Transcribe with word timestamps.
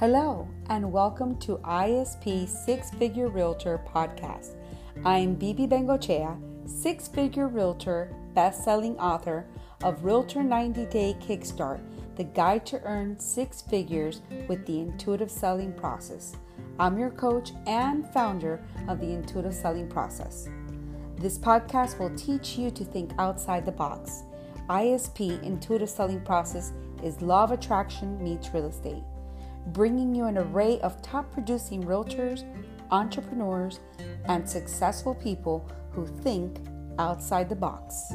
Hello, 0.00 0.46
and 0.68 0.92
welcome 0.92 1.36
to 1.40 1.56
ISP 1.64 2.46
Six 2.46 2.92
Figure 2.92 3.26
Realtor 3.26 3.80
Podcast. 3.92 4.54
I 5.04 5.18
am 5.18 5.34
Bibi 5.34 5.66
Bengochea, 5.66 6.38
six 6.70 7.08
figure 7.08 7.48
realtor, 7.48 8.14
best 8.32 8.62
selling 8.62 8.96
author 9.00 9.44
of 9.82 10.04
Realtor 10.04 10.44
90 10.44 10.84
Day 10.84 11.16
Kickstart, 11.20 11.80
the 12.14 12.22
guide 12.22 12.64
to 12.66 12.80
earn 12.84 13.18
six 13.18 13.60
figures 13.60 14.20
with 14.46 14.64
the 14.66 14.78
intuitive 14.78 15.32
selling 15.32 15.72
process. 15.72 16.36
I'm 16.78 16.96
your 16.96 17.10
coach 17.10 17.50
and 17.66 18.08
founder 18.10 18.64
of 18.86 19.00
the 19.00 19.10
intuitive 19.10 19.52
selling 19.52 19.88
process. 19.88 20.48
This 21.16 21.40
podcast 21.40 21.98
will 21.98 22.14
teach 22.14 22.56
you 22.56 22.70
to 22.70 22.84
think 22.84 23.10
outside 23.18 23.66
the 23.66 23.72
box. 23.72 24.22
ISP 24.70 25.42
intuitive 25.42 25.90
selling 25.90 26.20
process 26.20 26.72
is 27.02 27.20
law 27.20 27.42
of 27.42 27.50
attraction 27.50 28.22
meets 28.22 28.54
real 28.54 28.66
estate 28.66 29.02
bringing 29.72 30.14
you 30.14 30.24
an 30.24 30.38
array 30.38 30.80
of 30.80 31.00
top 31.02 31.30
producing 31.32 31.82
realtors, 31.82 32.42
entrepreneurs, 32.90 33.80
and 34.24 34.48
successful 34.48 35.14
people 35.14 35.70
who 35.92 36.06
think 36.06 36.58
outside 36.98 37.48
the 37.48 37.56
box. 37.56 38.12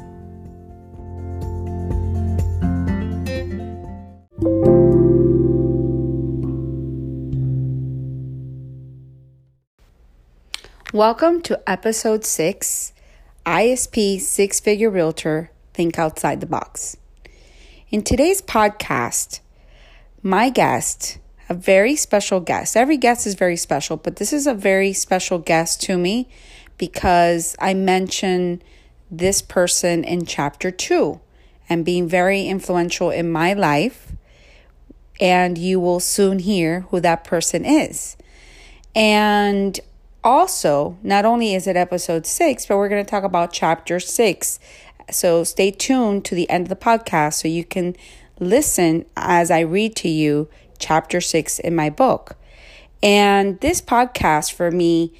Welcome 10.92 11.40
to 11.42 11.60
episode 11.68 12.24
6 12.24 12.92
ISP 13.46 14.20
Six 14.20 14.60
Figure 14.60 14.90
Realtor 14.90 15.50
Think 15.72 15.98
Outside 15.98 16.40
the 16.40 16.46
Box. 16.46 16.96
In 17.90 18.02
today's 18.02 18.42
podcast, 18.42 19.40
my 20.22 20.50
guest 20.50 21.18
a 21.48 21.54
very 21.54 21.96
special 21.96 22.40
guest. 22.40 22.76
Every 22.76 22.96
guest 22.96 23.26
is 23.26 23.34
very 23.34 23.56
special, 23.56 23.96
but 23.96 24.16
this 24.16 24.32
is 24.32 24.46
a 24.46 24.54
very 24.54 24.92
special 24.92 25.38
guest 25.38 25.82
to 25.82 25.98
me 25.98 26.28
because 26.78 27.54
I 27.58 27.74
mention 27.74 28.62
this 29.10 29.42
person 29.42 30.04
in 30.04 30.26
chapter 30.26 30.70
two 30.70 31.20
and 31.68 31.84
being 31.84 32.08
very 32.08 32.46
influential 32.46 33.10
in 33.10 33.30
my 33.30 33.52
life. 33.52 34.12
And 35.20 35.56
you 35.56 35.78
will 35.78 36.00
soon 36.00 36.40
hear 36.40 36.80
who 36.90 37.00
that 37.00 37.22
person 37.24 37.64
is. 37.64 38.16
And 38.96 39.78
also, 40.24 40.98
not 41.02 41.24
only 41.24 41.54
is 41.54 41.66
it 41.66 41.76
episode 41.76 42.26
six, 42.26 42.66
but 42.66 42.76
we're 42.78 42.88
going 42.88 43.04
to 43.04 43.10
talk 43.10 43.22
about 43.22 43.52
chapter 43.52 44.00
six. 44.00 44.58
So 45.10 45.44
stay 45.44 45.70
tuned 45.70 46.24
to 46.24 46.34
the 46.34 46.48
end 46.48 46.64
of 46.64 46.68
the 46.68 46.76
podcast 46.76 47.34
so 47.34 47.48
you 47.48 47.64
can 47.64 47.94
listen 48.40 49.04
as 49.16 49.50
I 49.50 49.60
read 49.60 49.94
to 49.96 50.08
you 50.08 50.48
chapter 50.78 51.20
six 51.20 51.58
in 51.58 51.74
my 51.74 51.90
book. 51.90 52.36
And 53.02 53.60
this 53.60 53.80
podcast 53.82 54.52
for 54.52 54.70
me 54.70 55.12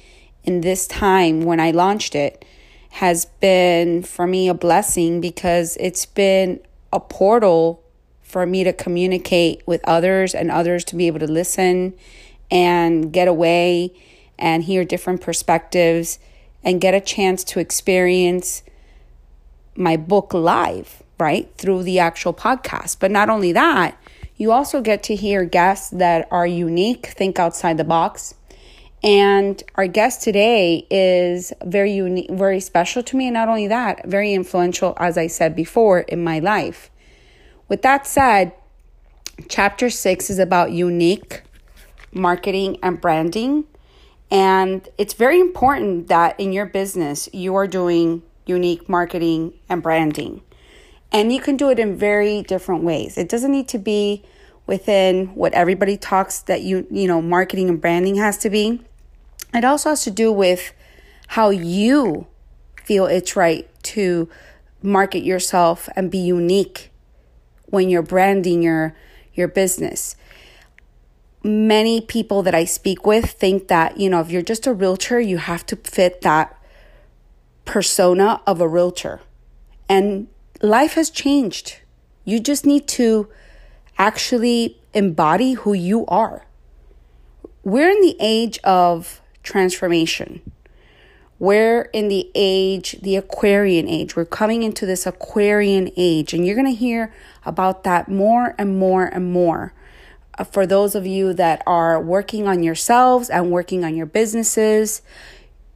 in 0.43 0.61
this 0.61 0.87
time 0.87 1.41
when 1.41 1.59
I 1.59 1.71
launched 1.71 2.15
it 2.15 2.45
has 2.89 3.25
been 3.25 4.03
for 4.03 4.25
me 4.25 4.47
a 4.47 4.53
blessing 4.53 5.19
because 5.19 5.75
it's 5.79 6.05
been 6.05 6.59
a 6.93 6.99
portal 6.99 7.83
for 8.21 8.45
me 8.45 8.63
to 8.63 8.73
communicate 8.73 9.61
with 9.67 9.81
others 9.83 10.33
and 10.33 10.49
others 10.49 10.83
to 10.85 10.95
be 10.95 11.07
able 11.07 11.19
to 11.19 11.27
listen 11.27 11.93
and 12.49 13.11
get 13.11 13.27
away 13.27 13.93
and 14.39 14.63
hear 14.63 14.83
different 14.83 15.21
perspectives 15.21 16.19
and 16.63 16.81
get 16.81 16.93
a 16.93 17.01
chance 17.01 17.43
to 17.43 17.59
experience 17.59 18.63
my 19.75 19.97
book 19.97 20.33
live, 20.33 21.03
right? 21.19 21.49
Through 21.57 21.83
the 21.83 21.99
actual 21.99 22.33
podcast. 22.33 22.97
But 22.99 23.11
not 23.11 23.29
only 23.29 23.51
that, 23.51 23.97
you 24.37 24.51
also 24.51 24.81
get 24.81 25.03
to 25.03 25.15
hear 25.15 25.45
guests 25.45 25.89
that 25.91 26.27
are 26.31 26.47
unique, 26.47 27.07
think 27.07 27.39
outside 27.39 27.77
the 27.77 27.83
box. 27.83 28.35
And 29.03 29.61
our 29.75 29.87
guest 29.87 30.23
today 30.23 30.87
is 30.89 31.53
very 31.63 31.93
unique, 31.93 32.31
very 32.31 32.59
special 32.59 33.03
to 33.03 33.15
me. 33.15 33.27
And 33.27 33.35
not 33.35 33.47
only 33.47 33.67
that, 33.67 34.05
very 34.07 34.33
influential, 34.33 34.93
as 34.97 35.17
I 35.17 35.27
said 35.27 35.55
before, 35.55 35.99
in 35.99 36.23
my 36.23 36.39
life. 36.39 36.89
With 37.69 37.81
that 37.83 38.07
said, 38.07 38.53
chapter 39.47 39.89
six 39.89 40.29
is 40.29 40.39
about 40.39 40.71
unique 40.71 41.43
marketing 42.11 42.77
and 42.81 42.99
branding. 42.99 43.65
And 44.31 44.87
it's 44.97 45.13
very 45.13 45.39
important 45.39 46.07
that 46.07 46.39
in 46.39 46.51
your 46.51 46.65
business, 46.65 47.29
you 47.31 47.55
are 47.55 47.67
doing 47.67 48.23
unique 48.45 48.89
marketing 48.89 49.53
and 49.69 49.83
branding. 49.83 50.41
And 51.11 51.31
you 51.31 51.39
can 51.39 51.57
do 51.57 51.69
it 51.69 51.79
in 51.79 51.95
very 51.95 52.41
different 52.41 52.83
ways. 52.83 53.17
It 53.17 53.29
doesn't 53.29 53.51
need 53.51 53.67
to 53.69 53.77
be 53.77 54.23
within 54.67 55.27
what 55.35 55.53
everybody 55.53 55.97
talks 55.97 56.39
that 56.39 56.61
you, 56.61 56.87
you 56.89 57.07
know, 57.07 57.21
marketing 57.21 57.69
and 57.69 57.79
branding 57.79 58.15
has 58.15 58.37
to 58.39 58.49
be. 58.49 58.81
It 59.53 59.63
also 59.63 59.89
has 59.89 60.03
to 60.03 60.11
do 60.11 60.31
with 60.31 60.73
how 61.27 61.49
you 61.49 62.27
feel 62.83 63.05
it's 63.05 63.35
right 63.35 63.67
to 63.83 64.29
market 64.81 65.23
yourself 65.23 65.89
and 65.95 66.11
be 66.11 66.19
unique 66.19 66.91
when 67.65 67.89
you're 67.89 68.03
branding 68.03 68.61
your 68.61 68.95
your 69.33 69.47
business. 69.47 70.15
Many 71.43 72.01
people 72.01 72.41
that 72.43 72.55
I 72.55 72.65
speak 72.65 73.05
with 73.05 73.31
think 73.31 73.67
that, 73.67 73.99
you 73.99 74.09
know, 74.09 74.21
if 74.21 74.31
you're 74.31 74.41
just 74.41 74.65
a 74.65 74.73
realtor, 74.73 75.19
you 75.19 75.37
have 75.37 75.65
to 75.67 75.75
fit 75.75 76.21
that 76.21 76.57
persona 77.65 78.41
of 78.47 78.61
a 78.61 78.67
realtor. 78.67 79.21
And 79.87 80.27
life 80.61 80.93
has 80.93 81.09
changed. 81.09 81.79
You 82.23 82.39
just 82.39 82.65
need 82.65 82.87
to 82.89 83.27
actually 83.97 84.79
embody 84.93 85.53
who 85.53 85.73
you 85.73 86.05
are. 86.07 86.45
We're 87.63 87.89
in 87.89 88.01
the 88.01 88.15
age 88.19 88.59
of 88.63 89.21
transformation. 89.43 90.41
We're 91.37 91.83
in 91.93 92.07
the 92.07 92.31
age, 92.33 92.97
the 93.01 93.17
Aquarian 93.17 93.89
age. 93.89 94.15
We're 94.15 94.25
coming 94.25 94.63
into 94.63 94.85
this 94.85 95.05
Aquarian 95.05 95.91
age, 95.97 96.33
and 96.33 96.45
you're 96.45 96.55
going 96.55 96.67
to 96.67 96.73
hear 96.73 97.13
about 97.45 97.83
that 97.83 98.07
more 98.07 98.55
and 98.57 98.79
more 98.79 99.05
and 99.05 99.31
more. 99.31 99.73
Uh, 100.37 100.43
for 100.45 100.65
those 100.65 100.95
of 100.95 101.05
you 101.05 101.33
that 101.33 101.61
are 101.67 102.01
working 102.01 102.47
on 102.47 102.63
yourselves 102.63 103.29
and 103.29 103.51
working 103.51 103.83
on 103.83 103.95
your 103.95 104.05
businesses, 104.05 105.01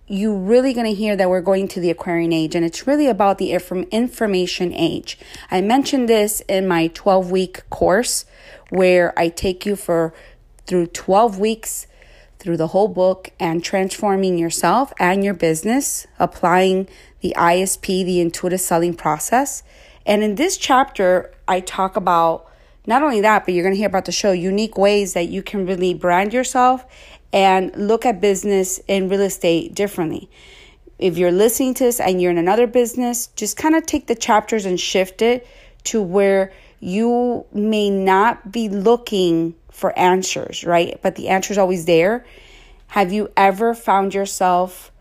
you 0.09 0.35
really 0.35 0.73
going 0.73 0.87
to 0.87 0.93
hear 0.93 1.15
that 1.15 1.29
we're 1.29 1.39
going 1.39 1.67
to 1.67 1.79
the 1.79 1.91
Aquarian 1.91 2.33
age 2.33 2.55
and 2.55 2.65
it's 2.65 2.87
really 2.87 3.07
about 3.07 3.37
the 3.37 3.55
from 3.59 3.83
information 3.91 4.73
age. 4.73 5.19
I 5.51 5.61
mentioned 5.61 6.09
this 6.09 6.41
in 6.47 6.67
my 6.67 6.87
12 6.87 7.29
week 7.29 7.69
course 7.69 8.25
where 8.69 9.17
I 9.17 9.29
take 9.29 9.67
you 9.67 9.75
for 9.75 10.13
through 10.65 10.87
12 10.87 11.39
weeks 11.39 11.85
through 12.39 12.57
the 12.57 12.67
whole 12.67 12.87
book 12.87 13.29
and 13.39 13.63
transforming 13.63 14.37
yourself 14.37 14.93
and 14.99 15.23
your 15.23 15.33
business, 15.33 16.07
applying 16.17 16.87
the 17.19 17.33
ISP, 17.37 18.03
the 18.03 18.19
intuitive 18.19 18.61
selling 18.61 18.95
process. 18.95 19.61
And 20.05 20.23
in 20.23 20.35
this 20.35 20.57
chapter, 20.57 21.31
I 21.47 21.59
talk 21.59 21.95
about 21.95 22.47
not 22.87 23.03
only 23.03 23.21
that, 23.21 23.45
but 23.45 23.53
you're 23.53 23.63
going 23.63 23.75
to 23.75 23.77
hear 23.77 23.87
about 23.87 24.05
the 24.05 24.11
show 24.11 24.31
unique 24.31 24.77
ways 24.77 25.13
that 25.13 25.27
you 25.27 25.43
can 25.43 25.67
really 25.67 25.93
brand 25.93 26.33
yourself 26.33 26.85
and 27.31 27.75
look 27.75 28.06
at 28.06 28.22
business 28.22 28.79
and 28.88 29.09
real 29.09 29.22
estate 29.22 29.75
differently. 29.75 30.29
If 30.97 31.17
you're 31.17 31.31
listening 31.31 31.75
to 31.75 31.85
this 31.85 32.00
and 32.00 32.22
you're 32.22 32.31
in 32.31 32.38
another 32.38 32.67
business, 32.67 33.28
just 33.28 33.56
kind 33.56 33.75
of 33.75 33.85
take 33.85 34.07
the 34.07 34.16
chapters 34.16 34.66
and 34.66 34.79
shift 34.79 35.22
it 35.22 35.47
to 35.85 36.01
where 36.01 36.51
you 36.79 37.45
may 37.53 37.89
not 37.89 38.51
be 38.51 38.69
looking 38.69 39.56
for 39.72 39.97
answers, 39.97 40.63
right? 40.63 41.00
But 41.01 41.16
the 41.16 41.29
answer 41.29 41.53
is 41.53 41.57
always 41.57 41.85
there. 41.85 42.25
Have 42.88 43.13
you 43.13 43.31
ever 43.38 43.73
found 43.73 44.13
yourself 44.13 44.91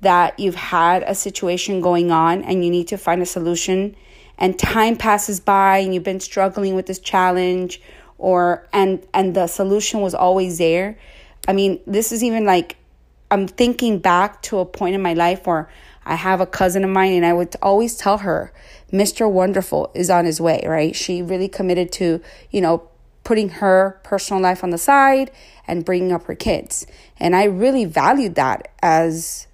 that 0.00 0.38
you've 0.38 0.54
had 0.54 1.02
a 1.02 1.14
situation 1.14 1.80
going 1.80 2.10
on 2.10 2.42
and 2.42 2.64
you 2.64 2.70
need 2.70 2.88
to 2.88 2.98
find 2.98 3.22
a 3.22 3.26
solution 3.26 3.96
and 4.36 4.58
time 4.58 4.96
passes 4.96 5.40
by 5.40 5.78
and 5.78 5.94
you've 5.94 6.04
been 6.04 6.20
struggling 6.20 6.74
with 6.74 6.86
this 6.86 6.98
challenge 6.98 7.80
or 8.16 8.66
and 8.72 9.04
and 9.12 9.34
the 9.34 9.46
solution 9.46 10.00
was 10.00 10.14
always 10.14 10.58
there 10.58 10.98
I 11.48 11.54
mean, 11.54 11.80
this 11.86 12.12
is 12.12 12.22
even 12.22 12.44
like 12.44 12.76
I'm 13.30 13.48
thinking 13.48 13.98
back 13.98 14.42
to 14.42 14.58
a 14.58 14.66
point 14.66 14.94
in 14.94 15.02
my 15.02 15.14
life 15.14 15.46
where 15.46 15.68
I 16.04 16.14
have 16.14 16.40
a 16.40 16.46
cousin 16.46 16.84
of 16.84 16.90
mine 16.90 17.12
and 17.12 17.26
I 17.26 17.32
would 17.32 17.56
always 17.60 17.96
tell 17.96 18.18
her, 18.18 18.52
Mr. 18.92 19.30
Wonderful 19.30 19.90
is 19.94 20.08
on 20.10 20.26
his 20.26 20.40
way, 20.40 20.62
right? 20.66 20.94
She 20.94 21.22
really 21.22 21.48
committed 21.48 21.90
to, 21.92 22.22
you 22.50 22.60
know, 22.60 22.88
putting 23.24 23.48
her 23.48 24.00
personal 24.04 24.42
life 24.42 24.62
on 24.62 24.70
the 24.70 24.78
side 24.78 25.30
and 25.66 25.84
bringing 25.84 26.12
up 26.12 26.24
her 26.24 26.34
kids. 26.34 26.86
And 27.18 27.34
I 27.34 27.44
really 27.44 27.84
valued 27.84 28.34
that 28.36 28.68
as 28.82 29.46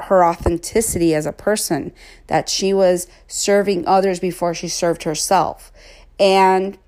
her 0.00 0.24
authenticity 0.24 1.14
as 1.14 1.26
a 1.26 1.32
person, 1.32 1.92
that 2.28 2.48
she 2.48 2.72
was 2.72 3.08
serving 3.26 3.86
others 3.86 4.20
before 4.20 4.54
she 4.54 4.68
served 4.68 5.02
herself. 5.02 5.72
And 6.18 6.78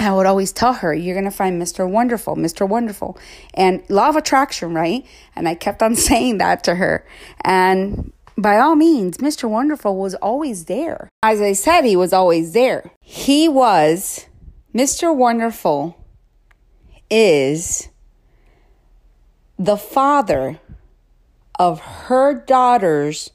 I 0.00 0.12
would 0.12 0.26
always 0.26 0.52
tell 0.52 0.72
her, 0.74 0.92
you're 0.92 1.14
going 1.14 1.24
to 1.24 1.30
find 1.30 1.60
Mr. 1.60 1.88
Wonderful, 1.88 2.36
Mr. 2.36 2.68
Wonderful. 2.68 3.16
And 3.54 3.82
law 3.88 4.08
of 4.08 4.16
attraction, 4.16 4.74
right? 4.74 5.06
And 5.36 5.48
I 5.48 5.54
kept 5.54 5.82
on 5.82 5.94
saying 5.96 6.38
that 6.38 6.64
to 6.64 6.74
her. 6.74 7.06
And 7.44 8.12
by 8.36 8.58
all 8.58 8.74
means, 8.74 9.18
Mr. 9.18 9.48
Wonderful 9.48 9.96
was 9.96 10.14
always 10.16 10.64
there. 10.64 11.08
As 11.22 11.40
I 11.40 11.52
said, 11.52 11.82
he 11.82 11.96
was 11.96 12.12
always 12.12 12.52
there. 12.52 12.90
He 13.00 13.48
was 13.48 14.26
Mr. 14.74 15.14
Wonderful 15.14 15.96
is 17.08 17.88
the 19.56 19.76
father 19.76 20.58
of 21.58 21.78
her 21.80 22.34
daughter's 22.34 23.30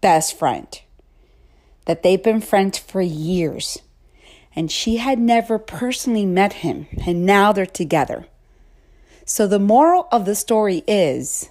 best 0.00 0.38
friend, 0.38 0.80
that 1.84 2.02
they've 2.02 2.22
been 2.22 2.40
friends 2.40 2.78
for 2.78 3.02
years. 3.02 3.82
And 4.54 4.70
she 4.70 4.96
had 4.96 5.18
never 5.18 5.58
personally 5.58 6.26
met 6.26 6.54
him, 6.54 6.86
and 7.06 7.24
now 7.24 7.52
they're 7.52 7.66
together. 7.66 8.26
So, 9.24 9.46
the 9.46 9.60
moral 9.60 10.08
of 10.10 10.24
the 10.24 10.34
story 10.34 10.82
is 10.88 11.48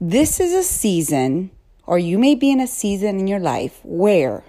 this 0.00 0.40
is 0.40 0.52
a 0.52 0.64
season, 0.64 1.50
or 1.86 1.98
you 1.98 2.18
may 2.18 2.34
be 2.34 2.50
in 2.50 2.60
a 2.60 2.66
season 2.66 3.20
in 3.20 3.28
your 3.28 3.38
life 3.38 3.80
where 3.84 4.42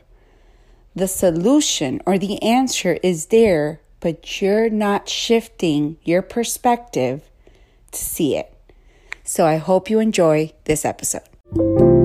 the 0.95 1.07
solution 1.07 2.01
or 2.05 2.17
the 2.17 2.41
answer 2.41 2.97
is 3.03 3.27
there, 3.27 3.81
but 3.99 4.41
you're 4.41 4.69
not 4.69 5.07
shifting 5.07 5.97
your 6.03 6.21
perspective 6.21 7.29
to 7.91 7.99
see 7.99 8.35
it. 8.35 8.53
So 9.23 9.45
I 9.45 9.57
hope 9.57 9.89
you 9.89 9.99
enjoy 9.99 10.53
this 10.65 10.83
episode. 10.83 12.00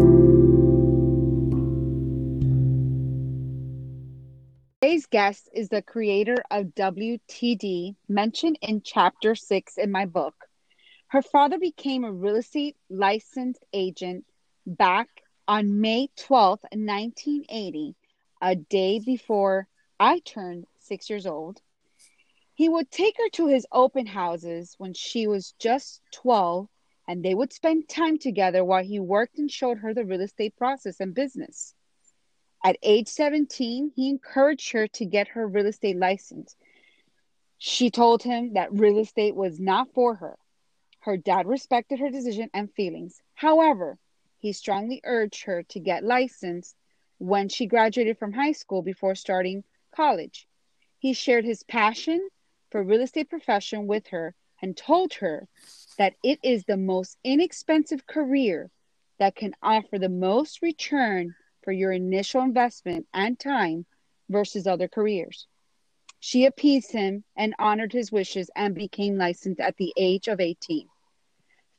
Today's 4.96 5.06
guest 5.08 5.50
is 5.52 5.69
the 5.69 5.82
creator 5.82 6.37
of 6.50 6.75
WTD, 6.75 7.96
mentioned 8.08 8.58
in 8.62 8.81
chapter 8.81 9.34
six 9.34 9.76
in 9.76 9.93
my 9.93 10.06
book. 10.06 10.34
Her 11.08 11.20
father 11.20 11.58
became 11.58 12.02
a 12.02 12.10
real 12.10 12.37
estate 12.37 12.76
licensed 12.88 13.62
agent 13.75 14.25
back 14.66 15.08
on 15.46 15.82
May 15.82 16.08
12th, 16.16 16.64
1980 16.72 17.94
a 18.40 18.56
day 18.56 18.98
before 18.98 19.69
I 20.00 20.20
turned 20.20 20.64
six 20.78 21.10
years 21.10 21.26
old. 21.26 21.60
He 22.54 22.70
would 22.70 22.90
take 22.90 23.19
her 23.19 23.28
to 23.32 23.49
his 23.49 23.66
open 23.72 24.06
houses 24.06 24.76
when 24.78 24.94
she 24.94 25.26
was 25.26 25.52
just 25.58 26.00
12, 26.12 26.69
and 27.06 27.22
they 27.22 27.34
would 27.34 27.52
spend 27.52 27.90
time 27.90 28.16
together 28.16 28.64
while 28.64 28.82
he 28.82 28.99
worked 28.99 29.37
and 29.37 29.50
showed 29.50 29.76
her 29.81 29.92
the 29.92 30.06
real 30.06 30.22
estate 30.22 30.56
process 30.56 31.00
and 31.00 31.14
business. 31.14 31.75
At 32.64 32.78
age 32.82 33.08
17, 33.08 33.92
he 33.94 34.08
encouraged 34.08 34.72
her 34.72 34.88
to 34.88 35.04
get 35.04 35.28
her 35.28 35.46
real 35.46 35.66
estate 35.66 35.96
license. 35.96 36.56
She 37.58 37.90
told 37.90 38.22
him 38.22 38.54
that 38.54 38.72
real 38.72 38.98
estate 38.98 39.34
was 39.34 39.60
not 39.60 39.92
for 39.94 40.16
her. 40.16 40.36
Her 41.00 41.16
dad 41.16 41.46
respected 41.46 42.00
her 42.00 42.10
decision 42.10 42.50
and 42.52 42.72
feelings. 42.72 43.22
However, 43.34 43.98
he 44.38 44.52
strongly 44.52 45.00
urged 45.04 45.44
her 45.44 45.62
to 45.64 45.80
get 45.80 46.04
licensed 46.04 46.76
when 47.18 47.48
she 47.48 47.66
graduated 47.66 48.18
from 48.18 48.32
high 48.32 48.52
school 48.52 48.82
before 48.82 49.14
starting 49.14 49.64
college. 49.94 50.46
He 50.98 51.12
shared 51.12 51.44
his 51.44 51.62
passion 51.62 52.28
for 52.70 52.82
real 52.82 53.02
estate 53.02 53.30
profession 53.30 53.86
with 53.86 54.08
her 54.08 54.34
and 54.60 54.76
told 54.76 55.14
her 55.14 55.48
that 55.98 56.14
it 56.22 56.40
is 56.42 56.64
the 56.64 56.76
most 56.76 57.16
inexpensive 57.22 58.06
career 58.06 58.70
that 59.18 59.34
can 59.34 59.54
offer 59.62 59.98
the 59.98 60.08
most 60.08 60.62
return 60.62 61.34
for 61.66 61.72
your 61.72 61.92
initial 61.92 62.40
investment 62.40 63.06
and 63.12 63.38
time 63.38 63.84
versus 64.30 64.66
other 64.66 64.88
careers. 64.88 65.48
She 66.20 66.46
appeased 66.46 66.92
him 66.92 67.24
and 67.36 67.54
honored 67.58 67.92
his 67.92 68.10
wishes 68.12 68.50
and 68.56 68.74
became 68.74 69.18
licensed 69.18 69.60
at 69.60 69.76
the 69.76 69.92
age 69.98 70.28
of 70.28 70.40
18. 70.40 70.88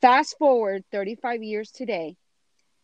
Fast 0.01 0.37
forward 0.37 0.83
35 0.91 1.41
years 1.41 1.71
today, 1.71 2.17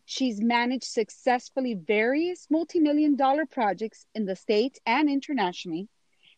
She's 0.06 0.42
managed 0.42 0.84
successfully 0.84 1.76
various 1.76 2.50
multi 2.50 2.80
million 2.80 3.16
dollar 3.16 3.46
projects 3.46 4.06
in 4.14 4.26
the 4.26 4.36
States 4.36 4.80
and 4.86 5.10
internationally, 5.10 5.88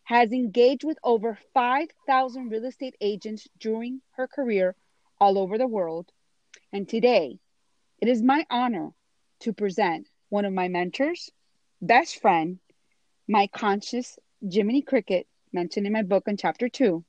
has 0.04 0.32
engaged 0.32 0.84
with 0.84 0.98
over 1.02 1.36
5,000 1.52 2.48
real 2.48 2.64
estate 2.64 2.94
agents 3.00 3.48
during 3.58 4.02
her 4.12 4.28
career 4.28 4.76
all 5.20 5.36
over 5.36 5.58
the 5.58 5.66
world. 5.66 6.12
And 6.72 6.88
today, 6.88 7.40
it 7.98 8.08
is 8.08 8.22
my 8.22 8.46
honor 8.50 8.92
to 9.40 9.52
present 9.52 10.08
one 10.28 10.44
of 10.44 10.52
my 10.52 10.68
mentors, 10.68 11.30
best 11.80 12.20
friend, 12.20 12.58
my 13.28 13.46
conscious 13.46 14.18
Jiminy 14.42 14.82
Cricket, 14.82 15.26
mentioned 15.52 15.86
in 15.86 15.92
my 15.92 16.02
book 16.02 16.24
in 16.26 16.36
chapter 16.36 16.68
two, 16.68 17.04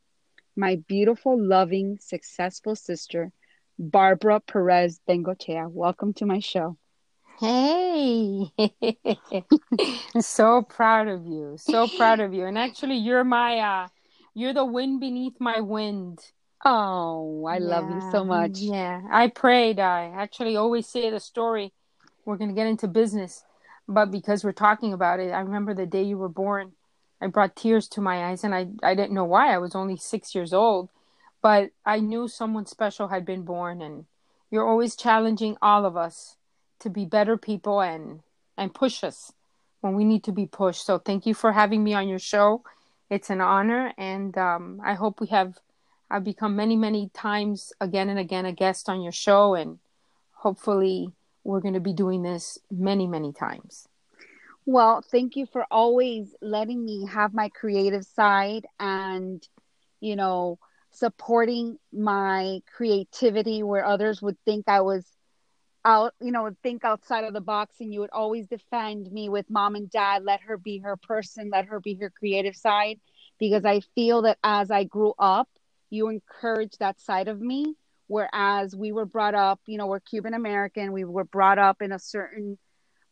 my 0.56 0.76
beautiful, 0.88 1.40
loving, 1.42 1.98
successful 2.00 2.76
sister, 2.76 3.32
Barbara 3.80 4.40
Perez 4.40 5.00
Bengochea. 5.08 5.70
Welcome 5.70 6.14
to 6.16 6.26
my 6.26 6.40
show. 6.40 6.78
Hey, 7.40 8.52
so 10.20 10.62
proud 10.64 11.08
of 11.08 11.26
you. 11.26 11.56
So 11.58 11.88
proud 11.88 12.20
of 12.20 12.34
you. 12.34 12.46
And 12.46 12.58
actually, 12.58 12.98
you're 12.98 13.24
my, 13.24 13.60
uh, 13.60 13.88
you're 14.34 14.54
the 14.54 14.66
wind 14.66 15.00
beneath 15.00 15.40
my 15.40 15.60
wind. 15.60 16.20
Oh, 16.66 17.46
I 17.46 17.60
yeah. 17.60 17.60
love 17.60 17.90
you 17.90 18.02
so 18.02 18.24
much. 18.26 18.60
Yeah, 18.62 19.02
I 19.12 19.28
prayed. 19.28 19.80
I 19.80 20.12
actually 20.16 20.56
always 20.56 20.88
say 20.88 21.10
the 21.10 21.20
story. 21.20 21.74
We're 22.28 22.36
going 22.36 22.50
to 22.50 22.56
get 22.56 22.68
into 22.68 22.90
business, 22.90 23.46
but 23.88 24.12
because 24.12 24.44
we're 24.44 24.52
talking 24.52 24.92
about 24.92 25.22
it, 25.22 25.32
I 25.32 25.40
remember 25.40 25.74
the 25.74 25.86
day 25.86 26.04
you 26.04 26.18
were 26.18 26.28
born. 26.28 26.74
I 27.22 27.28
brought 27.28 27.56
tears 27.56 27.88
to 27.88 28.02
my 28.02 28.26
eyes, 28.26 28.44
and 28.44 28.54
I 28.54 28.68
I 28.84 28.96
didn't 28.96 29.14
know 29.14 29.24
why. 29.24 29.54
I 29.54 29.60
was 29.60 29.76
only 29.76 29.96
six 29.96 30.36
years 30.36 30.54
old, 30.54 30.90
but 31.42 31.72
I 31.86 32.02
knew 32.02 32.28
someone 32.28 32.66
special 32.66 33.08
had 33.08 33.26
been 33.26 33.44
born 33.44 33.82
and 33.82 34.06
you're 34.52 34.68
always 34.68 34.98
challenging 34.98 35.56
all 35.62 35.86
of 35.86 35.96
us 35.96 36.36
to 36.80 36.90
be 36.90 37.06
better 37.06 37.38
people 37.38 37.80
and 37.80 38.20
and 38.58 38.74
push 38.74 39.06
us 39.06 39.32
when 39.80 39.96
we 39.96 40.04
need 40.04 40.26
to 40.26 40.34
be 40.34 40.46
pushed. 40.46 40.86
So 40.86 40.98
thank 40.98 41.26
you 41.26 41.34
for 41.34 41.54
having 41.54 41.82
me 41.82 41.94
on 41.94 42.10
your 42.10 42.20
show. 42.20 42.64
It's 43.10 43.30
an 43.30 43.40
honor 43.40 43.94
and 43.98 44.38
um, 44.38 44.82
I 44.84 44.96
hope 44.96 45.22
we 45.22 45.28
have 45.28 45.60
I've 46.12 46.26
become 46.26 46.58
many 46.58 46.76
many 46.76 47.10
times 47.14 47.72
again 47.80 48.10
and 48.10 48.20
again 48.20 48.46
a 48.46 48.52
guest 48.52 48.90
on 48.90 49.02
your 49.02 49.14
show 49.14 49.56
and 49.56 49.80
hopefully 50.34 51.14
we're 51.48 51.62
going 51.62 51.74
to 51.74 51.80
be 51.80 51.94
doing 51.94 52.22
this 52.22 52.60
many 52.70 53.08
many 53.08 53.32
times. 53.32 53.88
Well, 54.66 55.02
thank 55.02 55.38
you 55.38 55.46
for 55.46 55.66
always 55.72 56.36
letting 56.42 56.84
me 56.84 57.08
have 57.08 57.34
my 57.34 57.50
creative 57.50 58.04
side 58.04 58.66
and 58.80 59.42
you 60.00 60.16
know 60.16 60.60
supporting 60.92 61.78
my 61.94 62.60
creativity 62.76 63.64
where 63.64 63.86
others 63.86 64.22
would 64.22 64.38
think 64.46 64.66
I 64.68 64.82
was 64.82 65.06
out, 65.86 66.14
you 66.20 66.32
know, 66.32 66.50
think 66.64 66.84
outside 66.84 67.24
of 67.24 67.34
the 67.34 67.42
box 67.42 67.76
and 67.80 67.94
you 67.94 68.02
would 68.02 68.10
always 68.12 68.48
defend 68.48 69.10
me 69.12 69.30
with 69.30 69.50
mom 69.50 69.76
and 69.76 69.90
dad, 69.90 70.24
let 70.24 70.42
her 70.42 70.58
be 70.58 70.80
her 70.80 70.98
person, 70.98 71.50
let 71.52 71.66
her 71.66 71.80
be 71.80 71.96
her 71.96 72.10
creative 72.10 72.56
side. 72.56 73.00
Because 73.40 73.64
I 73.64 73.82
feel 73.96 74.24
that 74.24 74.38
as 74.44 74.70
I 74.70 74.84
grew 74.84 75.14
up, 75.18 75.48
you 75.90 76.10
encouraged 76.10 76.80
that 76.80 77.00
side 77.00 77.28
of 77.30 77.40
me. 77.40 77.76
Whereas 78.08 78.76
we 78.76 78.92
were 78.92 79.06
brought 79.06 79.36
up, 79.36 79.60
you 79.68 79.78
know, 79.78 79.88
we're 79.88 80.00
Cuban 80.00 80.34
American, 80.34 80.94
we 80.94 81.04
were 81.04 81.26
brought 81.26 81.60
up 81.60 81.82
in 81.82 81.92
a 81.92 82.00
certain 82.00 82.58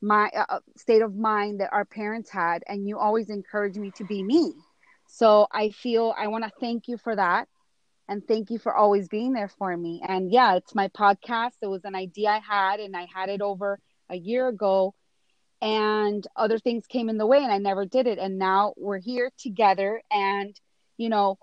my 0.02 0.30
uh, 0.36 0.46
uh, 0.50 0.60
state 0.78 1.02
of 1.02 1.16
mind 1.16 1.62
that 1.62 1.74
our 1.74 1.86
parents 1.86 2.30
had, 2.30 2.64
and 2.68 2.88
you 2.88 3.00
always 3.00 3.30
encouraged 3.30 3.78
me 3.78 3.92
to 3.96 4.04
be 4.04 4.22
me. 4.22 4.54
So 5.08 5.48
I 5.52 5.70
feel 5.70 6.14
I 6.18 6.28
want 6.28 6.44
to 6.44 6.52
thank 6.60 6.88
you 6.88 6.98
for 6.98 7.16
that 7.16 7.48
and 8.08 8.26
thank 8.28 8.52
you 8.52 8.60
for 8.60 8.76
always 8.76 9.08
being 9.08 9.34
there 9.34 9.50
for 9.58 9.76
me. 9.76 10.02
And 10.08 10.32
yeah, 10.32 10.56
it's 10.56 10.76
my 10.76 10.90
podcast. 10.90 11.54
It 11.62 11.68
was 11.68 11.86
an 11.86 11.96
idea 11.96 12.30
I 12.30 12.40
had, 12.40 12.80
and 12.80 12.96
I 12.96 13.08
had 13.14 13.30
it 13.30 13.42
over 13.42 13.80
a 14.10 14.16
year 14.16 14.48
ago, 14.48 14.94
and 15.62 16.26
other 16.36 16.60
things 16.60 16.86
came 16.86 17.10
in 17.10 17.18
the 17.18 17.26
way, 17.26 17.40
and 17.40 17.52
I 17.52 17.58
never 17.58 17.86
did 17.86 18.06
it. 18.06 18.20
And 18.20 18.38
now 18.38 18.74
we're 18.78 19.00
here 19.00 19.32
together. 19.40 20.02
And, 20.12 20.60
you 20.98 21.10
know, 21.10 21.40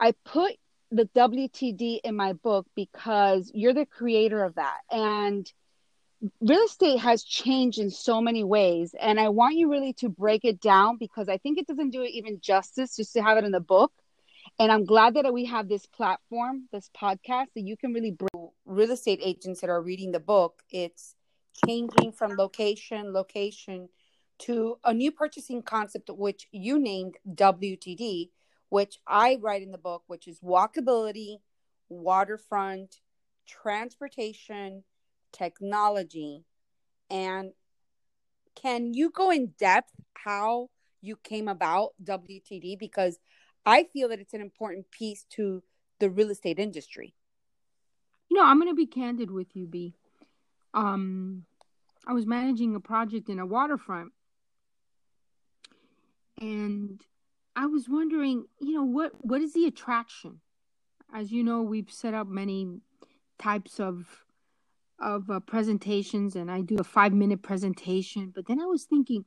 I 0.00 0.12
put 0.24 0.52
the 0.90 1.06
WTD 1.16 2.00
in 2.04 2.16
my 2.16 2.32
book 2.32 2.66
because 2.74 3.50
you're 3.54 3.74
the 3.74 3.86
creator 3.86 4.42
of 4.44 4.56
that. 4.56 4.78
And 4.90 5.50
real 6.40 6.64
estate 6.64 6.98
has 6.98 7.22
changed 7.22 7.78
in 7.78 7.90
so 7.90 8.20
many 8.20 8.44
ways. 8.44 8.94
And 9.00 9.18
I 9.20 9.28
want 9.28 9.56
you 9.56 9.70
really 9.70 9.92
to 9.94 10.08
break 10.08 10.44
it 10.44 10.60
down 10.60 10.96
because 10.98 11.28
I 11.28 11.38
think 11.38 11.58
it 11.58 11.66
doesn't 11.66 11.90
do 11.90 12.02
it 12.02 12.10
even 12.10 12.40
justice 12.40 12.96
just 12.96 13.12
to 13.14 13.22
have 13.22 13.38
it 13.38 13.44
in 13.44 13.52
the 13.52 13.60
book 13.60 13.92
and 14.58 14.70
I'm 14.70 14.84
glad 14.84 15.14
that 15.14 15.32
we 15.32 15.46
have 15.46 15.68
this 15.68 15.86
platform, 15.86 16.68
this 16.72 16.90
podcast, 16.94 17.46
that 17.54 17.62
you 17.62 17.76
can 17.76 17.92
really 17.92 18.10
bring 18.10 18.50
real 18.66 18.90
estate 18.90 19.20
agents 19.22 19.60
that 19.60 19.70
are 19.70 19.80
reading 19.80 20.12
the 20.12 20.20
book. 20.20 20.62
It's 20.70 21.14
changing 21.66 22.12
from 22.12 22.36
location, 22.36 23.12
location 23.12 23.88
to 24.40 24.78
a 24.84 24.92
new 24.92 25.12
purchasing 25.12 25.62
concept, 25.62 26.10
which 26.10 26.46
you 26.52 26.78
named 26.78 27.16
WTD, 27.26 28.30
which 28.70 28.98
I 29.06 29.36
write 29.40 29.62
in 29.62 29.72
the 29.72 29.78
book, 29.78 30.04
which 30.06 30.26
is 30.26 30.40
walkability, 30.40 31.40
waterfront, 31.88 32.96
transportation, 33.46 34.84
technology. 35.32 36.44
And 37.10 37.52
can 38.54 38.94
you 38.94 39.10
go 39.10 39.30
in 39.30 39.52
depth 39.58 39.92
how 40.14 40.70
you 41.02 41.16
came 41.16 41.48
about 41.48 41.90
WTD? 42.02 42.78
Because 42.78 43.18
I 43.66 43.84
feel 43.92 44.08
that 44.08 44.20
it's 44.20 44.34
an 44.34 44.40
important 44.40 44.90
piece 44.90 45.24
to 45.30 45.62
the 45.98 46.08
real 46.08 46.30
estate 46.30 46.58
industry. 46.58 47.14
You 48.28 48.36
know, 48.36 48.44
I'm 48.44 48.58
going 48.58 48.70
to 48.70 48.74
be 48.74 48.86
candid 48.86 49.30
with 49.30 49.54
you, 49.54 49.66
B. 49.66 49.94
Um, 50.72 51.44
I 52.06 52.12
was 52.12 52.26
managing 52.26 52.74
a 52.76 52.80
project 52.80 53.28
in 53.28 53.40
a 53.40 53.46
waterfront, 53.46 54.12
and 56.40 57.00
I 57.60 57.66
was 57.66 57.90
wondering, 57.90 58.46
you 58.58 58.72
know, 58.72 58.84
what 58.84 59.12
what 59.20 59.42
is 59.42 59.52
the 59.52 59.66
attraction? 59.66 60.40
As 61.12 61.30
you 61.30 61.44
know, 61.44 61.60
we've 61.60 61.92
set 61.92 62.14
up 62.14 62.26
many 62.26 62.80
types 63.38 63.78
of 63.78 64.24
of 64.98 65.28
uh, 65.28 65.40
presentations, 65.40 66.34
and 66.34 66.50
I 66.50 66.62
do 66.62 66.78
a 66.78 66.84
five 66.84 67.12
minute 67.12 67.42
presentation. 67.42 68.32
But 68.34 68.46
then 68.46 68.62
I 68.62 68.64
was 68.64 68.84
thinking, 68.84 69.26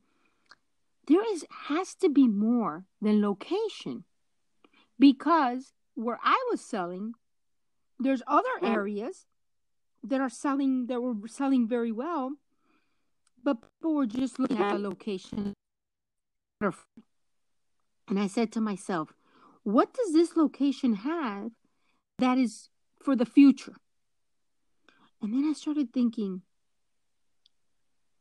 there 1.05 1.23
is 1.31 1.45
has 1.67 1.93
to 1.95 2.09
be 2.09 2.27
more 2.27 2.85
than 2.99 3.21
location, 3.21 4.03
because 4.97 5.73
where 5.93 6.19
I 6.23 6.43
was 6.49 6.59
selling, 6.59 7.13
there's 7.99 8.23
other 8.25 8.55
areas 8.63 9.27
that 10.03 10.21
are 10.21 10.29
selling 10.29 10.87
that 10.87 10.99
were 10.99 11.27
selling 11.27 11.67
very 11.67 11.91
well, 11.91 12.31
but 13.43 13.57
people 13.61 13.93
were 13.93 14.07
just 14.07 14.39
looking 14.39 14.57
at 14.57 14.73
the 14.73 14.79
location. 14.79 15.53
And 18.13 18.21
I 18.21 18.27
said 18.27 18.51
to 18.51 18.61
myself, 18.61 19.11
what 19.63 19.91
does 19.91 20.13
this 20.13 20.37
location 20.37 20.93
have 20.93 21.49
that 22.19 22.37
is 22.37 22.69
for 23.01 23.15
the 23.15 23.25
future? 23.25 23.73
And 25.19 25.33
then 25.33 25.49
I 25.49 25.53
started 25.53 25.91
thinking, 25.91 26.43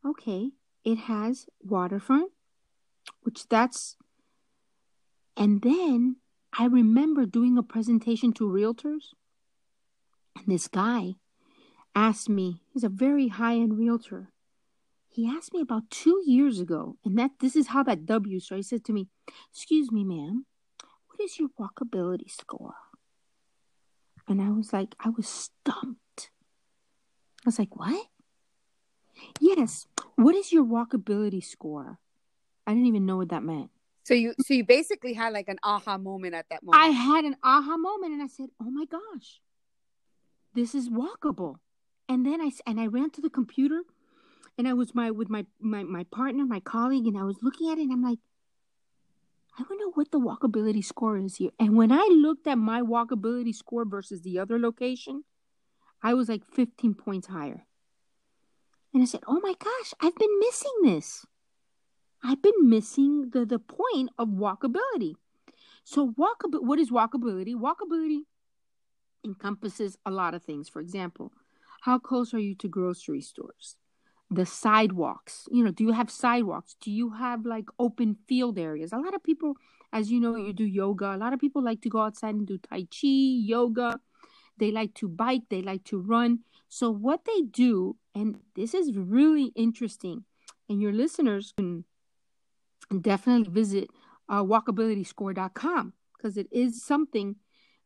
okay, 0.03 0.53
it 0.83 0.97
has 0.97 1.45
waterfront, 1.63 2.33
which 3.21 3.47
that's, 3.51 3.97
and 5.37 5.61
then 5.61 6.17
I 6.59 6.65
remember 6.65 7.27
doing 7.27 7.59
a 7.59 7.63
presentation 7.63 8.33
to 8.33 8.45
realtors, 8.45 9.09
and 10.35 10.47
this 10.47 10.69
guy 10.69 11.17
asked 11.95 12.31
me, 12.31 12.63
he's 12.73 12.83
a 12.83 12.89
very 12.89 13.29
high 13.29 13.57
end 13.57 13.77
realtor. 13.77 14.33
He 15.13 15.29
asked 15.29 15.53
me 15.53 15.61
about 15.61 15.91
two 15.91 16.23
years 16.25 16.59
ago, 16.59 16.97
and 17.05 17.19
that 17.19 17.33
this 17.41 17.55
is 17.55 17.69
how 17.69 17.83
that 17.83 18.07
W 18.07 18.41
started. 18.41 18.61
He 18.61 18.69
said 18.69 18.85
to 18.87 18.95
me, 18.95 19.09
Excuse 19.53 19.93
me, 19.93 20.05
ma'am, 20.05 20.47
what 21.09 21.21
is 21.21 21.39
your 21.39 21.51
walkability 21.61 22.31
score? 22.31 22.75
And 24.27 24.41
I 24.41 24.49
was 24.51 24.73
like, 24.73 24.95
I 24.99 25.11
was 25.11 25.29
stumped. 25.29 26.31
I 27.45 27.47
was 27.47 27.59
like, 27.59 27.77
What? 27.77 28.07
Yes, 29.39 29.87
what 30.17 30.35
is 30.35 30.51
your 30.51 30.65
walkability 30.65 31.45
score? 31.45 31.99
I 32.67 32.73
didn't 32.73 32.87
even 32.87 33.05
know 33.05 33.19
what 33.19 33.29
that 33.29 33.43
meant. 33.43 33.71
So 34.05 34.15
you 34.15 34.35
so 34.41 34.55
you 34.55 34.65
basically 34.65 35.13
had 35.13 35.35
like 35.35 35.49
an 35.49 35.59
aha 35.63 35.99
moment 35.99 36.35
at 36.35 36.47
that 36.51 36.63
moment. 36.63 36.83
I 36.83 36.89
had 36.89 37.27
an 37.27 37.37
aha 37.45 37.77
moment 37.77 38.15
and 38.15 38.23
I 38.23 38.29
said, 38.29 38.49
"Oh 38.59 38.71
my 38.71 38.87
gosh. 38.87 39.41
This 40.55 40.75
is 40.75 40.89
walkable." 40.89 41.57
And 42.09 42.25
then 42.25 42.41
I 42.41 42.51
and 42.67 42.81
I 42.81 42.87
ran 42.87 43.11
to 43.11 43.21
the 43.21 43.31
computer 43.31 43.83
and 44.59 44.69
I 44.69 44.73
was 44.75 44.95
my 44.95 45.11
with 45.11 45.29
my 45.29 45.47
my 45.61 45.83
my 45.83 46.05
partner, 46.05 46.45
my 46.45 46.61
colleague 46.61 47.07
and 47.07 47.19
I 47.19 47.25
was 47.25 47.43
looking 47.43 47.71
at 47.71 47.79
it 47.79 47.83
and 47.83 47.93
I'm 47.93 48.03
like 48.03 48.19
I 49.59 49.65
wonder 49.69 49.85
what 49.95 50.11
the 50.11 50.19
walkability 50.19 50.83
score 50.83 51.19
is 51.19 51.37
here. 51.37 51.51
And 51.59 51.77
when 51.77 51.93
I 51.93 52.09
looked 52.11 52.47
at 52.47 52.57
my 52.57 52.81
walkability 52.81 53.55
score 53.55 53.85
versus 53.85 54.23
the 54.23 54.39
other 54.39 54.59
location, 54.59 55.25
I 56.03 56.15
was 56.15 56.31
like 56.31 56.43
15 56.47 56.95
points 56.95 57.27
higher. 57.27 57.67
And 58.95 59.03
I 59.03 59.07
said, 59.07 59.21
"Oh 59.27 59.41
my 59.43 59.55
gosh, 59.59 59.95
I've 60.01 60.17
been 60.17 60.39
missing 60.41 60.73
this." 60.85 61.27
I've 62.23 62.41
been 62.41 62.69
missing 62.69 63.31
the, 63.31 63.45
the 63.45 63.59
point 63.59 64.11
of 64.17 64.29
walkability. 64.29 65.15
So, 65.85 66.13
walkability, 66.13 66.63
what 66.63 66.79
is 66.79 66.91
walkability? 66.91 67.55
Walkability 67.55 68.21
encompasses 69.25 69.97
a 70.07 70.11
lot 70.11 70.35
of 70.35 70.45
things. 70.45 70.69
For 70.69 70.81
example, 70.81 71.33
how 71.83 71.99
close 71.99 72.33
are 72.33 72.39
you 72.39 72.55
to 72.57 72.69
grocery 72.69 73.21
stores? 73.21 73.77
The 74.33 74.47
sidewalks. 74.47 75.47
You 75.51 75.65
know, 75.65 75.71
do 75.71 75.85
you 75.85 75.93
have 75.93 76.11
sidewalks? 76.11 76.77
Do 76.81 76.91
you 76.91 77.11
have 77.11 77.45
like 77.45 77.67
open 77.79 78.17
field 78.27 78.59
areas? 78.59 78.93
A 78.93 78.99
lot 78.99 79.15
of 79.15 79.23
people, 79.23 79.55
as 79.93 80.11
you 80.11 80.21
know, 80.21 80.37
you 80.37 80.53
do 80.53 80.65
yoga. 80.65 81.15
A 81.15 81.19
lot 81.19 81.33
of 81.33 81.41
people 81.41 81.63
like 81.63 81.83
to 81.83 81.91
go 81.91 82.01
outside 82.01 82.35
and 82.35 82.47
do 82.47 82.59
Tai 82.59 82.83
Chi, 82.85 83.09
yoga. 83.09 84.01
They 84.59 84.71
like 84.71 84.95
to 84.95 85.09
bike, 85.09 85.43
they 85.51 85.63
like 85.63 85.85
to 85.85 85.99
run. 85.99 86.41
So, 86.69 86.91
what 86.91 87.25
they 87.25 87.43
do, 87.43 87.97
and 88.15 88.39
this 88.55 88.75
is 88.75 88.97
really 88.97 89.53
interesting, 89.55 90.25
and 90.69 90.81
your 90.81 90.93
listeners 90.93 91.53
can 91.57 91.85
definitely 93.01 93.53
visit 93.53 93.91
uh, 94.29 94.43
walkabilityscore.com 94.43 95.93
because 96.17 96.37
it 96.37 96.49
is 96.51 96.83
something 96.83 97.37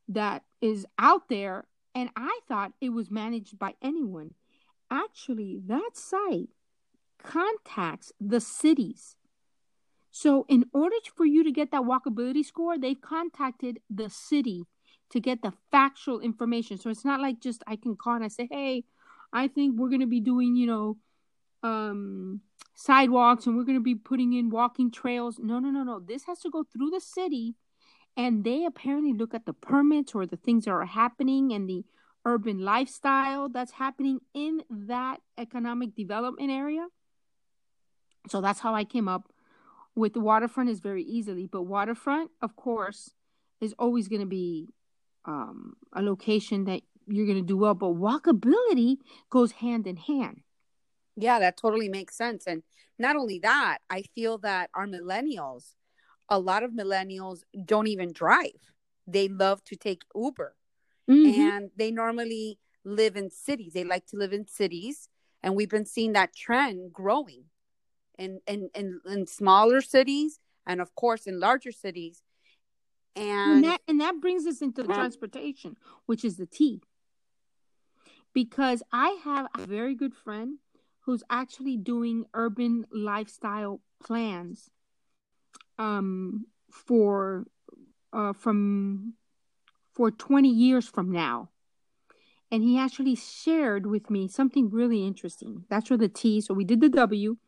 that 0.09 0.45
is 0.61 0.87
out 0.99 1.29
there 1.29 1.67
and 1.97 2.11
I 2.15 2.41
thought 2.47 2.73
it 2.81 2.91
was 2.91 3.11
managed 3.11 3.59
by 3.59 3.75
anyone. 3.83 4.35
Actually, 4.91 5.61
that 5.67 5.91
site 5.95 6.49
contacts 7.23 8.13
the 8.21 8.41
cities. 8.41 9.17
So, 10.11 10.47
in 10.49 10.65
order 10.73 10.97
for 11.15 11.27
you 11.27 11.45
to 11.45 11.53
get 11.53 11.71
that 11.73 11.83
walkability 11.83 12.45
score, 12.45 12.79
they've 12.79 13.01
contacted 13.01 13.81
the 13.91 14.09
city 14.09 14.65
to 15.11 15.21
get 15.21 15.43
the 15.43 15.53
factual 15.71 16.21
information. 16.21 16.79
So, 16.79 16.89
it's 16.89 17.05
not 17.05 17.21
like 17.21 17.41
just 17.41 17.63
I 17.67 17.77
can 17.77 17.97
call 17.97 18.15
and 18.15 18.25
I 18.25 18.29
say, 18.29 18.49
hey, 18.51 18.85
I 19.33 19.49
think 19.49 19.79
we're 19.79 19.89
going 19.89 20.01
to 20.01 20.07
be 20.07 20.21
doing, 20.21 20.57
you 20.57 20.67
know, 20.67 20.97
um, 21.63 22.41
sidewalks 22.75 23.47
and 23.47 23.57
we're 23.57 23.65
going 23.65 23.79
to 23.79 23.83
be 23.83 23.95
putting 23.95 24.33
in 24.33 24.51
walking 24.51 24.91
trails. 24.91 25.39
No, 25.39 25.59
no, 25.59 25.71
no, 25.71 25.83
no. 25.83 26.01
This 26.01 26.25
has 26.25 26.39
to 26.41 26.51
go 26.51 26.65
through 26.65 26.91
the 26.91 27.01
city 27.01 27.55
and 28.17 28.45
they 28.45 28.65
apparently 28.65 29.13
look 29.13 29.35
at 29.35 29.47
the 29.47 29.53
permits 29.53 30.15
or 30.15 30.27
the 30.27 30.37
things 30.37 30.65
that 30.65 30.71
are 30.71 30.87
happening 30.87 31.53
and 31.53 31.69
the 31.69 31.85
urban 32.27 32.59
lifestyle 32.59 33.49
that's 33.49 33.71
happening 33.71 34.19
in 34.35 34.63
that 34.69 35.21
economic 35.39 35.95
development 35.95 36.51
area. 36.51 36.87
So 38.29 38.41
that's 38.41 38.59
how 38.59 38.75
I 38.75 38.85
came 38.85 39.09
up 39.09 39.31
with 39.95 40.13
the 40.13 40.21
waterfront 40.21 40.69
is 40.69 40.81
very 40.81 41.05
easily, 41.05 41.47
but 41.47 41.63
waterfront, 41.63 42.31
of 42.43 42.57
course, 42.57 43.13
is 43.61 43.75
always 43.79 44.09
going 44.09 44.21
to 44.21 44.27
be 44.27 44.69
um, 45.25 45.75
a 45.95 46.03
location 46.03 46.65
that 46.65 46.83
you're 47.07 47.27
going 47.27 47.39
to 47.39 47.47
do 47.47 47.57
well, 47.57 47.75
but 47.75 47.95
walkability 47.95 48.97
goes 49.31 49.53
hand 49.53 49.87
in 49.87 49.97
hand. 49.97 50.41
Yeah, 51.17 51.39
that 51.39 51.57
totally 51.57 51.89
makes 51.89 52.17
sense. 52.17 52.47
And 52.47 52.65
not 52.99 53.17
only 53.17 53.39
that, 53.39 53.79
I 53.89 54.03
feel 54.15 54.39
that 54.39 54.69
our 54.75 54.87
millennials, 54.87 55.75
a 56.29 56.39
lot 56.39 56.65
of 56.65 56.73
millennials 56.73 57.41
don't 57.65 57.87
even 57.87 58.13
drive. 58.13 58.61
They 59.07 59.29
love 59.29 59.65
to 59.67 59.77
take 59.77 60.03
Uber. 60.15 60.57
Mm-hmm. 61.09 61.41
And 61.41 61.71
they 61.77 61.91
normally 61.91 62.59
live 62.85 63.17
in 63.17 63.31
cities. 63.31 63.73
They 63.73 63.85
like 63.85 64.07
to 64.07 64.17
live 64.17 64.33
in 64.33 64.47
cities. 64.49 65.09
And 65.43 65.55
we've 65.55 65.71
been 65.71 65.87
seeing 65.87 66.13
that 66.15 66.35
trend 66.35 66.93
growing 66.93 67.45
in, 68.19 68.41
in, 68.47 68.71
in, 68.75 69.01
in 69.07 69.27
smaller 69.27 69.81
cities 69.81 70.41
and, 70.67 70.81
of 70.81 70.95
course, 70.95 71.27
in 71.27 71.39
larger 71.39 71.73
cities. 71.73 72.23
And, 73.15 73.29
and 73.29 73.65
that, 73.65 73.81
and 73.89 74.01
that 74.01 74.21
brings 74.21 74.47
us 74.47 74.61
into 74.61 74.85
transportation, 74.85 75.77
which 76.07 76.25
is 76.25 76.37
the 76.37 76.47
T. 76.47 76.83
Because 78.35 78.83
I 78.93 79.19
have 79.25 79.47
a 79.57 79.67
very 79.67 79.95
good 79.95 80.15
friend 80.15 80.59
who's 81.01 81.23
actually 81.31 81.77
doing 81.77 82.25
urban 82.35 82.85
lifestyle 82.93 83.81
plans 84.05 84.69
um, 85.79 86.47
for 86.71 87.47
uh, 88.13 88.33
from 88.33 89.15
for 89.97 90.11
20 90.11 90.49
years 90.49 90.87
from 90.87 91.11
now. 91.11 91.49
And 92.53 92.63
he 92.63 92.79
actually 92.79 93.17
shared 93.17 93.87
with 93.87 94.11
me 94.11 94.29
something 94.29 94.71
really 94.71 95.05
interesting. 95.05 95.65
That's 95.71 95.89
where 95.89 95.97
the 95.97 96.09
T, 96.09 96.43
so 96.43 96.53
we 96.53 96.65
did 96.65 96.81
the 96.83 96.91
W. 96.91 97.39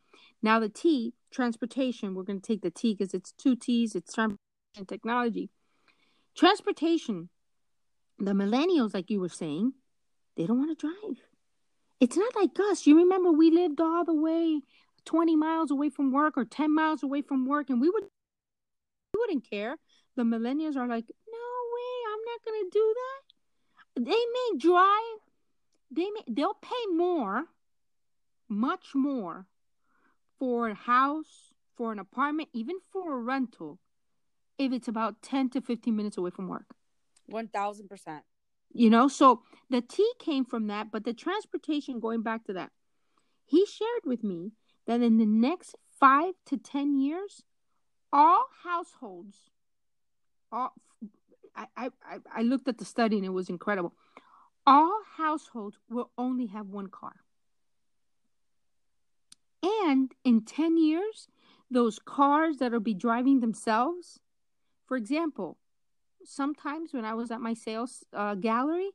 Now 0.43 0.59
the 0.59 0.71
T, 0.71 1.12
transportation, 1.31 2.14
we're 2.14 2.23
going 2.23 2.40
to 2.40 2.47
take 2.47 2.62
the 2.62 2.71
T 2.71 2.95
because 2.95 3.12
it's 3.12 3.33
two 3.33 3.55
T's, 3.55 3.95
it's 3.95 4.14
transportation 4.14 4.87
technology. 4.87 5.50
Transportation, 6.35 7.28
the 8.19 8.33
millennials, 8.33 8.95
like 8.95 9.11
you 9.11 9.21
were 9.21 9.28
saying, 9.28 9.75
they 10.37 10.47
don't 10.47 10.59
want 10.59 10.76
to 10.76 10.87
drive. 10.87 11.19
It's 12.00 12.17
not 12.17 12.35
like 12.35 12.59
us. 12.71 12.87
You 12.87 12.97
remember 12.97 13.31
we 13.31 13.50
lived 13.50 13.81
all 13.81 14.05
the 14.05 14.14
way 14.14 14.62
20 15.05 15.37
miles 15.37 15.71
away 15.71 15.90
from 15.90 16.12
work 16.12 16.35
or 16.37 16.45
10 16.45 16.75
miles 16.75 17.02
away 17.02 17.23
from 17.23 17.47
work, 17.47 17.69
and 17.71 17.81
we 17.81 17.90
would 17.90 18.05
we 19.14 19.21
wouldn't 19.21 19.49
care. 19.49 19.76
The 20.17 20.23
millennials 20.23 20.76
are 20.76 20.87
like, 20.87 21.07
no 21.09 21.58
not 22.30 22.44
gonna 22.44 22.70
do 22.70 22.94
that. 23.00 24.04
They 24.04 24.11
may 24.11 24.58
drive, 24.58 25.20
they 25.90 26.11
may 26.11 26.23
they'll 26.28 26.54
pay 26.54 26.87
more, 26.94 27.47
much 28.49 28.94
more, 28.94 29.47
for 30.38 30.68
a 30.68 30.75
house, 30.75 31.52
for 31.76 31.92
an 31.92 31.99
apartment, 31.99 32.49
even 32.52 32.76
for 32.92 33.14
a 33.14 33.23
rental, 33.23 33.78
if 34.58 34.73
it's 34.73 34.88
about 34.88 35.23
10 35.23 35.50
to 35.50 35.61
15 35.61 35.94
minutes 35.94 36.16
away 36.16 36.30
from 36.30 36.49
work. 36.49 36.75
1000%. 37.30 38.23
You 38.73 38.90
know, 38.90 39.08
so 39.08 39.42
the 39.70 39.80
T 39.80 40.06
came 40.18 40.44
from 40.44 40.66
that, 40.66 40.90
but 40.90 41.04
the 41.04 41.14
transportation, 41.14 42.00
going 42.00 42.23
back 42.23 42.44
to 42.44 42.52
that, 42.54 42.70
he 43.44 43.64
shared 43.64 44.02
with 44.04 44.23
me 44.23 44.52
that 44.87 45.00
in 45.00 45.18
the 45.18 45.26
next 45.26 45.75
five 45.99 46.35
to 46.47 46.56
10 46.56 46.99
years, 46.99 47.42
all 48.12 48.47
households, 48.62 49.37
all, 50.52 50.75
I, 51.77 51.91
I, 52.05 52.19
I 52.37 52.43
looked 52.43 52.69
at 52.69 52.79
the 52.79 52.85
study 52.85 53.17
and 53.17 53.27
it 53.27 53.31
was 53.31 53.49
incredible. 53.49 53.95
All 54.67 55.00
households 55.17 55.79
will 55.88 56.11
only 56.19 56.47
have 56.47 56.69
one 56.69 56.88
car. 56.88 57.17
And 59.62 60.12
in 60.25 60.45
10 60.45 60.77
years, 60.77 61.29
those 61.71 61.99
cars 61.99 62.59
that'll 62.59 62.81
be 62.81 62.95
driving 62.95 63.41
themselves, 63.41 64.21
For 64.87 64.97
example, 64.97 65.59
sometimes 66.25 66.93
when 66.93 67.05
I 67.05 67.15
was 67.15 67.31
at 67.31 67.41
my 67.41 67.55
sales 67.55 68.05
uh, 68.12 68.35
gallery, 68.35 68.91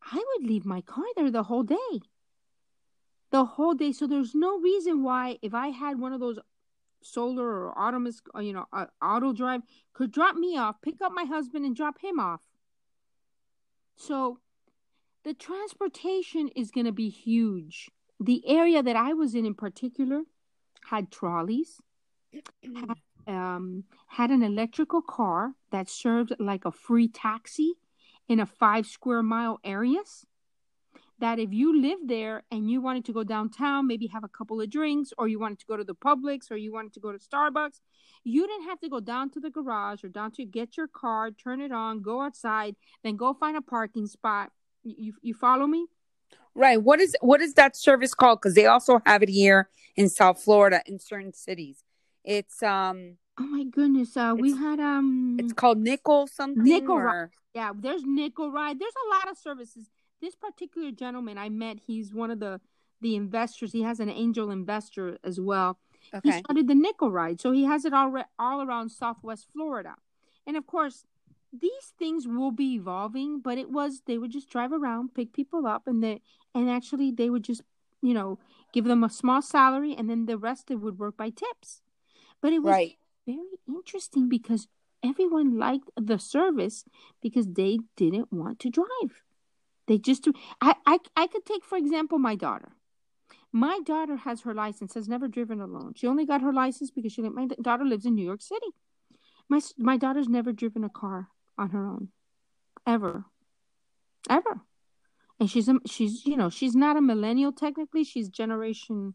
I 0.00 0.16
would 0.16 0.48
leave 0.48 0.64
my 0.64 0.80
car 0.80 1.04
there 1.16 1.30
the 1.30 1.44
whole 1.44 1.62
day. 1.62 2.00
The 3.30 3.44
whole 3.44 3.74
day. 3.74 3.92
So 3.92 4.06
there's 4.06 4.34
no 4.34 4.58
reason 4.58 5.02
why, 5.02 5.38
if 5.42 5.54
I 5.54 5.68
had 5.68 5.98
one 5.98 6.12
of 6.12 6.20
those 6.20 6.38
solar 7.04 7.46
or 7.46 7.78
autonomous, 7.78 8.20
uh, 8.34 8.40
you 8.40 8.52
know, 8.52 8.66
uh, 8.72 8.86
auto 9.02 9.32
drive, 9.32 9.62
could 9.92 10.10
drop 10.10 10.36
me 10.36 10.56
off, 10.56 10.80
pick 10.82 11.00
up 11.00 11.12
my 11.12 11.24
husband, 11.24 11.64
and 11.64 11.76
drop 11.76 12.00
him 12.00 12.18
off. 12.18 12.40
So 13.96 14.38
the 15.24 15.34
transportation 15.34 16.48
is 16.56 16.70
going 16.70 16.86
to 16.86 16.92
be 16.92 17.08
huge. 17.08 17.90
The 18.20 18.42
area 18.46 18.82
that 18.82 18.96
I 18.96 19.12
was 19.12 19.34
in, 19.34 19.44
in 19.44 19.54
particular, 19.54 20.22
had 20.86 21.10
trolleys, 21.10 21.80
had, 22.32 22.98
um, 23.26 23.84
had 24.08 24.30
an 24.30 24.42
electrical 24.42 25.02
car 25.02 25.52
that 25.70 25.88
served 25.88 26.34
like 26.38 26.64
a 26.64 26.72
free 26.72 27.08
taxi 27.08 27.74
in 28.28 28.40
a 28.40 28.46
five 28.46 28.86
square 28.86 29.22
mile 29.22 29.60
areas 29.64 30.26
that 31.18 31.38
if 31.38 31.52
you 31.52 31.80
lived 31.80 32.08
there 32.08 32.42
and 32.50 32.70
you 32.70 32.80
wanted 32.80 33.04
to 33.06 33.12
go 33.12 33.22
downtown, 33.22 33.86
maybe 33.86 34.06
have 34.08 34.24
a 34.24 34.28
couple 34.28 34.60
of 34.60 34.70
drinks, 34.70 35.12
or 35.16 35.28
you 35.28 35.38
wanted 35.38 35.60
to 35.60 35.66
go 35.66 35.76
to 35.76 35.84
the 35.84 35.94
Publix, 35.94 36.50
or 36.50 36.56
you 36.56 36.72
wanted 36.72 36.92
to 36.94 37.00
go 37.00 37.12
to 37.12 37.18
Starbucks, 37.18 37.80
you 38.24 38.46
didn't 38.46 38.64
have 38.64 38.80
to 38.80 38.88
go 38.88 39.00
down 39.00 39.30
to 39.30 39.40
the 39.40 39.50
garage 39.50 40.02
or 40.02 40.08
down 40.08 40.32
to 40.32 40.44
get 40.44 40.76
your 40.76 40.88
car, 40.88 41.30
turn 41.30 41.60
it 41.60 41.72
on, 41.72 42.02
go 42.02 42.22
outside, 42.22 42.74
then 43.02 43.16
go 43.16 43.34
find 43.34 43.56
a 43.56 43.62
parking 43.62 44.06
spot. 44.06 44.50
You 44.82 45.14
you 45.22 45.34
follow 45.34 45.66
me? 45.66 45.86
Right. 46.54 46.80
What 46.80 47.00
is 47.00 47.16
what 47.20 47.40
is 47.40 47.54
that 47.54 47.76
service 47.76 48.14
called? 48.14 48.40
Because 48.40 48.54
they 48.54 48.66
also 48.66 49.00
have 49.06 49.22
it 49.22 49.28
here 49.28 49.68
in 49.96 50.08
South 50.08 50.42
Florida 50.42 50.82
in 50.86 50.98
certain 50.98 51.32
cities. 51.32 51.84
It's 52.24 52.62
um. 52.62 53.16
Oh 53.38 53.44
my 53.44 53.64
goodness! 53.64 54.16
Uh, 54.16 54.34
we 54.38 54.56
had 54.56 54.78
um. 54.78 55.36
It's 55.40 55.52
called 55.52 55.78
Nickel 55.78 56.26
something. 56.26 56.62
Nickel 56.62 56.94
or... 56.94 57.04
Ride. 57.04 57.28
Yeah, 57.54 57.72
there's 57.74 58.02
Nickel 58.04 58.50
Ride. 58.50 58.78
There's 58.78 58.92
a 59.06 59.16
lot 59.16 59.30
of 59.30 59.38
services. 59.38 59.88
This 60.24 60.34
particular 60.34 60.90
gentleman 60.90 61.36
I 61.36 61.50
met, 61.50 61.80
he's 61.86 62.14
one 62.14 62.30
of 62.30 62.40
the 62.40 62.58
the 63.02 63.14
investors. 63.14 63.72
He 63.72 63.82
has 63.82 64.00
an 64.00 64.08
angel 64.08 64.50
investor 64.50 65.18
as 65.22 65.38
well. 65.38 65.78
Okay. 66.14 66.30
He 66.30 66.38
started 66.38 66.66
the 66.66 66.74
Nickel 66.74 67.10
Ride, 67.10 67.42
so 67.42 67.52
he 67.52 67.64
has 67.64 67.84
it 67.84 67.92
all 67.92 68.08
re- 68.08 68.24
all 68.38 68.62
around 68.62 68.88
Southwest 68.88 69.48
Florida, 69.52 69.96
and 70.46 70.56
of 70.56 70.66
course, 70.66 71.04
these 71.52 71.92
things 71.98 72.26
will 72.26 72.52
be 72.52 72.72
evolving. 72.72 73.40
But 73.40 73.58
it 73.58 73.70
was 73.70 74.00
they 74.06 74.16
would 74.16 74.30
just 74.30 74.48
drive 74.48 74.72
around, 74.72 75.12
pick 75.12 75.34
people 75.34 75.66
up, 75.66 75.86
and 75.86 76.02
they 76.02 76.22
and 76.54 76.70
actually 76.70 77.10
they 77.10 77.28
would 77.28 77.44
just 77.44 77.60
you 78.00 78.14
know 78.14 78.38
give 78.72 78.86
them 78.86 79.04
a 79.04 79.10
small 79.10 79.42
salary, 79.42 79.94
and 79.94 80.08
then 80.08 80.24
the 80.24 80.38
rest 80.38 80.70
it 80.70 80.76
would 80.76 80.98
work 80.98 81.18
by 81.18 81.28
tips. 81.28 81.82
But 82.40 82.54
it 82.54 82.62
was 82.62 82.72
right. 82.72 82.96
very 83.26 83.58
interesting 83.68 84.30
because 84.30 84.68
everyone 85.02 85.58
liked 85.58 85.90
the 86.00 86.18
service 86.18 86.86
because 87.20 87.46
they 87.46 87.80
didn't 87.94 88.32
want 88.32 88.58
to 88.60 88.70
drive. 88.70 89.22
They 89.86 89.98
just 89.98 90.24
do. 90.24 90.32
I, 90.60 90.74
I, 90.86 90.98
I 91.16 91.26
could 91.26 91.44
take, 91.44 91.64
for 91.64 91.76
example, 91.76 92.18
my 92.18 92.34
daughter. 92.34 92.72
My 93.52 93.80
daughter 93.84 94.16
has 94.16 94.40
her 94.42 94.54
license, 94.54 94.94
has 94.94 95.08
never 95.08 95.28
driven 95.28 95.60
alone. 95.60 95.92
She 95.94 96.06
only 96.06 96.26
got 96.26 96.42
her 96.42 96.52
license 96.52 96.90
because 96.90 97.12
she 97.12 97.22
my 97.22 97.46
daughter 97.62 97.84
lives 97.84 98.04
in 98.04 98.14
New 98.14 98.24
York 98.24 98.42
City. 98.42 98.66
My 99.48 99.60
my 99.78 99.96
daughter's 99.96 100.28
never 100.28 100.52
driven 100.52 100.82
a 100.82 100.88
car 100.88 101.28
on 101.56 101.70
her 101.70 101.86
own, 101.86 102.08
ever, 102.86 103.26
ever. 104.28 104.62
And 105.38 105.48
she's 105.48 105.68
a, 105.68 105.74
she's 105.86 106.26
you 106.26 106.36
know 106.36 106.50
she's 106.50 106.74
not 106.74 106.96
a 106.96 107.00
millennial 107.00 107.52
technically. 107.52 108.02
She's 108.02 108.28
generation 108.28 109.14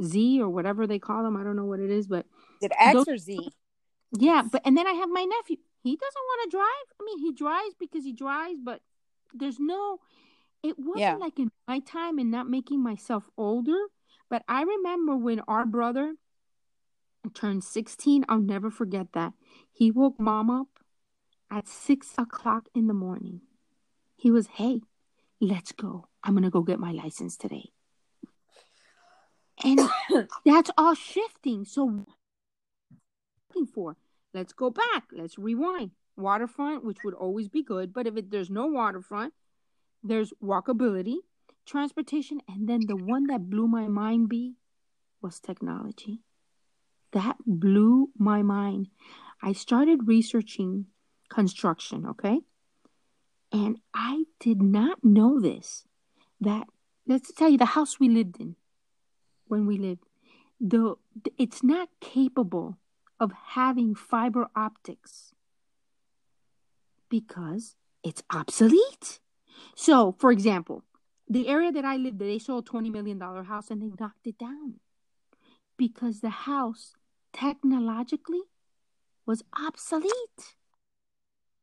Z 0.00 0.40
or 0.40 0.48
whatever 0.48 0.86
they 0.86 0.98
call 0.98 1.24
them. 1.24 1.36
I 1.36 1.42
don't 1.42 1.56
know 1.56 1.64
what 1.64 1.80
it 1.80 1.90
is, 1.90 2.06
but 2.06 2.26
did 2.60 2.72
X 2.78 2.92
those, 2.92 3.08
or 3.08 3.18
Z? 3.18 3.50
Yeah, 4.12 4.42
but 4.50 4.62
and 4.64 4.76
then 4.76 4.86
I 4.86 4.92
have 4.92 5.08
my 5.08 5.24
nephew. 5.24 5.56
He 5.82 5.96
doesn't 5.96 6.14
want 6.14 6.50
to 6.50 6.56
drive. 6.56 6.86
I 7.00 7.04
mean, 7.04 7.18
he 7.18 7.32
drives 7.32 7.74
because 7.78 8.04
he 8.04 8.12
drives, 8.12 8.60
but 8.62 8.80
there's 9.34 9.58
no. 9.58 9.98
It 10.62 10.76
wasn't 10.78 11.00
yeah. 11.00 11.14
like 11.16 11.38
in 11.38 11.50
my 11.68 11.78
time 11.80 12.18
and 12.18 12.30
not 12.30 12.48
making 12.48 12.82
myself 12.82 13.30
older. 13.36 13.78
But 14.28 14.42
I 14.48 14.62
remember 14.62 15.16
when 15.16 15.40
our 15.40 15.64
brother 15.64 16.14
turned 17.34 17.64
16. 17.64 18.24
I'll 18.28 18.40
never 18.40 18.70
forget 18.70 19.12
that. 19.12 19.32
He 19.72 19.90
woke 19.90 20.18
mom 20.18 20.50
up 20.50 20.68
at 21.50 21.68
six 21.68 22.12
o'clock 22.18 22.68
in 22.74 22.86
the 22.86 22.94
morning. 22.94 23.40
He 24.16 24.30
was, 24.30 24.48
hey, 24.48 24.80
let's 25.40 25.72
go. 25.72 26.08
I'm 26.24 26.34
gonna 26.34 26.50
go 26.50 26.62
get 26.62 26.80
my 26.80 26.92
license 26.92 27.36
today. 27.36 27.70
And 29.64 29.80
that's 30.44 30.70
all 30.76 30.94
shifting. 30.94 31.64
So 31.64 32.04
looking 33.48 33.66
for. 33.72 33.96
Let's 34.34 34.52
go 34.52 34.70
back. 34.70 35.04
Let's 35.12 35.38
rewind. 35.38 35.92
Waterfront, 36.18 36.84
which 36.84 37.04
would 37.04 37.14
always 37.14 37.48
be 37.48 37.62
good, 37.62 37.92
but 37.92 38.06
if 38.06 38.16
it, 38.16 38.30
there's 38.30 38.50
no 38.50 38.66
waterfront, 38.66 39.32
there's 40.02 40.32
walkability, 40.42 41.16
transportation, 41.64 42.40
and 42.48 42.68
then 42.68 42.80
the 42.86 42.96
one 42.96 43.26
that 43.28 43.48
blew 43.48 43.66
my 43.66 43.88
mind 43.88 44.28
be 44.28 44.54
was 45.22 45.40
technology. 45.40 46.20
That 47.12 47.36
blew 47.46 48.10
my 48.18 48.42
mind. 48.42 48.88
I 49.42 49.52
started 49.52 50.08
researching 50.08 50.86
construction, 51.28 52.06
okay? 52.06 52.40
And 53.52 53.78
I 53.94 54.24
did 54.40 54.62
not 54.62 55.04
know 55.04 55.40
this 55.40 55.84
that 56.40 56.68
let's 57.06 57.32
tell 57.32 57.48
you 57.48 57.58
the 57.58 57.64
house 57.64 57.98
we 57.98 58.08
lived 58.08 58.40
in 58.40 58.56
when 59.46 59.66
we 59.66 59.78
lived 59.78 60.04
the 60.60 60.94
it's 61.36 61.62
not 61.62 61.88
capable 62.00 62.78
of 63.18 63.32
having 63.54 63.94
fiber 63.94 64.48
optics 64.54 65.32
because 67.08 67.74
it's 68.04 68.22
obsolete. 68.32 69.20
So, 69.74 70.14
for 70.18 70.30
example, 70.30 70.84
the 71.28 71.48
area 71.48 71.72
that 71.72 71.84
I 71.84 71.96
lived, 71.96 72.18
they 72.18 72.38
sold 72.38 72.68
a 72.68 72.70
$20 72.70 72.90
million 72.90 73.20
house 73.20 73.70
and 73.70 73.82
they 73.82 73.90
knocked 73.98 74.26
it 74.26 74.38
down 74.38 74.74
because 75.76 76.20
the 76.20 76.30
house 76.30 76.94
technologically 77.32 78.42
was 79.26 79.42
obsolete. 79.58 80.54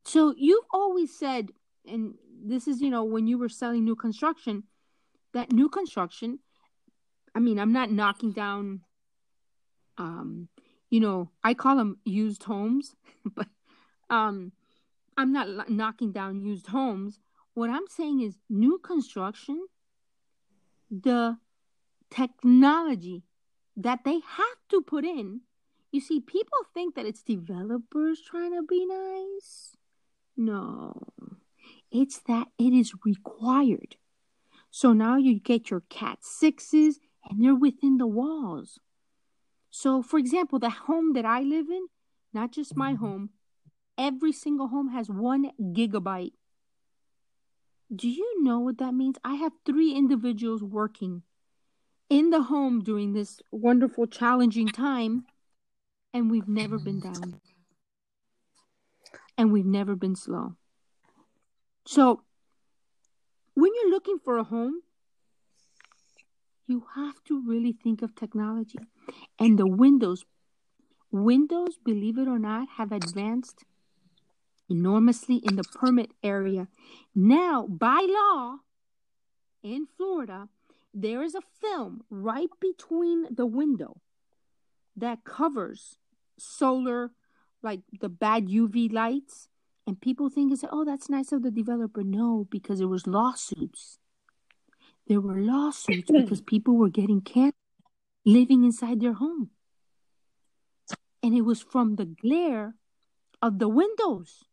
So, 0.06 0.34
you've 0.38 0.66
always 0.72 1.18
said, 1.18 1.50
and 1.88 2.16
this 2.44 2.68
is, 2.68 2.82
you 2.82 2.90
know, 2.90 3.04
when 3.04 3.28
you 3.28 3.38
were 3.38 3.50
selling 3.50 3.84
new 3.84 3.96
construction, 3.96 4.64
that 5.34 5.52
new 5.52 5.70
construction, 5.70 6.40
I 7.34 7.40
mean, 7.40 7.60
I'm 7.60 7.74
not 7.74 7.92
knocking 7.92 8.32
down 8.32 8.82
um 9.98 10.50
you 10.90 11.00
know, 11.00 11.30
I 11.44 11.54
call 11.54 11.76
them 11.76 11.98
used 12.06 12.44
homes, 12.44 12.96
but 13.36 13.48
um, 14.10 14.52
I'm 15.18 15.32
not 15.32 15.70
knocking 15.70 16.12
down 16.12 16.42
used 16.42 16.68
homes. 16.68 17.20
What 17.54 17.70
I'm 17.70 17.88
saying 17.88 18.22
is 18.22 18.38
new 18.50 18.80
construction, 18.80 19.66
the 20.92 21.38
technology 22.10 23.24
that 23.78 24.04
they 24.04 24.20
have 24.20 24.58
to 24.70 24.82
put 24.82 25.06
in. 25.06 25.42
You 25.92 26.02
see, 26.02 26.20
people 26.20 26.58
think 26.74 26.96
that 26.96 27.06
it's 27.06 27.24
developers 27.24 28.22
trying 28.22 28.54
to 28.54 28.64
be 28.64 28.86
nice. 28.86 29.78
No, 30.36 30.94
it's 31.92 32.20
that 32.28 32.48
it 32.58 32.74
is 32.74 32.94
required. 33.06 33.96
So 34.70 34.92
now 34.92 35.16
you 35.16 35.40
get 35.40 35.70
your 35.70 35.84
Cat 35.90 36.20
6s 36.22 36.96
and 37.30 37.42
they're 37.44 37.56
within 37.56 37.98
the 37.98 38.08
walls. 38.08 38.80
So, 39.72 40.02
for 40.02 40.20
example, 40.20 40.60
the 40.60 40.70
home 40.70 41.14
that 41.14 41.26
I 41.26 41.42
live 41.42 41.70
in, 41.70 41.88
not 42.34 42.52
just 42.52 42.76
my 42.76 42.94
mm-hmm. 42.94 43.06
home, 43.06 43.30
every 43.98 44.32
single 44.32 44.68
home 44.68 44.90
has 44.90 45.10
one 45.10 45.52
gigabyte. 45.60 46.34
Do 47.94 48.10
you 48.10 48.44
know 48.44 48.60
what 48.60 48.78
that 48.80 48.94
means? 48.94 49.18
I 49.24 49.36
have 49.36 49.54
three 49.66 49.94
individuals 49.94 50.64
working 50.64 51.24
in 52.10 52.30
the 52.30 52.44
home 52.44 52.84
during 52.84 53.14
this 53.14 53.40
wonderful, 53.52 54.08
challenging 54.08 54.68
time, 54.68 55.26
and 56.14 56.30
we've 56.32 56.48
never 56.48 56.78
been 56.78 57.00
down. 57.00 57.40
And 59.38 59.52
we've 59.52 59.66
never 59.66 59.96
been 59.96 60.16
slow. 60.16 60.56
So, 61.86 62.22
when 63.54 63.72
you're 63.76 63.92
looking 63.92 64.20
for 64.20 64.38
a 64.38 64.44
home, 64.44 64.82
you 66.68 66.86
have 66.96 67.24
to 67.26 67.44
really 67.46 67.74
think 67.74 68.02
of 68.02 68.16
technology. 68.16 68.80
And 69.40 69.60
the 69.60 69.68
Windows, 69.68 70.26
Windows, 71.12 71.78
believe 71.84 72.18
it 72.18 72.28
or 72.28 72.40
not, 72.40 72.68
have 72.78 72.92
advanced 72.92 73.64
enormously 74.70 75.38
in 75.38 75.56
the 75.56 75.64
permit 75.64 76.12
area. 76.24 76.68
Now, 77.14 77.68
by 77.68 78.06
law 78.10 78.58
in 79.64 79.88
Florida, 79.98 80.50
there 80.94 81.24
is 81.24 81.36
a 81.36 81.42
film 81.62 82.04
right 82.10 82.50
between 82.60 83.28
the 83.34 83.46
window 83.46 84.02
that 84.96 85.24
covers 85.24 85.98
solar, 86.38 87.12
like 87.62 87.82
the 88.00 88.10
bad 88.10 88.48
UV 88.48 88.92
lights. 88.92 89.50
And 89.88 90.02
people 90.02 90.30
think, 90.30 90.52
it's, 90.52 90.64
oh, 90.72 90.86
that's 90.86 91.10
nice 91.10 91.32
of 91.32 91.44
the 91.44 91.52
developer. 91.52 92.04
No, 92.04 92.48
because 92.50 92.80
it 92.80 92.86
was 92.86 93.06
lawsuits 93.06 94.00
there 95.08 95.22
were 95.22 95.40
lawsuits 95.40 96.12
because 96.12 96.42
people 96.42 96.76
were 96.76 96.90
getting 96.90 97.22
cancer 97.22 97.56
living 98.26 98.64
inside 98.64 99.00
their 99.00 99.14
home. 99.14 99.52
And 101.22 101.36
it 101.36 101.42
was 101.42 101.62
from 101.62 101.96
the 101.96 102.06
glare 102.06 102.76
of 103.42 103.60
the 103.60 103.70
windows. 103.70 104.44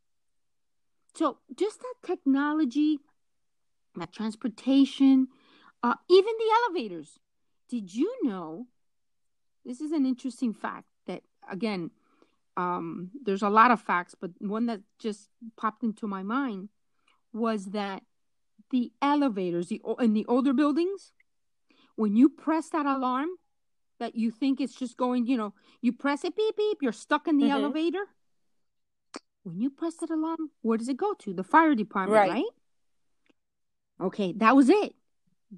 So 1.14 1.38
just 1.57 1.81
that 1.81 1.94
technology, 2.07 2.98
that 3.96 4.12
transportation, 4.12 5.29
uh, 5.83 5.94
even 6.09 6.33
the 6.38 6.55
elevators. 6.64 7.18
Did 7.68 7.94
you 7.94 8.14
know? 8.22 8.66
This 9.64 9.81
is 9.81 9.92
an 9.92 10.07
interesting 10.07 10.53
fact 10.53 10.87
that 11.07 11.22
again, 11.51 11.90
um, 12.57 13.11
there's 13.25 13.42
a 13.42 13.48
lot 13.48 13.70
of 13.70 13.81
facts, 13.81 14.14
but 14.18 14.31
one 14.38 14.66
that 14.66 14.81
just 14.98 15.29
popped 15.57 15.83
into 15.83 16.07
my 16.07 16.22
mind 16.22 16.68
was 17.33 17.66
that 17.66 18.03
the 18.70 18.92
elevators, 19.01 19.68
the 19.68 19.81
in 20.01 20.12
the 20.12 20.27
older 20.27 20.53
buildings, 20.53 21.12
when 21.96 22.16
you 22.16 22.29
press 22.29 22.68
that 22.70 22.87
alarm, 22.87 23.29
that 23.98 24.14
you 24.16 24.31
think 24.31 24.61
it's 24.61 24.75
just 24.75 24.96
going, 24.96 25.27
you 25.27 25.37
know, 25.37 25.55
you 25.81 25.92
press 25.92 26.25
it, 26.25 26.37
beep 26.37 26.57
beep, 26.57 26.79
you're 26.83 26.92
stuck 26.92 27.29
in 27.29 27.38
the 27.38 27.44
mm-hmm. 27.44 27.53
elevator. 27.53 28.07
When 29.45 29.61
you 29.61 29.71
press 29.71 29.97
that 29.97 30.11
alarm, 30.11 30.51
where 30.63 30.79
does 30.79 30.89
it 30.89 30.97
go 30.97 31.15
to? 31.15 31.33
The 31.33 31.43
fire 31.45 31.75
department, 31.75 32.17
right? 32.17 32.31
right? 32.31 32.45
Okay, 34.01 34.33
that 34.37 34.57
was 34.57 34.69
it. 34.69 34.95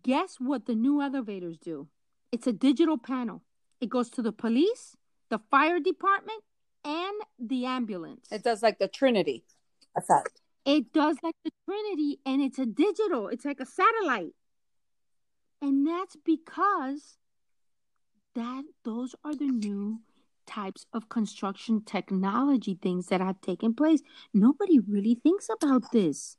Guess 0.02 0.36
what 0.38 0.66
the 0.66 0.74
new 0.74 1.00
elevators 1.00 1.58
do? 1.58 1.88
It's 2.32 2.46
a 2.46 2.52
digital 2.52 2.98
panel. 2.98 3.42
It 3.80 3.88
goes 3.88 4.10
to 4.10 4.22
the 4.22 4.32
police, 4.32 4.96
the 5.30 5.38
fire 5.50 5.80
department, 5.80 6.42
and 6.84 7.14
the 7.38 7.66
ambulance. 7.66 8.26
It 8.30 8.42
does 8.42 8.62
like 8.62 8.78
the 8.78 8.88
Trinity 8.88 9.44
effect. 9.96 10.40
It 10.64 10.92
does 10.92 11.16
like 11.22 11.36
the 11.44 11.50
Trinity, 11.66 12.20
and 12.24 12.42
it's 12.42 12.58
a 12.58 12.66
digital. 12.66 13.28
It's 13.28 13.44
like 13.44 13.60
a 13.60 13.66
satellite, 13.66 14.32
and 15.60 15.86
that's 15.86 16.16
because 16.16 17.18
that 18.34 18.64
those 18.84 19.14
are 19.24 19.34
the 19.34 19.46
new 19.46 20.00
types 20.46 20.86
of 20.92 21.08
construction 21.08 21.82
technology 21.84 22.78
things 22.80 23.06
that 23.06 23.20
have 23.20 23.40
taken 23.40 23.74
place. 23.74 24.02
Nobody 24.32 24.78
really 24.78 25.14
thinks 25.14 25.48
about 25.48 25.92
this. 25.92 26.36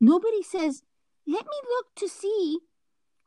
Nobody 0.00 0.42
says, 0.42 0.82
"Let 1.26 1.44
me 1.44 1.60
look 1.70 1.94
to 1.96 2.08
see 2.08 2.60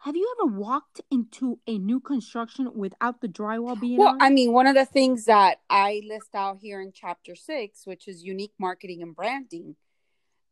have 0.02 0.16
you 0.16 0.34
ever 0.40 0.52
walked 0.52 1.00
into 1.12 1.60
a 1.68 1.78
new 1.78 2.00
construction 2.00 2.72
without 2.74 3.22
the 3.22 3.28
drywall 3.28 3.80
being 3.80 3.98
well 3.98 4.10
on? 4.10 4.22
i 4.22 4.30
mean 4.30 4.52
one 4.52 4.68
of 4.68 4.76
the 4.76 4.86
things 4.86 5.26
that 5.26 5.60
i 5.70 6.02
list 6.08 6.34
out 6.34 6.58
here 6.60 6.82
in 6.82 6.92
chapter 6.92 7.36
six 7.36 7.86
which 7.86 8.08
is 8.08 8.24
unique 8.24 8.54
marketing 8.60 9.02
and 9.02 9.16
branding 9.16 9.76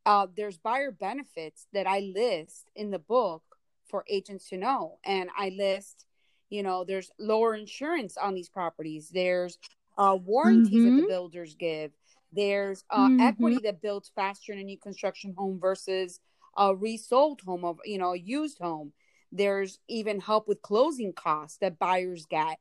uh, 0.06 0.26
there's 0.36 0.58
buyer 0.58 0.92
benefits 0.92 1.68
that 1.74 1.88
i 1.88 2.00
list 2.00 2.70
in 2.76 2.92
the 2.92 3.00
book 3.00 3.44
for 3.88 4.04
agents 4.08 4.48
to 4.50 4.58
know 4.58 4.98
and 5.04 5.30
i 5.38 5.50
list 5.50 6.06
you 6.50 6.64
know 6.64 6.84
there's 6.84 7.12
lower 7.20 7.56
insurance 7.56 8.18
on 8.18 8.34
these 8.34 8.50
properties 8.50 9.10
there's 9.10 9.58
uh, 9.98 10.18
warranties 10.24 10.74
mm-hmm. 10.74 10.86
that 10.86 10.92
the 10.92 11.02
mm-hmm. 11.02 11.08
builders 11.08 11.56
give 11.56 11.92
there's 12.32 12.84
uh, 12.90 13.08
mm-hmm. 13.08 13.22
equity 13.22 13.60
that 13.64 13.82
builds 13.82 14.12
faster 14.16 14.54
in 14.54 14.60
a 14.60 14.64
new 14.64 14.78
construction 14.78 15.34
home 15.38 15.60
versus 15.60 16.20
a 16.58 16.76
resold 16.76 17.42
home 17.42 17.66
of 17.66 17.80
you 17.86 17.98
know 17.98 18.14
a 18.14 18.18
used 18.18 18.60
home 18.60 18.94
there's 19.32 19.80
even 19.88 20.20
help 20.20 20.48
with 20.48 20.62
closing 20.62 21.14
costs 21.14 21.58
that 21.58 21.80
buyers 21.80 22.26
get. 22.26 22.60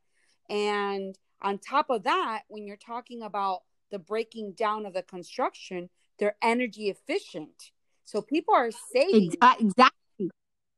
And 0.49 1.17
on 1.41 1.57
top 1.57 1.89
of 1.89 2.03
that, 2.03 2.43
when 2.47 2.67
you're 2.67 2.77
talking 2.77 3.21
about 3.21 3.61
the 3.91 3.99
breaking 3.99 4.53
down 4.53 4.85
of 4.85 4.93
the 4.93 5.01
construction, 5.01 5.89
they're 6.19 6.35
energy 6.41 6.89
efficient. 6.89 7.71
So 8.05 8.21
people 8.21 8.53
are 8.53 8.71
saving. 8.93 9.33
Exactly. 9.33 9.71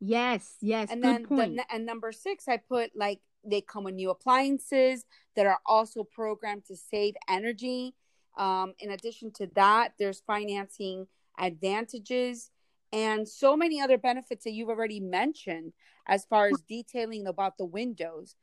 Yes, 0.01 0.55
yes. 0.61 0.89
And 0.91 1.03
then 1.03 1.23
the, 1.29 1.63
and 1.71 1.85
number 1.85 2.11
six, 2.11 2.47
I 2.47 2.57
put 2.57 2.91
like 2.95 3.21
they 3.45 3.61
come 3.61 3.83
with 3.83 3.93
new 3.93 4.09
appliances 4.09 5.05
that 5.35 5.45
are 5.45 5.59
also 5.65 6.03
programmed 6.03 6.65
to 6.65 6.75
save 6.75 7.15
energy. 7.29 7.93
Um, 8.37 8.73
in 8.79 8.91
addition 8.91 9.31
to 9.33 9.47
that, 9.55 9.93
there's 9.99 10.21
financing 10.21 11.07
advantages 11.37 12.49
and 12.91 13.27
so 13.27 13.55
many 13.55 13.79
other 13.79 13.97
benefits 13.97 14.43
that 14.43 14.51
you've 14.51 14.69
already 14.69 14.99
mentioned 14.99 15.73
as 16.07 16.25
far 16.25 16.47
as 16.47 16.61
detailing 16.61 17.25
about 17.25 17.57
the 17.57 17.65
windows 17.65 18.35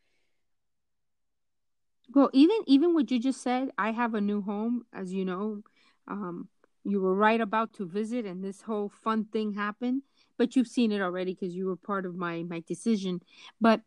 well 2.14 2.30
even 2.32 2.56
even 2.66 2.94
what 2.94 3.10
you 3.10 3.18
just 3.18 3.42
said 3.42 3.70
i 3.76 3.90
have 3.90 4.14
a 4.14 4.20
new 4.20 4.40
home 4.40 4.86
as 4.92 5.12
you 5.12 5.24
know 5.24 5.62
um, 6.06 6.48
you 6.84 7.00
were 7.00 7.14
right 7.14 7.40
about 7.40 7.74
to 7.74 7.86
visit 7.86 8.24
and 8.24 8.42
this 8.42 8.62
whole 8.62 8.88
fun 8.88 9.26
thing 9.26 9.52
happened 9.52 10.02
but 10.38 10.56
you've 10.56 10.68
seen 10.68 10.92
it 10.92 11.02
already 11.02 11.34
because 11.34 11.54
you 11.54 11.66
were 11.66 11.76
part 11.76 12.06
of 12.06 12.14
my 12.14 12.42
my 12.44 12.62
decision 12.66 13.20
but 13.60 13.80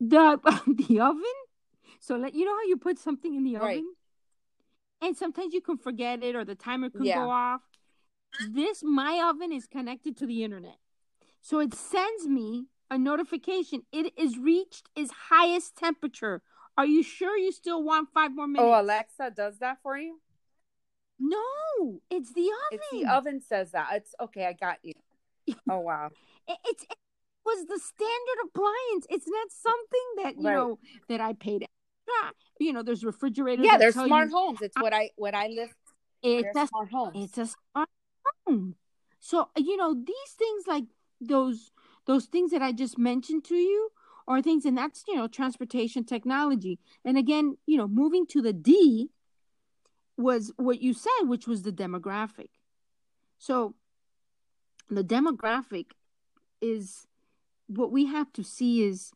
the 0.00 0.40
the 0.88 1.00
oven 1.00 1.22
so 2.00 2.16
let 2.16 2.34
you 2.34 2.44
know 2.44 2.54
how 2.54 2.66
you 2.66 2.76
put 2.76 2.98
something 2.98 3.34
in 3.34 3.44
the 3.44 3.56
oven 3.56 3.66
right. 3.66 3.82
and 5.02 5.16
sometimes 5.16 5.52
you 5.52 5.60
can 5.60 5.76
forget 5.76 6.22
it 6.22 6.34
or 6.34 6.44
the 6.44 6.54
timer 6.54 6.90
can 6.90 7.04
yeah. 7.04 7.16
go 7.16 7.30
off 7.30 7.60
this 8.50 8.82
my 8.82 9.22
oven 9.28 9.52
is 9.52 9.66
connected 9.66 10.16
to 10.18 10.26
the 10.26 10.44
internet. 10.44 10.78
So 11.40 11.60
it 11.60 11.74
sends 11.74 12.26
me 12.26 12.66
a 12.90 12.98
notification. 12.98 13.82
It 13.92 14.12
is 14.16 14.38
reached 14.38 14.88
its 14.96 15.10
highest 15.30 15.76
temperature. 15.76 16.42
Are 16.76 16.86
you 16.86 17.02
sure 17.02 17.36
you 17.36 17.52
still 17.52 17.82
want 17.82 18.08
five 18.14 18.34
more 18.34 18.44
oh, 18.44 18.48
minutes? 18.48 18.66
Oh, 18.66 18.80
Alexa 18.80 19.32
does 19.34 19.58
that 19.58 19.78
for 19.82 19.98
you? 19.98 20.20
No, 21.18 22.00
it's 22.10 22.32
the 22.32 22.42
oven. 22.42 22.80
It's 22.80 22.86
the 22.92 23.12
oven 23.12 23.40
says 23.40 23.72
that. 23.72 23.88
It's 23.94 24.14
okay. 24.20 24.46
I 24.46 24.52
got 24.52 24.78
you. 24.82 24.92
Oh 25.70 25.80
wow. 25.80 26.10
it, 26.46 26.58
it's 26.66 26.82
it 26.82 26.96
was 27.44 27.66
the 27.66 27.78
standard 27.78 28.38
appliance. 28.44 29.06
It's 29.10 29.28
not 29.28 29.48
something 29.50 30.24
that 30.24 30.36
you 30.36 30.48
right. 30.48 30.54
know 30.54 30.78
that 31.08 31.20
I 31.20 31.32
paid 31.32 31.62
extra. 31.62 32.34
You 32.60 32.72
know, 32.72 32.82
there's 32.82 33.04
refrigerators. 33.04 33.64
Yeah, 33.64 33.78
there's 33.78 33.94
smart 33.94 34.30
you, 34.30 34.36
homes. 34.36 34.62
It's 34.62 34.76
what 34.78 34.92
I 34.92 35.10
what 35.16 35.34
I 35.34 35.48
live. 35.48 35.74
It's 36.22 36.56
a 36.56 36.66
smart 36.66 36.90
home. 36.90 37.12
It's 37.14 37.38
a 37.38 37.46
smart 37.46 37.88
home. 38.46 38.74
So 39.20 39.48
you 39.56 39.76
know 39.76 39.94
these 39.94 40.32
things 40.36 40.64
like 40.66 40.84
those 41.20 41.70
those 42.06 42.26
things 42.26 42.50
that 42.50 42.62
I 42.62 42.72
just 42.72 42.98
mentioned 42.98 43.44
to 43.46 43.54
you 43.54 43.90
are 44.26 44.42
things, 44.42 44.64
and 44.64 44.76
that's 44.76 45.04
you 45.08 45.16
know 45.16 45.28
transportation 45.28 46.04
technology. 46.04 46.78
And 47.04 47.16
again, 47.16 47.56
you 47.66 47.76
know, 47.76 47.88
moving 47.88 48.26
to 48.28 48.42
the 48.42 48.52
D 48.52 49.10
was 50.16 50.52
what 50.56 50.82
you 50.82 50.92
said, 50.92 51.24
which 51.24 51.46
was 51.46 51.62
the 51.62 51.72
demographic. 51.72 52.50
So 53.38 53.74
the 54.88 55.04
demographic 55.04 55.86
is 56.60 57.06
what 57.66 57.92
we 57.92 58.06
have 58.06 58.32
to 58.32 58.42
see 58.42 58.84
is 58.84 59.12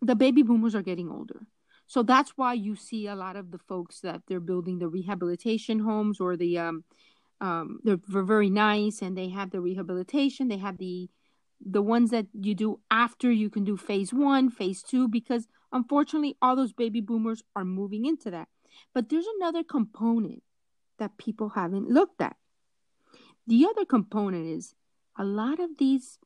the 0.00 0.14
baby 0.14 0.42
boomers 0.42 0.74
are 0.74 0.82
getting 0.82 1.10
older. 1.10 1.46
So 1.86 2.02
that's 2.02 2.32
why 2.36 2.52
you 2.52 2.76
see 2.76 3.06
a 3.06 3.16
lot 3.16 3.36
of 3.36 3.50
the 3.50 3.58
folks 3.58 4.00
that 4.00 4.22
they're 4.26 4.40
building 4.40 4.78
the 4.78 4.88
rehabilitation 4.88 5.80
homes 5.80 6.20
or 6.20 6.36
the 6.36 6.58
um, 6.58 6.84
um, 7.40 7.80
they're, 7.82 7.98
they're 8.08 8.22
very 8.22 8.50
nice 8.50 9.00
and 9.00 9.16
they 9.16 9.28
have 9.30 9.50
the 9.50 9.60
rehabilitation. 9.60 10.48
They 10.48 10.58
have 10.58 10.78
the 10.78 11.08
the 11.64 11.82
ones 11.82 12.10
that 12.10 12.26
you 12.32 12.54
do 12.54 12.78
after 12.90 13.32
you 13.32 13.50
can 13.50 13.64
do 13.64 13.76
phase 13.76 14.12
one 14.12 14.48
phase 14.48 14.82
two 14.82 15.08
because 15.08 15.48
unfortunately 15.72 16.36
all 16.40 16.54
those 16.54 16.72
baby 16.72 17.00
boomers 17.00 17.42
are 17.56 17.64
moving 17.64 18.06
into 18.06 18.30
that. 18.30 18.48
But 18.94 19.08
there's 19.08 19.26
another 19.38 19.64
component 19.64 20.42
that 20.98 21.16
people 21.18 21.50
haven't 21.50 21.88
looked 21.88 22.20
at. 22.20 22.36
The 23.46 23.66
other 23.66 23.84
component 23.84 24.46
is 24.46 24.74
a 25.18 25.24
lot 25.24 25.60
of 25.60 25.76
these 25.78 26.18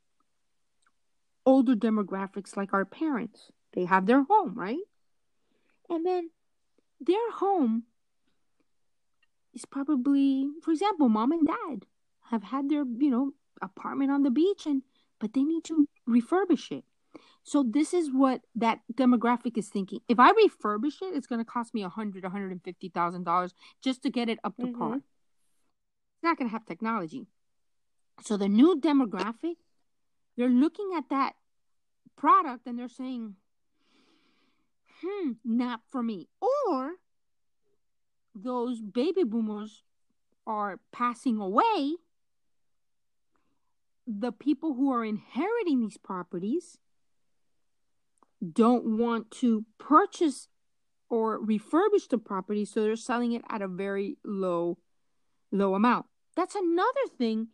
older 1.44 1.74
demographics 1.74 2.56
like 2.56 2.72
our 2.72 2.84
parents 2.84 3.50
they 3.72 3.84
have 3.84 4.06
their 4.06 4.22
home 4.22 4.54
right 4.54 4.86
and 5.90 6.06
then 6.06 6.30
their 7.00 7.32
home 7.32 7.84
is 9.54 9.64
probably, 9.64 10.48
for 10.62 10.70
example, 10.70 11.08
mom 11.08 11.32
and 11.32 11.46
dad 11.46 11.86
have 12.30 12.44
had 12.44 12.68
their, 12.68 12.84
you 12.98 13.10
know, 13.10 13.32
apartment 13.60 14.10
on 14.10 14.22
the 14.22 14.30
beach 14.30 14.66
and 14.66 14.82
but 15.20 15.34
they 15.34 15.44
need 15.44 15.62
to 15.64 15.88
refurbish 16.08 16.72
it. 16.72 16.84
So 17.44 17.64
this 17.68 17.92
is 17.92 18.10
what 18.10 18.40
that 18.56 18.80
demographic 18.92 19.56
is 19.56 19.68
thinking. 19.68 20.00
If 20.08 20.18
I 20.18 20.32
refurbish 20.32 21.02
it, 21.02 21.14
it's 21.14 21.26
going 21.26 21.40
to 21.40 21.44
cost 21.44 21.74
me 21.74 21.82
a 21.82 21.88
hundred, 21.88 22.24
hundred 22.24 22.52
and 22.52 22.62
fifty 22.62 22.88
thousand 22.88 23.24
dollars 23.24 23.54
just 23.82 24.02
to 24.02 24.10
get 24.10 24.28
it 24.28 24.38
up 24.42 24.56
to 24.56 24.66
mm-hmm. 24.66 24.78
par. 24.78 24.96
It's 24.96 26.22
not 26.22 26.38
going 26.38 26.48
to 26.48 26.52
have 26.52 26.66
technology. 26.66 27.26
So 28.24 28.36
the 28.36 28.48
new 28.48 28.80
demographic, 28.80 29.56
they're 30.36 30.48
looking 30.48 30.92
at 30.96 31.08
that 31.10 31.34
product 32.16 32.66
and 32.66 32.78
they're 32.78 32.88
saying, 32.88 33.36
"Hmm, 35.00 35.32
not 35.44 35.80
for 35.88 36.02
me." 36.02 36.28
Or 36.40 36.96
those 38.34 38.80
baby 38.80 39.24
boomers 39.24 39.82
are 40.46 40.80
passing 40.92 41.38
away, 41.38 41.96
the 44.06 44.32
people 44.32 44.74
who 44.74 44.90
are 44.90 45.04
inheriting 45.04 45.80
these 45.80 45.96
properties 45.96 46.78
don't 48.52 48.98
want 48.98 49.30
to 49.30 49.64
purchase 49.78 50.48
or 51.08 51.38
refurbish 51.38 52.08
the 52.08 52.18
property, 52.18 52.64
so 52.64 52.82
they're 52.82 52.96
selling 52.96 53.32
it 53.32 53.42
at 53.48 53.62
a 53.62 53.68
very 53.68 54.16
low, 54.24 54.78
low 55.50 55.74
amount. 55.74 56.06
That's 56.34 56.54
another 56.54 57.06
thing. 57.16 57.48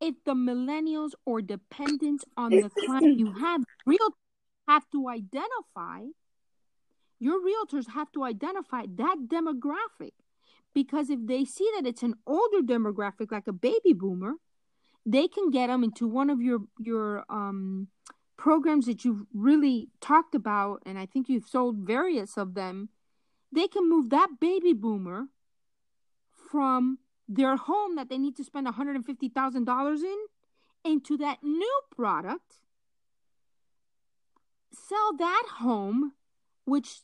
If 0.00 0.14
the 0.24 0.34
millennials 0.34 1.10
or 1.24 1.42
dependents 1.42 2.24
on 2.36 2.50
the 2.50 2.70
client 2.86 3.18
you 3.18 3.32
have, 3.32 3.64
real 3.84 4.16
have 4.66 4.88
to 4.92 5.08
identify 5.08 6.04
your 7.20 7.40
realtors 7.40 7.90
have 7.94 8.12
to 8.12 8.22
identify 8.22 8.84
that 8.94 9.16
demographic. 9.26 10.12
Because 10.72 11.10
if 11.10 11.18
they 11.26 11.44
see 11.44 11.68
that 11.76 11.86
it's 11.86 12.04
an 12.04 12.14
older 12.26 12.60
demographic 12.62 13.32
like 13.32 13.48
a 13.48 13.52
baby 13.52 13.92
boomer 13.92 14.34
they 15.08 15.26
can 15.26 15.50
get 15.50 15.68
them 15.68 15.82
into 15.82 16.06
one 16.06 16.28
of 16.28 16.40
your 16.42 16.60
your 16.78 17.24
um, 17.30 17.88
programs 18.36 18.84
that 18.86 19.04
you've 19.04 19.24
really 19.32 19.88
talked 20.00 20.34
about 20.34 20.82
and 20.84 20.98
i 20.98 21.06
think 21.06 21.28
you've 21.28 21.48
sold 21.48 21.78
various 21.78 22.36
of 22.36 22.54
them. 22.54 22.90
They 23.50 23.66
can 23.66 23.88
move 23.88 24.10
that 24.10 24.28
baby 24.38 24.74
boomer 24.74 25.28
from 26.50 26.98
their 27.28 27.56
home 27.56 27.96
that 27.96 28.08
they 28.08 28.18
need 28.18 28.36
to 28.36 28.44
spend 28.44 28.66
$150,000 28.66 30.02
in 30.02 30.18
into 30.84 31.16
that 31.18 31.38
new 31.42 31.80
product 31.94 32.60
sell 34.72 35.16
that 35.18 35.44
home 35.58 36.12
which 36.64 37.00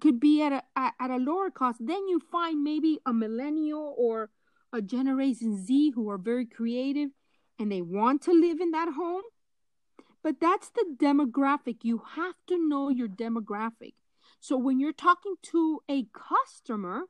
could 0.00 0.18
be 0.18 0.42
at 0.42 0.52
a 0.52 0.62
at 0.76 1.10
a 1.10 1.16
lower 1.16 1.50
cost. 1.50 1.78
Then 1.84 2.08
you 2.08 2.20
find 2.20 2.62
maybe 2.62 2.98
a 3.06 3.12
millennial 3.12 3.94
or 3.96 4.30
a 4.72 4.82
generation 4.82 5.56
z 5.64 5.90
who 5.94 6.08
are 6.10 6.18
very 6.18 6.46
creative 6.46 7.10
and 7.58 7.70
they 7.70 7.82
want 7.82 8.22
to 8.22 8.32
live 8.32 8.60
in 8.60 8.72
that 8.72 8.92
home. 8.94 9.22
But 10.22 10.40
that's 10.40 10.70
the 10.70 10.96
demographic. 10.96 11.78
You 11.82 12.02
have 12.16 12.34
to 12.48 12.58
know 12.68 12.88
your 12.88 13.08
demographic. 13.08 13.94
So 14.40 14.56
when 14.56 14.80
you're 14.80 14.92
talking 14.92 15.36
to 15.52 15.80
a 15.88 16.06
customer 16.12 17.02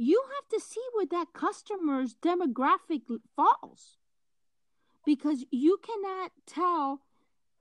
you 0.00 0.22
have 0.34 0.48
to 0.48 0.66
see 0.66 0.80
where 0.94 1.04
that 1.10 1.34
customer's 1.34 2.14
demographic 2.22 3.02
falls 3.36 3.98
because 5.04 5.44
you 5.50 5.78
cannot 5.82 6.32
tell 6.46 7.02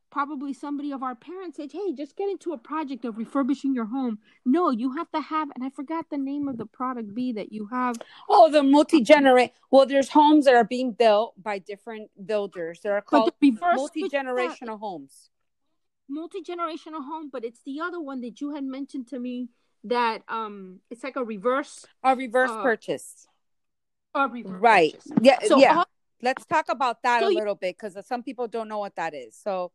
probably 0.10 0.54
somebody 0.54 0.92
of 0.92 1.04
our 1.04 1.16
parents 1.16 1.58
said, 1.58 1.74
"Hey, 1.74 1.92
just 1.92 2.16
get 2.16 2.30
into 2.30 2.54
a 2.54 2.58
project 2.58 3.04
of 3.04 3.18
refurbishing 3.18 3.76
your 3.76 3.86
home." 3.86 4.20
No, 4.46 4.70
you 4.70 4.94
have 4.94 5.12
to 5.12 5.20
have, 5.20 5.50
and 5.54 5.66
I 5.66 5.70
forgot 5.70 6.10
the 6.10 6.18
name 6.18 6.48
of 6.48 6.58
the 6.58 6.66
product 6.66 7.14
B 7.14 7.34
that 7.34 7.52
you 7.52 7.68
have. 7.68 7.98
Oh, 8.30 8.50
the 8.50 8.64
multi 8.64 9.02
generate. 9.02 9.52
Well, 9.70 9.86
there's 9.86 10.10
homes 10.10 10.46
that 10.46 10.56
are 10.56 10.64
being 10.64 10.94
built 10.94 11.34
by 11.44 11.60
different 11.60 12.10
builders. 12.26 12.80
They 12.80 12.90
are 12.90 13.02
called 13.02 13.34
multi 13.42 14.04
generational 14.04 14.80
homes. 14.80 15.30
Multi 16.08 16.42
generational 16.42 17.04
home, 17.06 17.30
but 17.30 17.44
it's 17.44 17.62
the 17.66 17.82
other 17.82 18.00
one 18.00 18.22
that 18.22 18.40
you 18.40 18.56
had 18.56 18.64
mentioned 18.64 19.08
to 19.10 19.20
me 19.20 19.50
that 19.86 20.24
um, 20.28 20.80
it's 20.90 21.04
like 21.04 21.16
a 21.16 21.24
reverse. 21.24 21.86
A 22.04 22.16
reverse 22.16 22.52
uh, 22.52 22.62
purchase. 22.62 23.28
A 24.16 24.28
reverse 24.28 24.62
right. 24.62 24.94
Purchase. 24.94 25.12
Yeah. 25.22 25.40
So 25.46 25.58
yeah. 25.58 25.78
All- 25.78 25.86
Let's 26.22 26.46
talk 26.46 26.66
about 26.68 27.02
that 27.04 27.22
so 27.22 27.28
a 27.28 27.30
little 27.30 27.54
you- 27.54 27.60
bit 27.62 27.78
because 27.80 27.98
some 28.06 28.24
people 28.24 28.50
don't 28.50 28.68
know 28.68 28.80
what 28.80 28.98
that 28.98 29.14
is. 29.14 29.38
So 29.42 29.72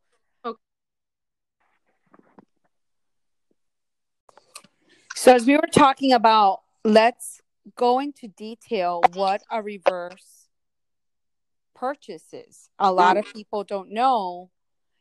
So, 5.24 5.32
as 5.32 5.46
we 5.46 5.54
were 5.56 5.68
talking 5.72 6.12
about, 6.12 6.62
let's 6.84 7.40
go 7.76 7.98
into 8.00 8.28
detail 8.28 9.00
what 9.14 9.42
a 9.50 9.62
reverse 9.62 10.48
purchase 11.74 12.34
is. 12.34 12.68
A 12.78 12.92
lot 12.92 13.16
of 13.16 13.32
people 13.32 13.64
don't 13.64 13.90
know, 13.90 14.50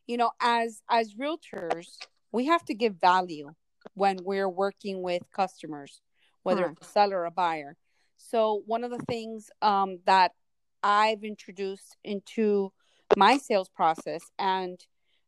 you 0.08 0.16
know, 0.16 0.32
as 0.40 0.82
as 0.90 1.16
realtors, 1.16 1.98
we 2.32 2.46
have 2.46 2.64
to 2.66 2.74
give 2.74 2.96
value 3.02 3.54
when 3.94 4.18
we're 4.24 4.50
working 4.50 5.02
with 5.02 5.24
customers, 5.32 6.02
whether 6.44 6.66
it's 6.66 6.88
a 6.88 6.92
seller 6.92 7.20
or 7.20 7.26
a 7.26 7.32
buyer. 7.32 7.76
So, 8.18 8.64
one 8.66 8.84
of 8.84 8.92
the 8.92 9.04
things 9.10 9.50
um, 9.62 10.00
that 10.06 10.32
I've 10.82 11.24
introduced 11.24 11.98
into 12.04 12.72
my 13.16 13.38
sales 13.38 13.70
process 13.70 14.22
and 14.40 14.80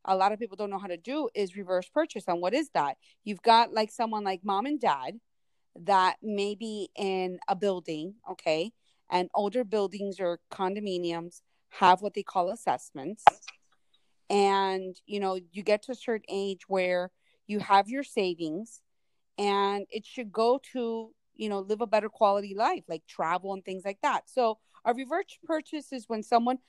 a 0.06 0.16
lot 0.16 0.32
of 0.32 0.40
people 0.40 0.56
don't 0.56 0.70
know 0.70 0.80
how 0.80 0.88
to 0.88 0.98
do 0.98 1.30
is 1.34 1.58
reverse 1.58 1.90
purchase. 1.90 2.26
And 2.28 2.42
what 2.42 2.54
is 2.54 2.70
that? 2.74 2.98
You've 3.24 3.42
got 3.42 3.74
like 3.74 3.92
someone 3.92 4.24
like 4.24 4.42
mom 4.44 4.66
and 4.66 4.80
dad 4.80 5.20
that 5.82 6.18
may 6.22 6.56
be 6.56 6.90
in 6.96 7.40
a 7.48 7.56
building, 7.56 8.16
okay, 8.32 8.72
and 9.10 9.30
older 9.34 9.64
buildings 9.64 10.20
or 10.20 10.40
condominiums 10.52 11.42
have 11.70 12.02
what 12.02 12.14
they 12.14 12.24
call 12.24 12.52
assessments. 12.52 13.24
And, 14.30 14.96
you 15.06 15.20
know, 15.20 15.40
you 15.52 15.64
get 15.64 15.84
to 15.84 15.92
a 15.92 15.96
certain 15.96 16.26
age 16.30 16.62
where 16.68 17.12
you 17.48 17.60
have 17.60 17.90
your 17.90 18.04
savings 18.04 18.82
and 19.38 19.86
it 19.90 20.06
should 20.06 20.32
go 20.32 20.60
to, 20.74 21.12
you 21.36 21.50
know, 21.50 21.60
live 21.60 21.82
a 21.82 21.88
better 21.88 22.10
quality 22.10 22.56
life, 22.56 22.84
like 22.88 23.06
travel 23.08 23.54
and 23.54 23.64
things 23.64 23.84
like 23.86 24.00
that. 24.02 24.30
So, 24.30 24.60
a 24.86 24.94
reverse 24.94 25.38
purchase 25.44 25.92
is 25.92 26.06
when 26.08 26.22
someone 26.24 26.60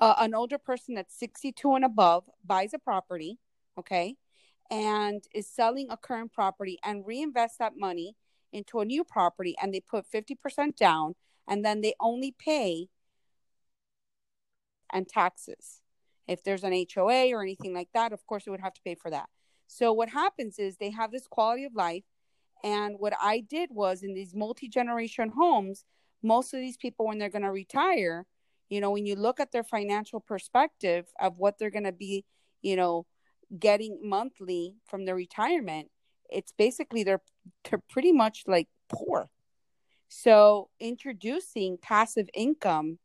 uh, 0.00 0.14
an 0.18 0.34
older 0.34 0.58
person 0.58 0.94
that's 0.94 1.18
62 1.18 1.74
and 1.74 1.84
above 1.84 2.24
buys 2.44 2.74
a 2.74 2.78
property, 2.78 3.38
okay, 3.78 4.16
and 4.70 5.24
is 5.34 5.46
selling 5.48 5.88
a 5.90 5.96
current 5.96 6.32
property 6.32 6.78
and 6.84 7.06
reinvest 7.06 7.58
that 7.58 7.74
money 7.76 8.16
into 8.52 8.80
a 8.80 8.84
new 8.84 9.04
property 9.04 9.54
and 9.62 9.72
they 9.72 9.80
put 9.80 10.04
50% 10.10 10.76
down 10.76 11.14
and 11.46 11.64
then 11.64 11.80
they 11.80 11.94
only 12.00 12.34
pay 12.36 12.88
and 14.92 15.08
taxes. 15.08 15.80
If 16.26 16.42
there's 16.44 16.64
an 16.64 16.72
HOA 16.72 17.32
or 17.32 17.42
anything 17.42 17.74
like 17.74 17.88
that, 17.94 18.12
of 18.12 18.24
course, 18.26 18.44
they 18.44 18.50
would 18.50 18.60
have 18.60 18.74
to 18.74 18.82
pay 18.82 18.94
for 18.94 19.10
that. 19.10 19.28
So, 19.72 19.92
what 19.92 20.08
happens 20.08 20.58
is 20.58 20.76
they 20.76 20.90
have 20.90 21.12
this 21.12 21.26
quality 21.28 21.64
of 21.64 21.74
life. 21.74 22.04
And 22.64 22.96
what 22.98 23.14
I 23.20 23.40
did 23.40 23.70
was 23.72 24.02
in 24.02 24.14
these 24.14 24.34
multi 24.34 24.68
generation 24.68 25.30
homes, 25.30 25.84
most 26.22 26.52
of 26.52 26.60
these 26.60 26.76
people, 26.76 27.06
when 27.06 27.18
they're 27.18 27.30
going 27.30 27.42
to 27.42 27.52
retire, 27.52 28.26
you 28.70 28.80
know 28.80 28.90
when 28.90 29.04
you 29.04 29.16
look 29.16 29.38
at 29.40 29.52
their 29.52 29.64
financial 29.64 30.20
perspective 30.20 31.06
of 31.20 31.36
what 31.36 31.58
they're 31.58 31.70
going 31.70 31.84
to 31.84 31.92
be 31.92 32.24
you 32.62 32.76
know 32.76 33.04
getting 33.58 33.98
monthly 34.02 34.76
from 34.86 35.04
their 35.04 35.16
retirement 35.16 35.88
it's 36.30 36.52
basically 36.52 37.02
they're, 37.02 37.20
they're 37.68 37.82
pretty 37.90 38.12
much 38.12 38.44
like 38.46 38.68
poor 38.88 39.28
so 40.08 40.70
introducing 40.78 41.76
passive 41.82 42.28
income 42.32 42.98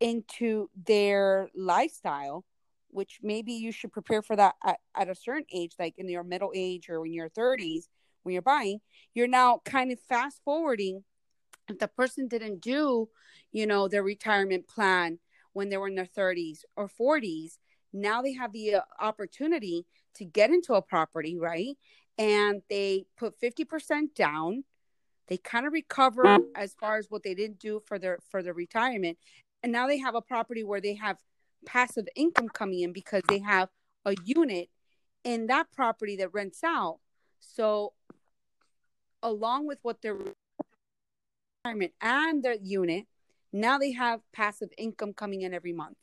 into 0.00 0.70
their 0.86 1.50
lifestyle 1.54 2.44
which 2.98 3.20
maybe 3.22 3.52
you 3.52 3.70
should 3.70 3.92
prepare 3.92 4.22
for 4.22 4.34
that 4.34 4.56
at, 4.64 4.80
at 4.96 5.08
a 5.08 5.14
certain 5.14 5.46
age 5.52 5.74
like 5.78 5.94
in 5.98 6.08
your 6.08 6.24
middle 6.24 6.50
age 6.52 6.88
or 6.90 7.06
in 7.06 7.12
your 7.12 7.30
30s 7.30 7.84
when 8.24 8.32
you're 8.32 8.42
buying. 8.42 8.80
You're 9.14 9.28
now 9.28 9.62
kind 9.64 9.92
of 9.92 10.00
fast 10.00 10.40
forwarding. 10.44 11.04
If 11.68 11.78
the 11.78 11.86
person 11.86 12.26
didn't 12.26 12.60
do 12.60 13.08
you 13.52 13.66
know 13.66 13.86
their 13.86 14.02
retirement 14.02 14.66
plan 14.66 15.20
when 15.52 15.68
they 15.68 15.76
were 15.76 15.86
in 15.86 15.94
their 15.94 16.06
30s 16.06 16.60
or 16.76 16.88
40s 16.88 17.58
now 17.92 18.20
they 18.20 18.32
have 18.32 18.52
the 18.52 18.74
uh, 18.74 18.80
opportunity 19.00 19.86
to 20.14 20.24
get 20.24 20.50
into 20.50 20.74
a 20.74 20.82
property 20.82 21.38
right? 21.38 21.76
And 22.18 22.62
they 22.68 23.04
put 23.16 23.40
50% 23.40 24.16
down. 24.16 24.64
They 25.28 25.36
kind 25.36 25.66
of 25.66 25.72
recover 25.72 26.38
as 26.56 26.74
far 26.74 26.96
as 26.96 27.06
what 27.10 27.22
they 27.22 27.34
didn't 27.34 27.60
do 27.60 27.80
for 27.86 27.96
their 27.96 28.18
for 28.28 28.42
their 28.42 28.54
retirement. 28.54 29.18
And 29.62 29.70
now 29.70 29.86
they 29.86 29.98
have 29.98 30.16
a 30.16 30.20
property 30.20 30.64
where 30.64 30.80
they 30.80 30.94
have 30.94 31.18
passive 31.68 32.06
income 32.16 32.48
coming 32.48 32.80
in 32.80 32.92
because 32.92 33.22
they 33.28 33.38
have 33.38 33.68
a 34.04 34.14
unit 34.24 34.70
in 35.22 35.46
that 35.46 35.70
property 35.70 36.16
that 36.16 36.32
rents 36.32 36.64
out 36.64 36.98
so 37.40 37.92
along 39.22 39.66
with 39.66 39.78
what 39.82 40.00
their 40.00 40.16
retirement 41.64 41.92
and 42.00 42.42
their 42.42 42.54
unit 42.54 43.06
now 43.52 43.78
they 43.78 43.92
have 43.92 44.20
passive 44.32 44.70
income 44.76 45.12
coming 45.12 45.42
in 45.42 45.54
every 45.54 45.72
month, 45.72 45.98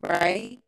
right? 0.00 0.58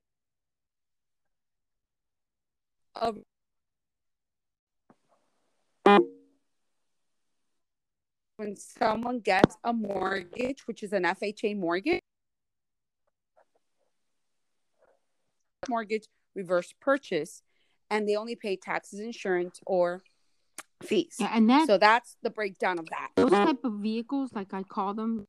when 8.36 8.56
someone 8.56 9.20
gets 9.20 9.56
a 9.64 9.72
mortgage, 9.72 10.66
which 10.66 10.82
is 10.82 10.92
an 10.92 11.04
FHA 11.04 11.56
mortgage, 11.56 12.00
mortgage 15.68 16.06
reverse 16.34 16.74
purchase, 16.80 17.42
and 17.90 18.08
they 18.08 18.16
only 18.16 18.36
pay 18.36 18.56
taxes, 18.56 19.00
insurance, 19.00 19.60
or 19.66 20.02
fees. 20.82 21.16
Yeah, 21.18 21.30
and 21.32 21.48
that 21.50 21.66
so 21.66 21.78
that's 21.78 22.16
the 22.22 22.30
breakdown 22.30 22.78
of 22.78 22.86
that. 22.90 23.10
Those 23.16 23.30
type 23.30 23.64
of 23.64 23.74
vehicles, 23.74 24.30
like 24.32 24.52
I 24.52 24.62
call 24.62 24.94
them, 24.94 25.26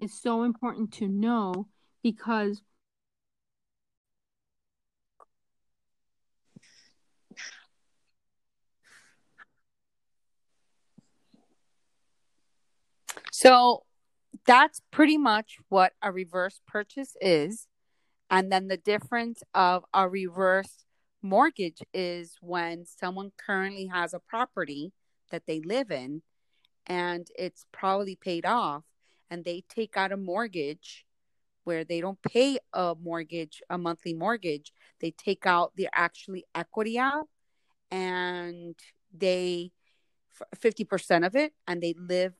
is 0.00 0.20
so 0.20 0.42
important 0.42 0.92
to 0.94 1.08
know 1.08 1.68
because 2.02 2.62
So 13.34 13.82
that's 14.46 14.80
pretty 14.92 15.18
much 15.18 15.56
what 15.68 15.92
a 16.00 16.12
reverse 16.12 16.60
purchase 16.68 17.16
is. 17.20 17.66
And 18.30 18.50
then 18.50 18.68
the 18.68 18.76
difference 18.76 19.42
of 19.54 19.84
a 19.92 20.08
reverse 20.08 20.84
mortgage 21.22 21.82
is 21.92 22.36
when 22.40 22.84
someone 22.84 23.32
currently 23.36 23.86
has 23.86 24.12
a 24.12 24.18
property 24.18 24.92
that 25.30 25.46
they 25.46 25.60
live 25.60 25.90
in 25.90 26.22
and 26.86 27.28
it's 27.38 27.64
probably 27.72 28.16
paid 28.16 28.44
off 28.44 28.84
and 29.30 29.44
they 29.44 29.64
take 29.68 29.96
out 29.96 30.12
a 30.12 30.16
mortgage 30.16 31.06
where 31.64 31.82
they 31.82 32.00
don't 32.00 32.20
pay 32.22 32.58
a 32.74 32.94
mortgage, 33.02 33.62
a 33.70 33.78
monthly 33.78 34.12
mortgage, 34.12 34.72
they 35.00 35.10
take 35.10 35.46
out 35.46 35.72
the 35.76 35.88
actually 35.94 36.44
equity 36.54 36.98
out 36.98 37.28
and 37.90 38.74
they 39.16 39.72
fifty 40.60 40.84
percent 40.84 41.24
of 41.24 41.36
it, 41.36 41.52
and 41.66 41.82
they 41.82 41.94
live 41.96 42.34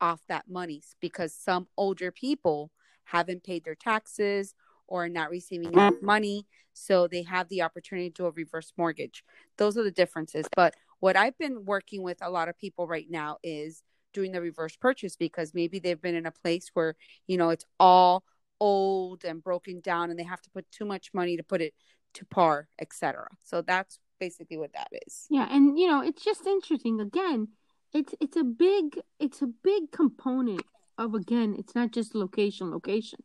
off 0.00 0.20
that 0.28 0.48
money 0.48 0.82
because 1.00 1.34
some 1.34 1.66
older 1.76 2.10
people 2.10 2.70
haven't 3.04 3.44
paid 3.44 3.64
their 3.64 3.74
taxes 3.74 4.54
or 4.88 5.08
not 5.08 5.30
receiving 5.30 5.72
enough 5.72 5.94
money, 6.02 6.46
so 6.72 7.06
they 7.08 7.22
have 7.22 7.48
the 7.48 7.62
opportunity 7.62 8.10
to 8.10 8.22
do 8.22 8.26
a 8.26 8.30
reverse 8.30 8.72
mortgage. 8.76 9.24
Those 9.56 9.76
are 9.76 9.84
the 9.84 9.90
differences. 9.90 10.46
But 10.54 10.74
what 11.00 11.16
I've 11.16 11.38
been 11.38 11.64
working 11.64 12.02
with 12.02 12.18
a 12.22 12.30
lot 12.30 12.48
of 12.48 12.58
people 12.58 12.86
right 12.86 13.06
now 13.08 13.38
is 13.42 13.82
doing 14.12 14.32
the 14.32 14.40
reverse 14.40 14.76
purchase 14.76 15.16
because 15.16 15.52
maybe 15.54 15.78
they've 15.78 16.00
been 16.00 16.14
in 16.14 16.26
a 16.26 16.30
place 16.30 16.70
where 16.74 16.94
you 17.26 17.36
know 17.36 17.50
it's 17.50 17.66
all 17.78 18.24
old 18.60 19.24
and 19.24 19.42
broken 19.42 19.80
down 19.80 20.08
and 20.08 20.18
they 20.18 20.24
have 20.24 20.40
to 20.40 20.50
put 20.50 20.70
too 20.70 20.86
much 20.86 21.10
money 21.12 21.36
to 21.36 21.42
put 21.42 21.60
it 21.60 21.74
to 22.14 22.24
par 22.24 22.66
etc 22.80 23.26
so 23.44 23.60
that's 23.60 23.98
basically 24.18 24.56
what 24.56 24.72
that 24.72 24.88
is 25.06 25.26
Yeah, 25.30 25.46
and 25.50 25.78
you 25.78 25.88
know, 25.88 26.00
it's 26.02 26.24
just 26.24 26.46
interesting. 26.46 27.00
Again, 27.00 27.48
it's 27.92 28.14
it's 28.20 28.36
a 28.36 28.44
big 28.44 29.00
it's 29.18 29.42
a 29.42 29.46
big 29.46 29.92
component 29.92 30.62
of 30.98 31.14
again, 31.14 31.54
it's 31.58 31.74
not 31.74 31.92
just 31.92 32.14
location, 32.14 32.70
location. 32.70 33.20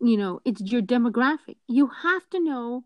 You 0.00 0.16
know, 0.16 0.40
it's 0.44 0.60
your 0.60 0.82
demographic. 0.82 1.56
You 1.66 1.88
have 2.02 2.28
to 2.30 2.40
know 2.40 2.84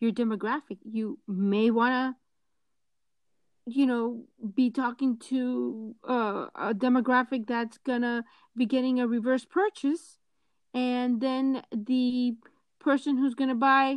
your 0.00 0.12
demographic. 0.12 0.78
You 0.84 1.18
may 1.26 1.70
want 1.70 1.92
to 1.92 2.20
you 3.66 3.84
know, 3.84 4.24
be 4.54 4.70
talking 4.70 5.18
to 5.18 5.96
uh, 6.08 6.46
a 6.54 6.72
demographic 6.72 7.46
that's 7.48 7.78
gonna 7.78 8.24
be 8.56 8.64
getting 8.64 9.00
a 9.00 9.08
reverse 9.08 9.44
purchase, 9.44 10.18
and 10.72 11.20
then 11.20 11.62
the 11.72 12.36
person 12.78 13.16
who's 13.16 13.34
gonna 13.34 13.56
buy 13.56 13.96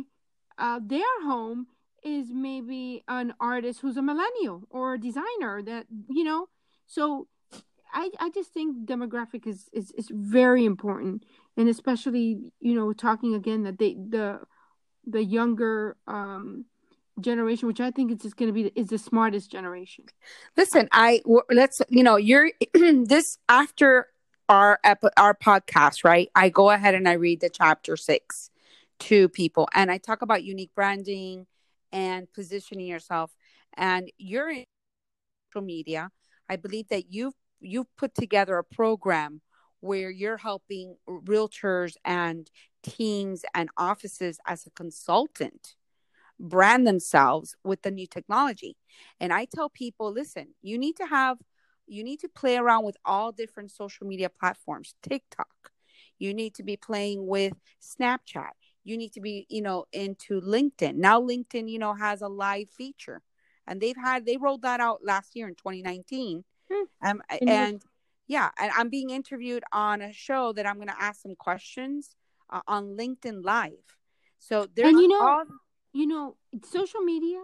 uh, 0.58 0.80
their 0.84 1.22
home 1.22 1.68
is 2.02 2.32
maybe 2.32 3.04
an 3.06 3.32
artist 3.38 3.80
who's 3.80 3.96
a 3.96 4.02
millennial 4.02 4.64
or 4.70 4.94
a 4.94 4.98
designer 5.00 5.62
that 5.62 5.86
you 6.08 6.24
know. 6.24 6.48
So 6.86 7.28
I 7.92 8.10
I 8.18 8.30
just 8.30 8.52
think 8.52 8.86
demographic 8.86 9.46
is 9.46 9.68
is, 9.72 9.92
is 9.92 10.08
very 10.10 10.64
important, 10.64 11.24
and 11.60 11.68
especially 11.68 12.52
you 12.60 12.74
know 12.74 12.92
talking 12.92 13.34
again 13.34 13.64
that 13.64 13.78
they 13.78 13.94
the 13.94 14.40
the 15.06 15.22
younger 15.22 15.96
um 16.06 16.64
generation, 17.20 17.68
which 17.68 17.80
I 17.80 17.90
think 17.90 18.10
is 18.12 18.18
just 18.18 18.36
going 18.36 18.48
to 18.48 18.52
be 18.52 18.72
is 18.74 18.88
the 18.88 18.98
smartest 18.98 19.50
generation. 19.50 20.06
listen 20.56 20.88
i 20.92 21.20
let's 21.50 21.82
you 21.88 22.02
know 22.02 22.16
you're 22.16 22.50
this 22.74 23.38
after 23.48 24.06
our 24.48 24.80
our 25.16 25.34
podcast 25.34 26.02
right 26.02 26.28
i 26.34 26.48
go 26.48 26.70
ahead 26.70 26.94
and 26.94 27.08
i 27.08 27.12
read 27.12 27.40
the 27.40 27.50
chapter 27.50 27.96
six 27.96 28.50
to 28.98 29.28
people 29.28 29.68
and 29.74 29.90
i 29.90 29.98
talk 29.98 30.22
about 30.22 30.42
unique 30.42 30.72
branding 30.74 31.46
and 31.92 32.32
positioning 32.32 32.86
yourself 32.86 33.30
and 33.76 34.10
you're 34.18 34.50
in 34.50 34.64
social 35.52 35.64
media 35.64 36.10
i 36.48 36.56
believe 36.56 36.88
that 36.88 37.12
you've 37.12 37.34
you've 37.60 37.94
put 37.96 38.14
together 38.14 38.58
a 38.58 38.64
program 38.64 39.40
where 39.80 40.10
you're 40.10 40.36
helping 40.36 40.96
realtors 41.08 41.94
and 42.04 42.50
teams 42.82 43.44
and 43.54 43.68
offices 43.76 44.38
as 44.46 44.66
a 44.66 44.70
consultant 44.70 45.74
brand 46.38 46.86
themselves 46.86 47.54
with 47.62 47.82
the 47.82 47.90
new 47.90 48.06
technology. 48.06 48.76
And 49.20 49.32
I 49.32 49.44
tell 49.44 49.68
people, 49.68 50.12
listen, 50.12 50.48
you 50.62 50.78
need 50.78 50.96
to 50.96 51.06
have 51.06 51.38
you 51.86 52.04
need 52.04 52.20
to 52.20 52.28
play 52.28 52.56
around 52.56 52.84
with 52.84 52.96
all 53.04 53.32
different 53.32 53.72
social 53.72 54.06
media 54.06 54.30
platforms, 54.30 54.94
TikTok. 55.02 55.72
You 56.20 56.32
need 56.32 56.54
to 56.54 56.62
be 56.62 56.76
playing 56.76 57.26
with 57.26 57.54
Snapchat. 57.82 58.50
You 58.84 58.96
need 58.96 59.12
to 59.14 59.20
be, 59.20 59.46
you 59.50 59.60
know, 59.60 59.86
into 59.92 60.40
LinkedIn. 60.40 60.94
Now 60.94 61.20
LinkedIn, 61.20 61.68
you 61.68 61.80
know, 61.80 61.94
has 61.94 62.22
a 62.22 62.28
live 62.28 62.70
feature. 62.70 63.22
And 63.66 63.80
they've 63.80 63.96
had 63.96 64.24
they 64.24 64.36
rolled 64.36 64.62
that 64.62 64.80
out 64.80 65.00
last 65.04 65.34
year 65.34 65.48
in 65.48 65.54
2019. 65.54 66.44
Hmm. 66.70 66.84
Um, 67.02 67.22
And 67.28 67.50
and 67.50 67.82
yeah, 68.30 68.48
and 68.60 68.70
I'm 68.78 68.90
being 68.90 69.10
interviewed 69.10 69.64
on 69.72 70.00
a 70.00 70.12
show 70.12 70.52
that 70.52 70.64
I'm 70.64 70.76
going 70.76 70.94
to 70.96 71.02
ask 71.02 71.20
some 71.20 71.34
questions 71.34 72.14
uh, 72.48 72.60
on 72.68 72.96
LinkedIn 72.96 73.44
Live. 73.44 73.86
So 74.38 74.66
there's 74.74 74.92
you 74.92 75.08
know- 75.08 75.26
all 75.28 75.44
You 75.92 76.06
know, 76.06 76.36
social 76.64 77.00
media 77.00 77.42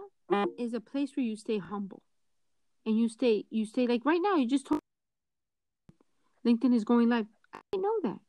is 0.57 0.73
a 0.73 0.79
place 0.79 1.09
where 1.15 1.25
you 1.25 1.35
stay 1.35 1.57
humble, 1.57 2.01
and 2.85 2.93
you 2.97 3.07
stay 3.09 3.45
you 3.49 3.65
stay 3.65 3.85
like 3.85 4.03
right 4.11 4.21
now. 4.27 4.35
You 4.39 4.47
just 4.47 4.65
told 4.67 4.79
LinkedIn 6.45 6.73
is 6.73 6.85
going 6.85 7.09
live. 7.09 7.27
I 7.53 7.77
know 7.77 7.95
that, 8.03 8.19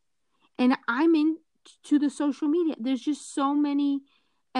and 0.58 0.76
I'm 0.88 1.14
in 1.14 1.38
to 1.84 1.98
the 2.04 2.10
social 2.10 2.48
media. 2.48 2.74
There's 2.84 3.04
just 3.10 3.22
so 3.38 3.54
many 3.54 4.00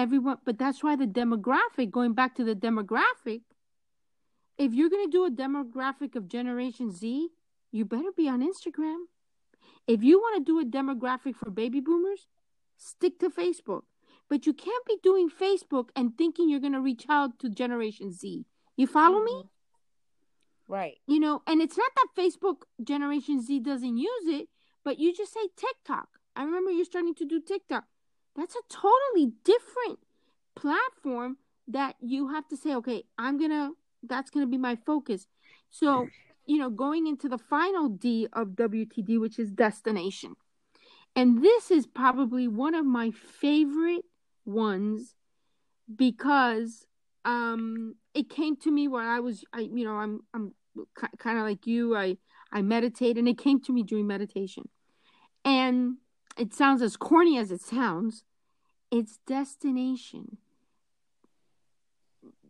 everyone, 0.03 0.37
but 0.45 0.57
that's 0.57 0.81
why 0.83 0.95
the 0.95 1.07
demographic. 1.21 1.91
Going 1.91 2.13
back 2.13 2.31
to 2.35 2.45
the 2.45 2.55
demographic, 2.55 3.41
if 4.57 4.73
you're 4.73 4.89
gonna 4.89 5.11
do 5.19 5.25
a 5.25 5.31
demographic 5.45 6.15
of 6.15 6.29
Generation 6.29 6.91
Z, 6.91 7.29
you 7.71 7.85
better 7.85 8.11
be 8.15 8.27
on 8.27 8.41
Instagram. 8.41 9.05
If 9.87 10.03
you 10.03 10.19
want 10.19 10.37
to 10.37 10.51
do 10.51 10.59
a 10.59 10.65
demographic 10.65 11.35
for 11.35 11.49
baby 11.49 11.79
boomers, 11.79 12.27
stick 12.77 13.19
to 13.19 13.29
Facebook. 13.29 13.83
But 14.29 14.45
you 14.45 14.53
can't 14.53 14.85
be 14.85 14.97
doing 15.01 15.29
Facebook 15.29 15.89
and 15.95 16.17
thinking 16.17 16.49
you're 16.49 16.59
going 16.59 16.73
to 16.73 16.81
reach 16.81 17.05
out 17.09 17.39
to 17.39 17.49
Generation 17.49 18.11
Z. 18.11 18.45
You 18.77 18.87
follow 18.87 19.23
me? 19.23 19.31
Mm-hmm. 19.31 20.73
right. 20.73 20.97
You 21.07 21.19
know, 21.19 21.41
and 21.47 21.61
it's 21.61 21.77
not 21.77 21.91
that 21.95 22.21
Facebook 22.21 22.61
Generation 22.83 23.41
Z 23.41 23.59
doesn't 23.61 23.97
use 23.97 24.27
it, 24.27 24.47
but 24.83 24.99
you 24.99 25.13
just 25.13 25.33
say 25.33 25.47
TikTok. 25.55 26.07
I 26.35 26.43
remember 26.43 26.71
you're 26.71 26.85
starting 26.85 27.15
to 27.15 27.25
do 27.25 27.41
TikTok. 27.41 27.85
That's 28.35 28.55
a 28.55 28.61
totally 28.69 29.33
different 29.43 29.99
platform 30.55 31.37
that 31.67 31.95
you 31.99 32.29
have 32.29 32.47
to 32.49 32.57
say, 32.57 32.75
okay, 32.75 33.03
I'm 33.17 33.37
going 33.37 33.51
to, 33.51 33.75
that's 34.03 34.29
going 34.29 34.45
to 34.45 34.49
be 34.49 34.57
my 34.57 34.77
focus. 34.85 35.27
So, 35.69 36.07
you 36.49 36.57
know, 36.57 36.71
going 36.71 37.05
into 37.05 37.29
the 37.29 37.37
final 37.37 37.87
D 37.87 38.27
of 38.33 38.49
WTD, 38.49 39.19
which 39.19 39.37
is 39.37 39.51
destination. 39.51 40.35
And 41.15 41.43
this 41.43 41.69
is 41.69 41.85
probably 41.85 42.47
one 42.47 42.73
of 42.73 42.87
my 42.87 43.11
favorite 43.11 44.05
ones 44.45 45.13
because 45.95 46.87
um 47.23 47.95
it 48.15 48.29
came 48.29 48.55
to 48.55 48.71
me 48.71 48.87
where 48.87 49.07
I 49.07 49.19
was 49.19 49.43
I 49.53 49.59
you 49.59 49.83
know 49.83 49.93
I'm 49.93 50.21
I'm 50.33 50.53
kind 51.19 51.37
of 51.37 51.43
like 51.43 51.67
you 51.67 51.95
I 51.95 52.17
I 52.51 52.63
meditate 52.63 53.17
and 53.19 53.27
it 53.27 53.37
came 53.37 53.61
to 53.61 53.71
me 53.71 53.83
during 53.83 54.07
meditation. 54.07 54.69
And 55.45 55.97
it 56.35 56.55
sounds 56.55 56.81
as 56.81 56.97
corny 56.97 57.37
as 57.37 57.51
it 57.51 57.61
sounds, 57.61 58.23
it's 58.89 59.19
destination. 59.27 60.37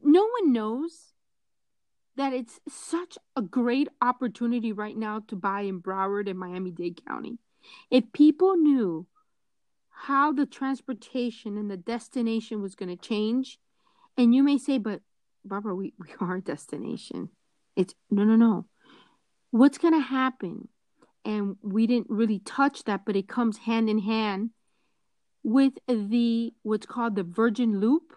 No 0.01 0.25
one 0.39 0.53
knows 0.53 1.13
that 2.19 2.33
it's 2.33 2.59
such 2.67 3.17
a 3.37 3.41
great 3.41 3.87
opportunity 4.01 4.73
right 4.73 4.97
now 4.97 5.21
to 5.29 5.37
buy 5.37 5.61
in 5.61 5.81
Broward 5.81 6.29
and 6.29 6.37
Miami-Dade 6.37 6.99
County. 7.07 7.37
If 7.89 8.11
people 8.11 8.57
knew 8.57 9.07
how 9.89 10.33
the 10.33 10.45
transportation 10.45 11.57
and 11.57 11.71
the 11.71 11.77
destination 11.77 12.61
was 12.61 12.75
going 12.75 12.89
to 12.89 12.97
change, 12.97 13.57
and 14.17 14.35
you 14.35 14.43
may 14.43 14.57
say, 14.57 14.79
but 14.79 14.99
Barbara, 15.45 15.73
we, 15.73 15.93
we 15.97 16.07
are 16.19 16.35
a 16.35 16.41
destination. 16.41 17.29
It's 17.77 17.95
no, 18.11 18.25
no, 18.25 18.35
no. 18.35 18.65
What's 19.51 19.77
going 19.77 19.93
to 19.93 20.05
happen? 20.05 20.67
And 21.23 21.55
we 21.61 21.87
didn't 21.87 22.09
really 22.09 22.39
touch 22.39 22.83
that, 22.83 23.05
but 23.05 23.15
it 23.15 23.29
comes 23.29 23.59
hand 23.59 23.89
in 23.89 23.99
hand 23.99 24.49
with 25.41 25.73
the 25.87 26.53
what's 26.63 26.85
called 26.85 27.15
the 27.15 27.23
Virgin 27.23 27.79
Loop, 27.79 28.13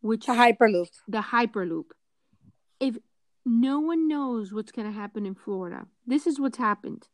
which 0.00 0.26
To 0.26 0.32
Hyperloop. 0.32 0.88
the 1.06 1.20
Hyperloop. 1.20 1.84
If 2.80 2.96
no 3.48 3.80
one 3.80 4.08
knows 4.08 4.52
what's 4.52 4.72
going 4.72 4.86
to 4.86 4.98
happen 4.98 5.26
in 5.26 5.34
Florida, 5.34 5.86
this 6.06 6.26
is 6.26 6.38
what's 6.38 6.58
happened. 6.58 7.08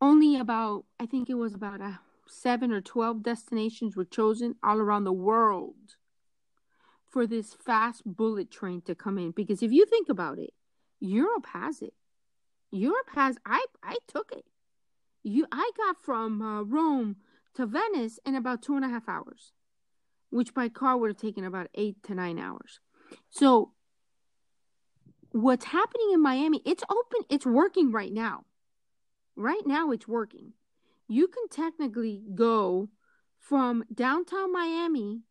Only 0.00 0.36
about, 0.36 0.84
I 0.98 1.06
think 1.06 1.28
it 1.28 1.34
was 1.34 1.54
about 1.54 1.80
a 1.80 2.00
seven 2.26 2.72
or 2.72 2.80
12 2.80 3.22
destinations 3.22 3.96
were 3.96 4.04
chosen 4.04 4.54
all 4.62 4.78
around 4.78 5.04
the 5.04 5.12
world 5.12 5.96
for 7.08 7.26
this 7.26 7.54
fast 7.54 8.02
bullet 8.04 8.50
train 8.50 8.80
to 8.82 8.94
come 8.94 9.18
in. 9.18 9.32
Because 9.32 9.62
if 9.62 9.72
you 9.72 9.84
think 9.84 10.08
about 10.08 10.38
it, 10.38 10.54
Europe 11.00 11.46
has 11.52 11.82
it. 11.82 11.94
Europe 12.70 13.10
has, 13.14 13.36
I, 13.44 13.66
I 13.82 13.96
took 14.06 14.32
it. 14.32 14.44
You, 15.22 15.46
I 15.50 15.70
got 15.76 16.00
from 16.00 16.40
uh, 16.40 16.62
Rome 16.62 17.16
to 17.54 17.66
Venice 17.66 18.18
in 18.24 18.34
about 18.34 18.62
two 18.62 18.76
and 18.76 18.84
a 18.84 18.88
half 18.88 19.08
hours, 19.08 19.52
which 20.30 20.54
by 20.54 20.68
car 20.68 20.96
would 20.96 21.10
have 21.10 21.16
taken 21.16 21.44
about 21.44 21.68
eight 21.74 22.02
to 22.04 22.14
nine 22.14 22.38
hours. 22.38 22.80
So, 23.28 23.72
what's 25.32 25.66
happening 25.66 26.10
in 26.12 26.22
Miami? 26.22 26.62
It's 26.64 26.84
open. 26.90 27.26
It's 27.28 27.46
working 27.46 27.92
right 27.92 28.12
now. 28.12 28.44
Right 29.36 29.66
now, 29.66 29.90
it's 29.90 30.08
working. 30.08 30.52
You 31.08 31.28
can 31.28 31.48
technically 31.48 32.22
go 32.34 32.88
from 33.38 33.84
downtown 33.92 34.52
Miami 34.52 35.22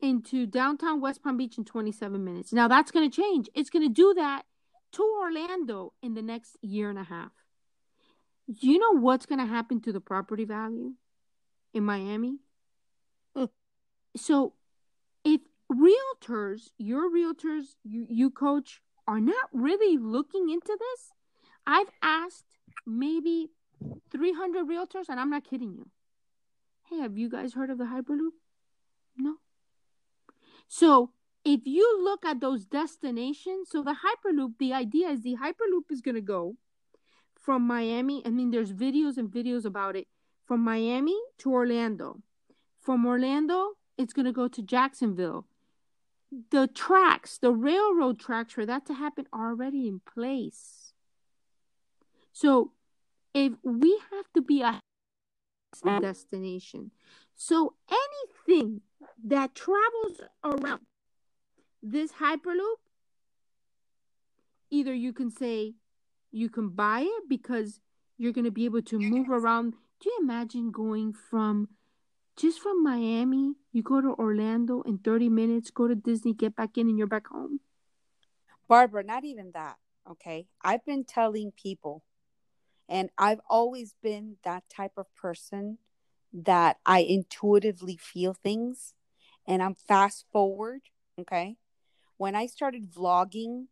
into 0.00 0.46
downtown 0.46 1.00
West 1.00 1.22
Palm 1.22 1.36
Beach 1.36 1.56
in 1.56 1.64
27 1.64 2.22
minutes. 2.22 2.52
Now, 2.52 2.68
that's 2.68 2.90
going 2.90 3.10
to 3.10 3.22
change. 3.22 3.48
It's 3.54 3.70
going 3.70 3.86
to 3.86 3.92
do 3.92 4.14
that 4.14 4.42
to 4.92 5.02
Orlando 5.20 5.92
in 6.02 6.14
the 6.14 6.22
next 6.22 6.56
year 6.60 6.90
and 6.90 6.98
a 6.98 7.04
half. 7.04 7.32
Do 8.48 8.70
you 8.70 8.78
know 8.78 9.00
what's 9.00 9.26
going 9.26 9.40
to 9.40 9.46
happen 9.46 9.80
to 9.82 9.92
the 9.92 10.00
property 10.00 10.44
value 10.44 10.92
in 11.72 11.84
Miami? 11.84 12.38
So, 14.16 14.54
if 15.24 15.42
realtors, 15.70 16.70
your 16.78 17.10
realtors, 17.10 17.74
you, 17.84 18.06
you 18.08 18.30
coach 18.30 18.80
are 19.06 19.20
not 19.20 19.48
really 19.52 19.96
looking 19.96 20.50
into 20.50 20.76
this. 20.78 21.12
I've 21.66 21.90
asked 22.02 22.44
maybe 22.86 23.50
300 24.10 24.66
realtors, 24.66 25.08
and 25.08 25.20
I'm 25.20 25.30
not 25.30 25.44
kidding 25.48 25.72
you. 25.72 25.88
Hey, 26.88 26.98
have 26.98 27.16
you 27.18 27.28
guys 27.28 27.54
heard 27.54 27.70
of 27.70 27.78
the 27.78 27.84
Hyperloop? 27.84 28.34
No. 29.16 29.36
So 30.68 31.10
if 31.44 31.60
you 31.64 32.02
look 32.02 32.24
at 32.24 32.40
those 32.40 32.64
destinations, 32.64 33.68
so 33.70 33.82
the 33.82 33.96
Hyperloop, 34.04 34.54
the 34.58 34.72
idea 34.72 35.08
is 35.08 35.22
the 35.22 35.36
Hyperloop 35.36 35.90
is 35.90 36.00
going 36.00 36.14
to 36.14 36.20
go 36.20 36.56
from 37.40 37.66
Miami. 37.66 38.22
I 38.26 38.30
mean, 38.30 38.50
there's 38.50 38.72
videos 38.72 39.16
and 39.16 39.30
videos 39.30 39.64
about 39.64 39.96
it 39.96 40.08
from 40.44 40.60
Miami 40.60 41.16
to 41.38 41.52
Orlando. 41.52 42.22
From 42.80 43.06
Orlando, 43.06 43.72
it's 43.98 44.12
going 44.12 44.26
to 44.26 44.32
go 44.32 44.48
to 44.48 44.62
Jacksonville. 44.62 45.46
The 46.50 46.66
tracks, 46.66 47.38
the 47.38 47.52
railroad 47.52 48.18
tracks 48.18 48.52
for 48.52 48.66
that 48.66 48.84
to 48.86 48.94
happen 48.94 49.26
are 49.32 49.50
already 49.50 49.88
in 49.88 50.00
place. 50.00 50.92
So 52.32 52.72
if 53.32 53.52
we 53.62 53.98
have 54.10 54.26
to 54.34 54.42
be 54.42 54.60
a 54.60 54.80
mm-hmm. 55.84 56.00
destination, 56.00 56.90
so 57.34 57.74
anything 57.90 58.82
that 59.24 59.54
travels 59.54 60.20
around 60.44 60.80
this 61.82 62.12
Hyperloop, 62.12 62.80
either 64.70 64.92
you 64.92 65.12
can 65.12 65.30
say 65.30 65.74
you 66.30 66.50
can 66.50 66.68
buy 66.70 67.00
it 67.00 67.28
because 67.28 67.80
you're 68.18 68.32
going 68.32 68.44
to 68.44 68.50
be 68.50 68.64
able 68.64 68.82
to 68.82 68.98
move 68.98 69.30
around. 69.30 69.72
Do 70.00 70.10
you 70.10 70.18
imagine 70.20 70.70
going 70.70 71.12
from 71.12 71.68
just 72.36 72.60
from 72.60 72.82
Miami, 72.82 73.54
you 73.72 73.82
go 73.82 74.00
to 74.00 74.14
Orlando 74.14 74.82
in 74.82 74.98
30 74.98 75.28
minutes, 75.28 75.70
go 75.70 75.88
to 75.88 75.94
Disney, 75.94 76.34
get 76.34 76.54
back 76.54 76.76
in, 76.76 76.88
and 76.88 76.98
you're 76.98 77.06
back 77.06 77.28
home? 77.28 77.60
Barbara, 78.68 79.04
not 79.04 79.24
even 79.24 79.52
that. 79.54 79.76
Okay. 80.10 80.46
I've 80.62 80.84
been 80.84 81.04
telling 81.04 81.52
people, 81.52 82.02
and 82.88 83.10
I've 83.18 83.40
always 83.48 83.94
been 84.02 84.36
that 84.44 84.64
type 84.68 84.92
of 84.96 85.06
person 85.14 85.78
that 86.32 86.76
I 86.84 87.00
intuitively 87.00 87.96
feel 87.96 88.34
things 88.34 88.94
and 89.46 89.62
I'm 89.62 89.74
fast 89.74 90.26
forward. 90.32 90.82
Okay. 91.18 91.56
When 92.18 92.34
I 92.34 92.46
started 92.46 92.92
vlogging 92.92 93.66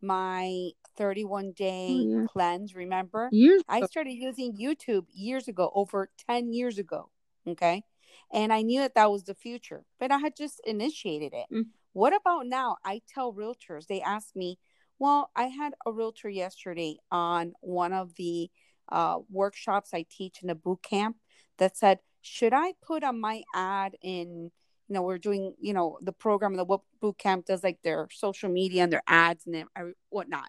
my 0.00 0.70
31 0.96 1.52
day 1.52 1.88
oh, 1.90 2.20
yeah. 2.20 2.26
cleanse, 2.28 2.74
remember? 2.74 3.28
Years 3.32 3.62
I 3.68 3.82
started 3.86 4.12
using 4.12 4.56
YouTube 4.56 5.06
years 5.12 5.48
ago, 5.48 5.70
over 5.74 6.10
10 6.28 6.52
years 6.52 6.78
ago. 6.78 7.10
Okay. 7.46 7.84
And 8.32 8.52
I 8.52 8.62
knew 8.62 8.80
that 8.80 8.94
that 8.94 9.10
was 9.10 9.24
the 9.24 9.34
future, 9.34 9.84
but 10.00 10.10
I 10.10 10.18
had 10.18 10.36
just 10.36 10.60
initiated 10.64 11.32
it. 11.34 11.46
Mm. 11.52 11.66
What 11.92 12.14
about 12.14 12.46
now? 12.46 12.76
I 12.84 13.02
tell 13.12 13.32
realtors, 13.32 13.86
they 13.86 14.00
ask 14.00 14.34
me, 14.34 14.58
well, 14.98 15.30
I 15.36 15.44
had 15.44 15.74
a 15.86 15.92
realtor 15.92 16.28
yesterday 16.28 16.96
on 17.10 17.52
one 17.60 17.92
of 17.92 18.14
the 18.16 18.50
uh, 18.90 19.18
workshops 19.30 19.90
I 19.92 20.04
teach 20.08 20.42
in 20.42 20.50
a 20.50 20.54
boot 20.54 20.82
camp 20.82 21.16
that 21.58 21.76
said, 21.76 21.98
should 22.22 22.52
I 22.52 22.72
put 22.82 23.04
on 23.04 23.20
my 23.20 23.42
ad 23.54 23.96
in, 24.02 24.50
you 24.88 24.94
know, 24.94 25.02
we're 25.02 25.18
doing, 25.18 25.54
you 25.60 25.72
know, 25.72 25.98
the 26.02 26.12
program, 26.12 26.54
the 26.54 26.78
boot 27.00 27.18
camp 27.18 27.46
does 27.46 27.62
like 27.62 27.80
their 27.82 28.08
social 28.10 28.50
media 28.50 28.82
and 28.82 28.92
their 28.92 29.02
ads 29.06 29.46
and 29.46 29.64
whatnot. 30.08 30.48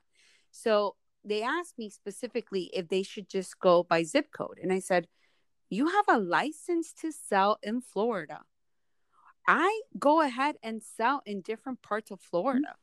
So 0.52 0.96
they 1.24 1.42
asked 1.44 1.78
me 1.78 1.90
specifically 1.90 2.70
if 2.74 2.88
they 2.88 3.04
should 3.04 3.30
just 3.30 3.60
go 3.60 3.84
by 3.84 4.04
zip 4.04 4.28
code. 4.36 4.60
And 4.62 4.72
I 4.72 4.80
said, 4.80 5.08
you 5.70 5.88
have 5.88 6.06
a 6.08 6.20
license 6.20 6.94
to 7.02 7.12
sell 7.12 7.58
in 7.64 7.82
Florida. 7.82 8.42
I 9.48 9.82
go 9.98 10.22
ahead 10.22 10.56
and 10.64 10.82
sell 10.82 11.22
in 11.26 11.42
different 11.42 11.82
parts 11.82 12.12
of 12.12 12.20
Florida. 12.20 12.76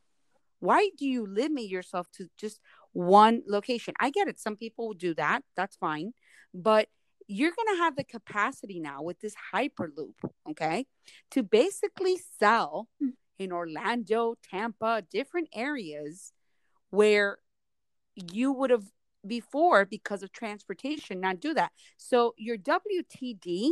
Why 0.59 0.89
do 0.97 1.05
you 1.05 1.25
limit 1.25 1.65
yourself 1.65 2.09
to 2.13 2.29
just 2.37 2.61
one 2.93 3.41
location? 3.47 3.93
I 3.99 4.11
get 4.11 4.29
it. 4.29 4.39
Some 4.39 4.55
people 4.55 4.87
will 4.87 4.93
do 4.93 5.13
that. 5.15 5.43
That's 5.57 5.75
fine. 5.75 6.13
But 6.53 6.87
you're 7.27 7.51
going 7.51 7.77
to 7.77 7.83
have 7.83 7.95
the 7.95 8.03
capacity 8.03 8.79
now 8.79 9.01
with 9.01 9.19
this 9.19 9.35
Hyperloop, 9.53 10.15
okay, 10.49 10.85
to 11.31 11.43
basically 11.43 12.19
sell 12.39 12.87
hmm. 12.99 13.09
in 13.39 13.51
Orlando, 13.51 14.35
Tampa, 14.49 15.03
different 15.09 15.49
areas 15.53 16.31
where 16.89 17.39
you 18.15 18.51
would 18.51 18.69
have 18.69 18.85
before 19.25 19.85
because 19.85 20.23
of 20.23 20.31
transportation 20.31 21.19
not 21.19 21.39
do 21.39 21.53
that. 21.53 21.71
So 21.97 22.33
your 22.37 22.57
WTD 22.57 23.69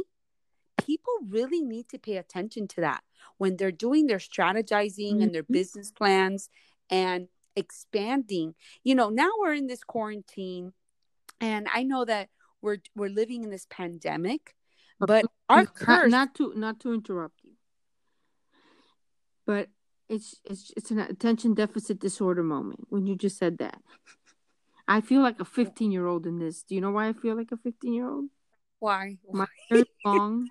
people 0.77 1.13
really 1.27 1.61
need 1.61 1.87
to 1.89 1.99
pay 1.99 2.17
attention 2.17 2.67
to 2.67 2.81
that 2.81 3.03
when 3.37 3.55
they're 3.55 3.71
doing 3.71 4.07
their 4.07 4.17
strategizing 4.17 5.13
mm-hmm. 5.13 5.21
and 5.21 5.35
their 5.35 5.43
mm-hmm. 5.43 5.53
business 5.53 5.91
plans 5.91 6.49
and 6.89 7.27
expanding. 7.55 8.55
You 8.83 8.95
know, 8.95 9.09
now 9.09 9.29
we're 9.39 9.53
in 9.53 9.67
this 9.67 9.83
quarantine 9.83 10.73
and 11.39 11.67
I 11.73 11.83
know 11.83 12.05
that 12.05 12.29
we're 12.61 12.77
we're 12.95 13.09
living 13.09 13.43
in 13.43 13.49
this 13.49 13.65
pandemic, 13.69 14.55
but 14.99 15.25
our 15.49 15.65
curse 15.65 16.11
not, 16.11 16.27
not 16.27 16.35
to 16.35 16.53
not 16.55 16.79
to 16.81 16.93
interrupt 16.93 17.43
you. 17.43 17.53
But 19.45 19.69
it's 20.07 20.39
it's 20.45 20.71
it's 20.77 20.91
an 20.91 20.99
attention 20.99 21.55
deficit 21.55 21.99
disorder 21.99 22.43
moment 22.43 22.85
when 22.89 23.07
you 23.07 23.15
just 23.15 23.37
said 23.37 23.57
that. 23.57 23.81
I 24.91 24.99
feel 24.99 25.21
like 25.21 25.39
a 25.39 25.45
15 25.45 25.89
year 25.89 26.05
old 26.05 26.27
in 26.27 26.37
this. 26.37 26.63
Do 26.63 26.75
you 26.75 26.81
know 26.81 26.91
why 26.91 27.07
I 27.07 27.13
feel 27.13 27.37
like 27.37 27.53
a 27.53 27.57
15 27.57 27.93
year 27.93 28.09
old? 28.09 28.25
Why? 28.79 29.15
My 29.31 29.47
hair 29.69 29.79
is 29.79 29.85
long. 30.03 30.49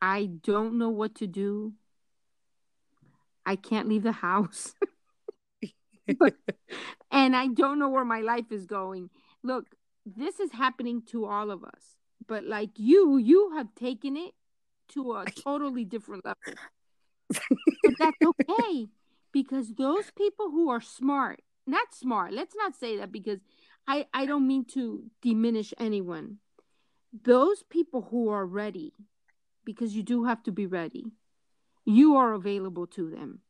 I 0.00 0.26
don't 0.26 0.78
know 0.78 0.90
what 0.90 1.16
to 1.16 1.26
do. 1.26 1.72
I 3.44 3.56
can't 3.56 3.88
leave 3.88 4.04
the 4.04 4.12
house. 4.12 4.72
and 7.10 7.34
I 7.34 7.48
don't 7.48 7.80
know 7.80 7.88
where 7.88 8.04
my 8.04 8.20
life 8.20 8.52
is 8.52 8.66
going. 8.66 9.10
Look, 9.42 9.66
this 10.06 10.38
is 10.38 10.52
happening 10.52 11.02
to 11.06 11.24
all 11.24 11.50
of 11.50 11.64
us. 11.64 11.96
But 12.28 12.44
like 12.44 12.70
you, 12.76 13.16
you 13.16 13.54
have 13.56 13.74
taken 13.74 14.16
it 14.16 14.32
to 14.90 15.14
a 15.14 15.24
totally 15.24 15.84
different 15.84 16.24
level. 16.24 16.54
but 17.82 17.94
that's 17.98 18.18
okay 18.24 18.86
because 19.32 19.72
those 19.72 20.12
people 20.12 20.50
who 20.50 20.70
are 20.70 20.80
smart 20.80 21.40
not 21.66 21.94
smart. 21.94 22.32
Let's 22.32 22.54
not 22.56 22.74
say 22.74 22.96
that 22.98 23.12
because 23.12 23.40
I 23.86 24.06
I 24.12 24.26
don't 24.26 24.46
mean 24.46 24.64
to 24.74 25.04
diminish 25.20 25.72
anyone. 25.78 26.38
Those 27.24 27.62
people 27.62 28.08
who 28.10 28.28
are 28.28 28.46
ready 28.46 28.92
because 29.64 29.94
you 29.94 30.02
do 30.02 30.24
have 30.24 30.42
to 30.44 30.52
be 30.52 30.66
ready. 30.66 31.12
You 31.84 32.16
are 32.16 32.32
available 32.32 32.86
to 32.88 33.10
them. 33.10 33.40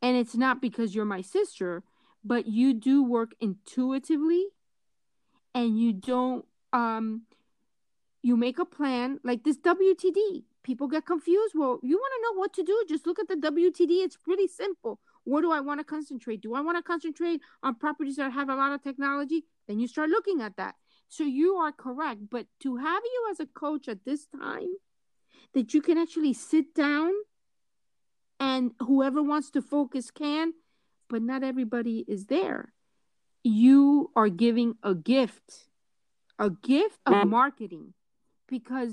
And 0.00 0.16
it's 0.16 0.36
not 0.36 0.60
because 0.60 0.94
you're 0.94 1.04
my 1.04 1.20
sister, 1.20 1.84
but 2.24 2.46
you 2.46 2.74
do 2.74 3.02
work 3.02 3.32
intuitively 3.40 4.46
and 5.54 5.78
you 5.78 5.92
don't 5.92 6.44
um 6.72 7.22
you 8.22 8.36
make 8.36 8.58
a 8.58 8.64
plan 8.64 9.18
like 9.24 9.42
this 9.44 9.58
WTD. 9.58 10.44
People 10.62 10.86
get 10.86 11.04
confused. 11.04 11.54
Well, 11.56 11.80
you 11.82 11.96
want 11.96 12.12
to 12.16 12.22
know 12.22 12.40
what 12.40 12.52
to 12.54 12.62
do? 12.62 12.84
Just 12.88 13.04
look 13.04 13.18
at 13.18 13.26
the 13.26 13.34
WTD. 13.34 14.04
It's 14.04 14.16
pretty 14.16 14.46
simple. 14.46 15.00
What 15.24 15.42
do 15.42 15.52
I 15.52 15.60
want 15.60 15.80
to 15.80 15.84
concentrate? 15.84 16.40
Do 16.40 16.54
I 16.54 16.60
want 16.60 16.76
to 16.78 16.82
concentrate 16.82 17.40
on 17.62 17.76
properties 17.76 18.16
that 18.16 18.32
have 18.32 18.48
a 18.48 18.56
lot 18.56 18.72
of 18.72 18.82
technology? 18.82 19.44
Then 19.68 19.78
you 19.78 19.86
start 19.86 20.10
looking 20.10 20.40
at 20.40 20.56
that. 20.56 20.74
So 21.08 21.24
you 21.24 21.54
are 21.56 21.72
correct. 21.72 22.22
But 22.30 22.46
to 22.60 22.76
have 22.76 23.02
you 23.04 23.28
as 23.30 23.40
a 23.40 23.46
coach 23.46 23.88
at 23.88 24.04
this 24.04 24.26
time, 24.26 24.68
that 25.54 25.74
you 25.74 25.82
can 25.82 25.98
actually 25.98 26.32
sit 26.32 26.74
down 26.74 27.12
and 28.40 28.72
whoever 28.80 29.22
wants 29.22 29.50
to 29.50 29.62
focus 29.62 30.10
can, 30.10 30.54
but 31.08 31.22
not 31.22 31.42
everybody 31.42 32.04
is 32.08 32.26
there. 32.26 32.72
You 33.44 34.10
are 34.16 34.28
giving 34.28 34.74
a 34.82 34.94
gift, 34.94 35.68
a 36.38 36.50
gift 36.50 36.98
of 37.06 37.14
mm. 37.14 37.28
marketing 37.28 37.94
because 38.48 38.92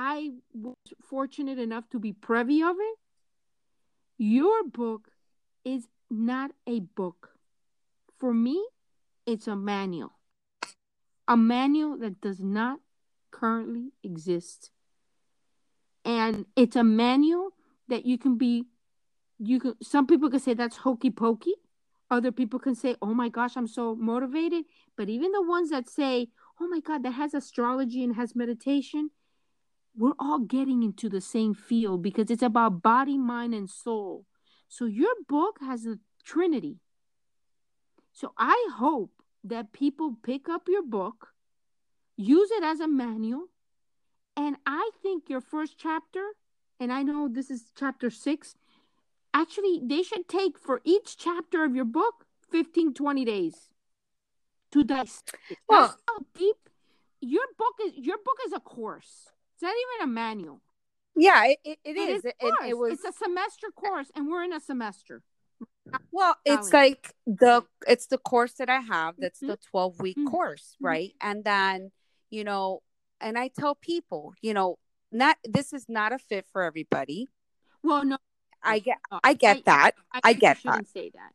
I 0.00 0.30
was 0.54 0.76
fortunate 1.02 1.58
enough 1.58 1.90
to 1.90 1.98
be 1.98 2.12
privy 2.12 2.62
of 2.62 2.76
it. 2.78 2.98
Your 4.16 4.62
book 4.62 5.08
is 5.64 5.88
not 6.08 6.52
a 6.68 6.78
book. 6.78 7.30
For 8.16 8.32
me, 8.32 8.64
it's 9.26 9.48
a 9.48 9.56
manual. 9.56 10.12
A 11.26 11.36
manual 11.36 11.98
that 11.98 12.20
does 12.20 12.38
not 12.38 12.78
currently 13.32 13.90
exist. 14.04 14.70
And 16.04 16.46
it's 16.54 16.76
a 16.76 16.84
manual 16.84 17.50
that 17.88 18.06
you 18.06 18.18
can 18.18 18.38
be 18.38 18.66
you 19.40 19.58
can 19.58 19.74
some 19.82 20.06
people 20.06 20.30
can 20.30 20.38
say 20.38 20.54
that's 20.54 20.76
hokey 20.76 21.10
pokey. 21.10 21.54
Other 22.08 22.30
people 22.30 22.60
can 22.60 22.76
say, 22.76 22.94
"Oh 23.02 23.14
my 23.14 23.28
gosh, 23.28 23.56
I'm 23.56 23.66
so 23.66 23.96
motivated." 23.96 24.64
But 24.96 25.08
even 25.08 25.32
the 25.32 25.42
ones 25.42 25.70
that 25.70 25.88
say, 25.90 26.30
"Oh 26.60 26.68
my 26.68 26.78
god, 26.78 27.02
that 27.02 27.14
has 27.14 27.34
astrology 27.34 28.04
and 28.04 28.14
has 28.14 28.36
meditation," 28.36 29.10
we're 29.98 30.18
all 30.18 30.38
getting 30.38 30.82
into 30.82 31.08
the 31.08 31.20
same 31.20 31.54
field 31.54 32.02
because 32.02 32.30
it's 32.30 32.42
about 32.42 32.82
body, 32.82 33.18
mind, 33.18 33.52
and 33.52 33.68
soul. 33.68 34.24
So 34.68 34.84
your 34.84 35.14
book 35.28 35.58
has 35.60 35.86
a 35.86 35.98
trinity. 36.24 36.78
So 38.12 38.32
I 38.38 38.68
hope 38.76 39.10
that 39.44 39.72
people 39.72 40.16
pick 40.22 40.48
up 40.48 40.68
your 40.68 40.82
book, 40.82 41.28
use 42.16 42.50
it 42.52 42.62
as 42.62 42.80
a 42.80 42.88
manual, 42.88 43.46
and 44.36 44.56
I 44.66 44.90
think 45.02 45.28
your 45.28 45.40
first 45.40 45.76
chapter 45.78 46.22
and 46.80 46.92
I 46.92 47.02
know 47.02 47.28
this 47.28 47.50
is 47.50 47.72
chapter 47.76 48.08
six. 48.08 48.54
Actually, 49.34 49.80
they 49.84 50.02
should 50.02 50.28
take 50.28 50.56
for 50.58 50.80
each 50.84 51.16
chapter 51.18 51.64
of 51.64 51.74
your 51.74 51.84
book 51.84 52.24
15, 52.50 52.94
20 52.94 53.24
days 53.24 53.68
to 54.72 54.84
dissect. 54.84 55.36
Well- 55.68 55.88
That's 55.88 56.02
how 56.08 56.18
deep 56.34 56.56
your 57.20 57.46
book 57.58 57.74
is. 57.84 57.94
Your 57.96 58.18
book 58.18 58.38
is 58.46 58.52
a 58.52 58.60
course. 58.60 59.30
It's 59.58 59.62
not 59.64 59.74
even 59.98 60.08
a 60.08 60.12
manual. 60.12 60.60
Yeah, 61.16 61.46
it, 61.46 61.58
it, 61.64 61.78
it 61.84 61.96
is. 61.96 62.24
It, 62.24 62.36
it, 62.40 62.78
was 62.78 62.92
It's 62.92 63.04
a 63.04 63.12
semester 63.12 63.66
course, 63.74 64.08
and 64.14 64.28
we're 64.28 64.44
in 64.44 64.52
a 64.52 64.60
semester. 64.60 65.20
well, 66.12 66.36
it's 66.44 66.72
like 66.72 67.12
the 67.26 67.64
it's 67.88 68.06
the 68.06 68.18
course 68.18 68.52
that 68.52 68.70
I 68.70 68.78
have 68.78 69.16
that's 69.18 69.40
the 69.40 69.58
12 69.70 69.98
week 69.98 70.16
Mhm. 70.16 70.30
course, 70.30 70.76
Mhm. 70.80 70.86
right? 70.86 71.12
And 71.20 71.42
then, 71.42 71.90
you 72.30 72.44
know, 72.44 72.84
and 73.20 73.36
I 73.36 73.48
tell 73.48 73.74
people, 73.74 74.34
you 74.42 74.54
know, 74.54 74.78
not 75.10 75.38
this 75.42 75.72
is 75.72 75.86
not 75.88 76.12
a 76.12 76.20
fit 76.20 76.46
for 76.52 76.62
everybody. 76.62 77.26
Well, 77.82 78.04
no, 78.04 78.18
I 78.62 78.78
get 78.78 78.98
I 79.24 79.34
get 79.34 79.64
that. 79.64 79.96
I 80.22 80.28
you 80.30 80.34
get 80.38 80.58
that. 80.58 80.60
shouldn't 80.60 80.88
say 80.88 81.10
that. 81.14 81.32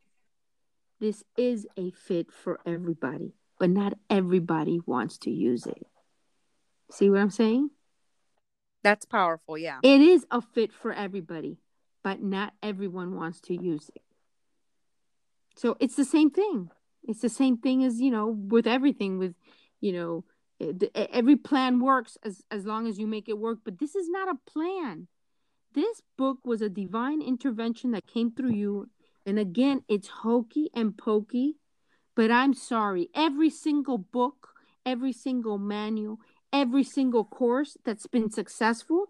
This 1.02 1.26
is 1.36 1.68
a 1.76 1.92
fit 1.92 2.32
for 2.32 2.62
everybody, 2.66 3.34
but 3.60 3.70
not 3.70 3.98
everybody 4.10 4.80
wants 4.86 5.18
to 5.20 5.30
use 5.30 5.66
it. 5.66 5.86
See 6.90 7.10
what 7.10 7.20
I'm 7.20 7.30
saying? 7.32 7.70
That's 8.84 9.06
powerful, 9.06 9.58
yeah. 9.58 9.80
It 9.82 10.02
is 10.02 10.26
a 10.30 10.42
fit 10.42 10.74
for 10.74 10.92
everybody, 10.92 11.58
but 12.04 12.22
not 12.22 12.54
everyone 12.62 13.16
wants 13.16 13.40
to 13.42 13.56
use 13.56 13.90
it. 13.96 14.02
So 15.56 15.78
it's 15.80 15.96
the 15.96 16.06
same 16.06 16.30
thing. 16.32 16.70
It's 17.04 17.22
the 17.22 17.30
same 17.30 17.58
thing 17.58 17.84
as, 17.84 18.02
you 18.02 18.12
know, 18.12 18.28
with 18.28 18.68
everything 18.68 19.18
with, 19.18 19.36
you 19.82 19.94
know, 19.94 20.26
eh, 20.60 20.88
eh, 20.96 21.08
every 21.12 21.36
plan 21.36 21.80
works 21.80 22.18
as 22.24 22.44
as 22.50 22.66
long 22.66 22.88
as 22.88 22.98
you 22.98 23.08
make 23.08 23.30
it 23.30 23.38
work, 23.38 23.60
but 23.64 23.80
this 23.80 23.96
is 23.96 24.10
not 24.10 24.30
a 24.30 24.52
plan. 24.52 25.08
This 25.74 26.02
book 26.18 26.40
was 26.46 26.62
a 26.62 26.70
divine 26.70 27.22
intervention 27.22 27.92
that 27.92 28.06
came 28.06 28.32
through 28.32 28.52
you. 28.52 28.90
And 29.26 29.40
again, 29.40 29.84
it's 29.88 30.08
hokey 30.08 30.70
and 30.74 30.98
pokey, 30.98 31.56
but 32.16 32.30
I'm 32.30 32.54
sorry. 32.54 33.10
Every 33.16 33.50
single 33.50 33.98
book, 33.98 34.50
every 34.86 35.14
single 35.14 35.58
manual, 35.58 36.20
every 36.54 36.84
single 36.84 37.26
course 37.26 37.76
that's 37.84 38.08
been 38.08 38.30
successful, 38.30 39.08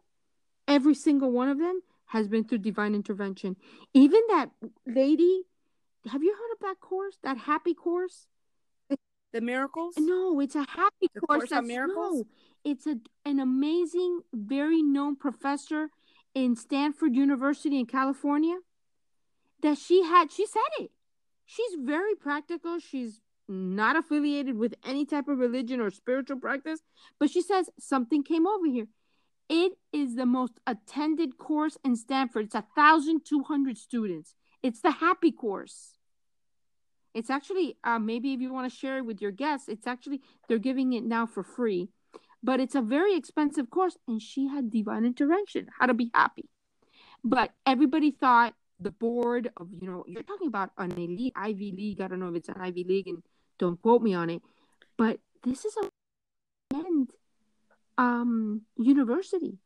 every 0.68 0.96
single 0.96 1.32
one 1.32 1.50
of 1.50 1.60
them 1.60 1.82
has 2.08 2.28
been 2.28 2.44
through 2.46 2.60
divine 2.60 2.96
intervention. 2.96 3.56
Even 3.94 4.22
that 4.30 4.50
lady, 4.88 5.44
have 6.12 6.24
you 6.24 6.34
heard 6.34 6.54
of 6.54 6.60
that 6.62 6.80
course? 6.80 7.18
That 7.24 7.38
happy 7.38 7.74
course? 7.74 8.28
The 9.34 9.42
miracles? 9.42 9.96
No, 9.98 10.40
it's 10.40 10.56
a 10.56 10.64
happy 10.70 11.10
The 11.14 11.22
course. 11.22 11.40
Course 11.40 11.50
that's- 11.50 11.68
Miracles? 11.68 12.18
No, 12.20 12.24
it's 12.64 12.86
a 12.86 13.00
an 13.26 13.40
amazing, 13.40 14.22
very 14.32 14.84
known 14.84 15.16
professor 15.16 15.90
in 16.36 16.56
Stanford 16.56 17.16
University 17.16 17.80
in 17.80 17.88
California. 17.88 18.60
That 19.62 19.78
she 19.80 20.04
had, 20.04 20.32
she 20.32 20.46
said 20.46 20.72
it. 20.80 20.92
She's 21.46 21.74
very 21.80 22.14
practical. 22.16 22.78
She's 22.80 23.22
not 23.54 23.96
affiliated 23.96 24.58
with 24.58 24.74
any 24.86 25.06
type 25.06 25.28
of 25.28 25.38
religion 25.38 25.80
or 25.80 25.92
spiritual 25.92 26.40
practice, 26.40 26.82
but 27.20 27.30
she 27.30 27.42
says 27.42 27.70
something 27.80 28.24
came 28.24 28.48
over 28.48 28.66
here. 28.66 28.88
It 29.50 29.74
is 29.92 30.16
the 30.16 30.26
most 30.26 30.60
attended 30.66 31.38
course 31.38 31.78
in 31.84 31.96
Stanford. 31.96 32.46
It's 32.46 32.56
a 32.56 32.66
thousand 32.76 33.26
two 33.26 33.44
hundred 33.44 33.78
students. 33.78 34.36
It's 34.62 34.82
the 34.82 34.92
happy 34.92 35.32
course. 35.32 35.98
It's 37.14 37.30
actually 37.30 37.78
uh, 37.84 38.00
maybe 38.00 38.34
if 38.34 38.40
you 38.40 38.52
want 38.52 38.72
to 38.72 38.78
share 38.78 38.98
it 38.98 39.06
with 39.06 39.22
your 39.22 39.32
guests, 39.32 39.68
it's 39.68 39.86
actually 39.86 40.22
they're 40.48 40.58
giving 40.58 40.94
it 40.94 41.04
now 41.04 41.26
for 41.26 41.44
free, 41.44 41.90
but 42.42 42.60
it's 42.60 42.76
a 42.76 42.82
very 42.82 43.16
expensive 43.16 43.70
course. 43.70 43.98
And 44.08 44.22
she 44.22 44.48
had 44.48 44.72
divine 44.72 45.06
intervention, 45.06 45.68
how 45.80 45.86
to 45.86 45.94
be 45.94 46.10
happy. 46.14 46.50
But 47.24 47.52
everybody 47.66 48.12
thought 48.12 48.54
the 48.80 48.92
board 48.92 49.52
of 49.58 49.68
you 49.80 49.90
know 49.90 50.04
you're 50.08 50.24
talking 50.24 50.48
about 50.48 50.72
an 50.78 50.92
elite 50.94 51.34
Ivy 51.36 51.72
League. 51.72 52.02
I 52.02 52.08
don't 52.08 52.20
know 52.20 52.30
if 52.30 52.36
it's 52.36 52.50
an 52.50 52.60
Ivy 52.60 52.84
League, 52.84 53.08
and 53.08 53.24
don't 53.60 53.82
quote 53.82 54.02
me 54.02 54.14
on 54.14 54.30
it, 54.30 54.42
but 54.98 55.20
this 55.44 55.66
is 55.66 55.76
a 55.78 55.90
end 56.76 57.12
um 57.98 58.62
university, 58.78 59.60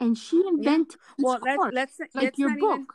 and 0.00 0.16
she 0.18 0.42
invented 0.46 0.98
this 1.16 1.24
Well, 1.24 1.38
course, 1.40 1.72
let's 1.74 1.98
let's 1.98 2.14
like 2.14 2.24
let's 2.24 2.38
your 2.38 2.56
book. 2.56 2.80
even- 2.80 2.86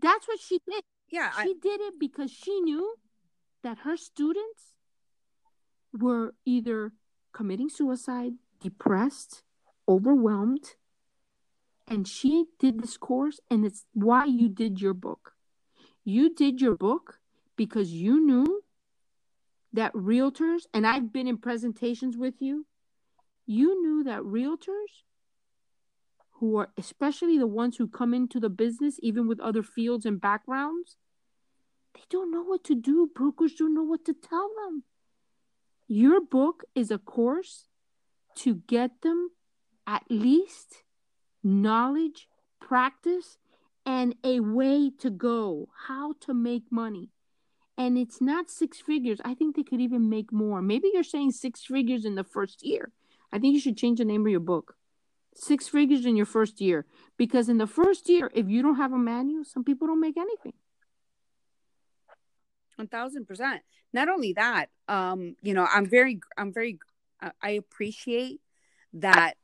That's 0.00 0.26
what 0.28 0.40
she 0.40 0.58
did. 0.68 0.82
yeah, 1.10 1.30
I, 1.36 1.44
She 1.44 1.54
did 1.54 1.80
it 1.80 1.94
because 1.98 2.30
she 2.30 2.60
knew 2.60 2.94
that 3.62 3.78
her 3.78 3.96
students 3.96 4.74
were 5.92 6.34
either 6.44 6.92
committing 7.32 7.68
suicide, 7.68 8.34
depressed, 8.60 9.42
overwhelmed. 9.88 10.74
And 11.86 12.06
she 12.06 12.44
did 12.58 12.80
this 12.80 12.96
course, 12.98 13.40
and 13.50 13.64
it's 13.64 13.86
why 13.94 14.26
you 14.26 14.48
did 14.48 14.80
your 14.80 14.92
book. 14.94 15.32
You 16.04 16.34
did 16.34 16.60
your 16.60 16.76
book 16.76 17.18
because 17.56 17.92
you 17.92 18.20
knew 18.24 18.62
that 19.72 19.92
realtors, 19.92 20.62
and 20.72 20.86
I've 20.86 21.12
been 21.12 21.26
in 21.26 21.38
presentations 21.38 22.16
with 22.16 22.34
you, 22.40 22.66
you 23.46 23.82
knew 23.82 24.04
that 24.04 24.20
realtors 24.20 25.04
who 26.38 26.56
are 26.56 26.70
especially 26.76 27.38
the 27.38 27.46
ones 27.46 27.76
who 27.76 27.88
come 27.88 28.14
into 28.14 28.38
the 28.38 28.48
business, 28.48 28.98
even 29.02 29.26
with 29.26 29.40
other 29.40 29.62
fields 29.62 30.06
and 30.06 30.20
backgrounds, 30.20 30.96
they 31.94 32.02
don't 32.10 32.30
know 32.30 32.42
what 32.42 32.62
to 32.64 32.74
do. 32.74 33.10
Brokers 33.12 33.54
don't 33.54 33.74
know 33.74 33.82
what 33.82 34.04
to 34.04 34.14
tell 34.14 34.50
them. 34.64 34.84
Your 35.88 36.20
book 36.20 36.64
is 36.74 36.90
a 36.90 36.98
course 36.98 37.64
to 38.36 38.54
get 38.66 39.02
them 39.02 39.30
at 39.86 40.04
least 40.08 40.84
knowledge, 41.42 42.28
practice, 42.60 43.38
and 43.84 44.14
a 44.22 44.40
way 44.40 44.90
to 44.98 45.10
go, 45.10 45.70
how 45.88 46.14
to 46.20 46.34
make 46.34 46.70
money. 46.70 47.10
And 47.78 47.96
it's 47.96 48.20
not 48.20 48.50
six 48.50 48.80
figures. 48.80 49.20
I 49.24 49.34
think 49.34 49.54
they 49.54 49.62
could 49.62 49.80
even 49.80 50.10
make 50.10 50.32
more. 50.32 50.60
Maybe 50.60 50.90
you're 50.92 51.04
saying 51.04 51.30
six 51.30 51.64
figures 51.64 52.04
in 52.04 52.16
the 52.16 52.24
first 52.24 52.66
year. 52.66 52.90
I 53.32 53.38
think 53.38 53.54
you 53.54 53.60
should 53.60 53.76
change 53.76 53.98
the 53.98 54.04
name 54.04 54.26
of 54.26 54.32
your 54.32 54.40
book. 54.40 54.74
Six 55.36 55.68
figures 55.68 56.04
in 56.04 56.16
your 56.16 56.26
first 56.26 56.60
year. 56.60 56.86
Because 57.16 57.48
in 57.48 57.58
the 57.58 57.68
first 57.68 58.08
year, 58.08 58.32
if 58.34 58.48
you 58.48 58.62
don't 58.62 58.74
have 58.76 58.92
a 58.92 58.98
manual, 58.98 59.44
some 59.44 59.62
people 59.62 59.86
don't 59.86 60.00
make 60.00 60.16
anything. 60.16 60.54
One 62.74 62.88
thousand 62.88 63.26
percent. 63.26 63.62
Not 63.92 64.08
only 64.08 64.32
that, 64.32 64.70
um, 64.88 65.36
you 65.42 65.54
know, 65.54 65.66
I'm 65.72 65.88
very, 65.88 66.20
I'm 66.36 66.52
very, 66.52 66.78
uh, 67.22 67.30
I 67.40 67.50
appreciate 67.50 68.40
that 68.94 69.36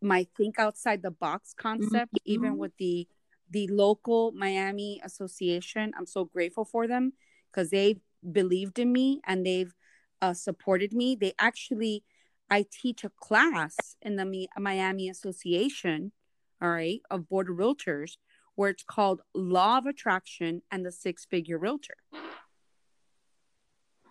my 0.00 0.26
think 0.36 0.58
outside 0.58 1.02
the 1.02 1.10
box 1.10 1.54
concept, 1.54 2.18
even 2.24 2.54
Mhm. 2.54 2.58
with 2.58 2.76
the 2.78 3.06
the 3.50 3.66
local 3.68 4.30
Miami 4.32 5.00
Association. 5.02 5.92
I'm 5.96 6.06
so 6.06 6.24
grateful 6.24 6.64
for 6.66 6.86
them 6.86 7.14
because 7.52 7.70
they 7.70 8.00
believed 8.32 8.78
in 8.78 8.92
me 8.92 9.20
and 9.26 9.44
they've 9.44 9.74
uh, 10.20 10.34
supported 10.34 10.92
me. 10.92 11.14
They 11.14 11.32
actually, 11.38 12.04
I 12.50 12.64
teach 12.70 13.04
a 13.04 13.10
class 13.10 13.96
in 14.02 14.16
the 14.16 14.24
Mi- 14.24 14.48
Miami 14.58 15.08
Association, 15.08 16.12
all 16.60 16.70
right, 16.70 17.00
of 17.10 17.28
board 17.28 17.48
of 17.48 17.56
realtors, 17.56 18.16
where 18.54 18.70
it's 18.70 18.82
called 18.82 19.22
Law 19.34 19.78
of 19.78 19.86
Attraction 19.86 20.62
and 20.70 20.84
the 20.84 20.92
Six 20.92 21.24
Figure 21.24 21.58
Realtor. 21.58 21.96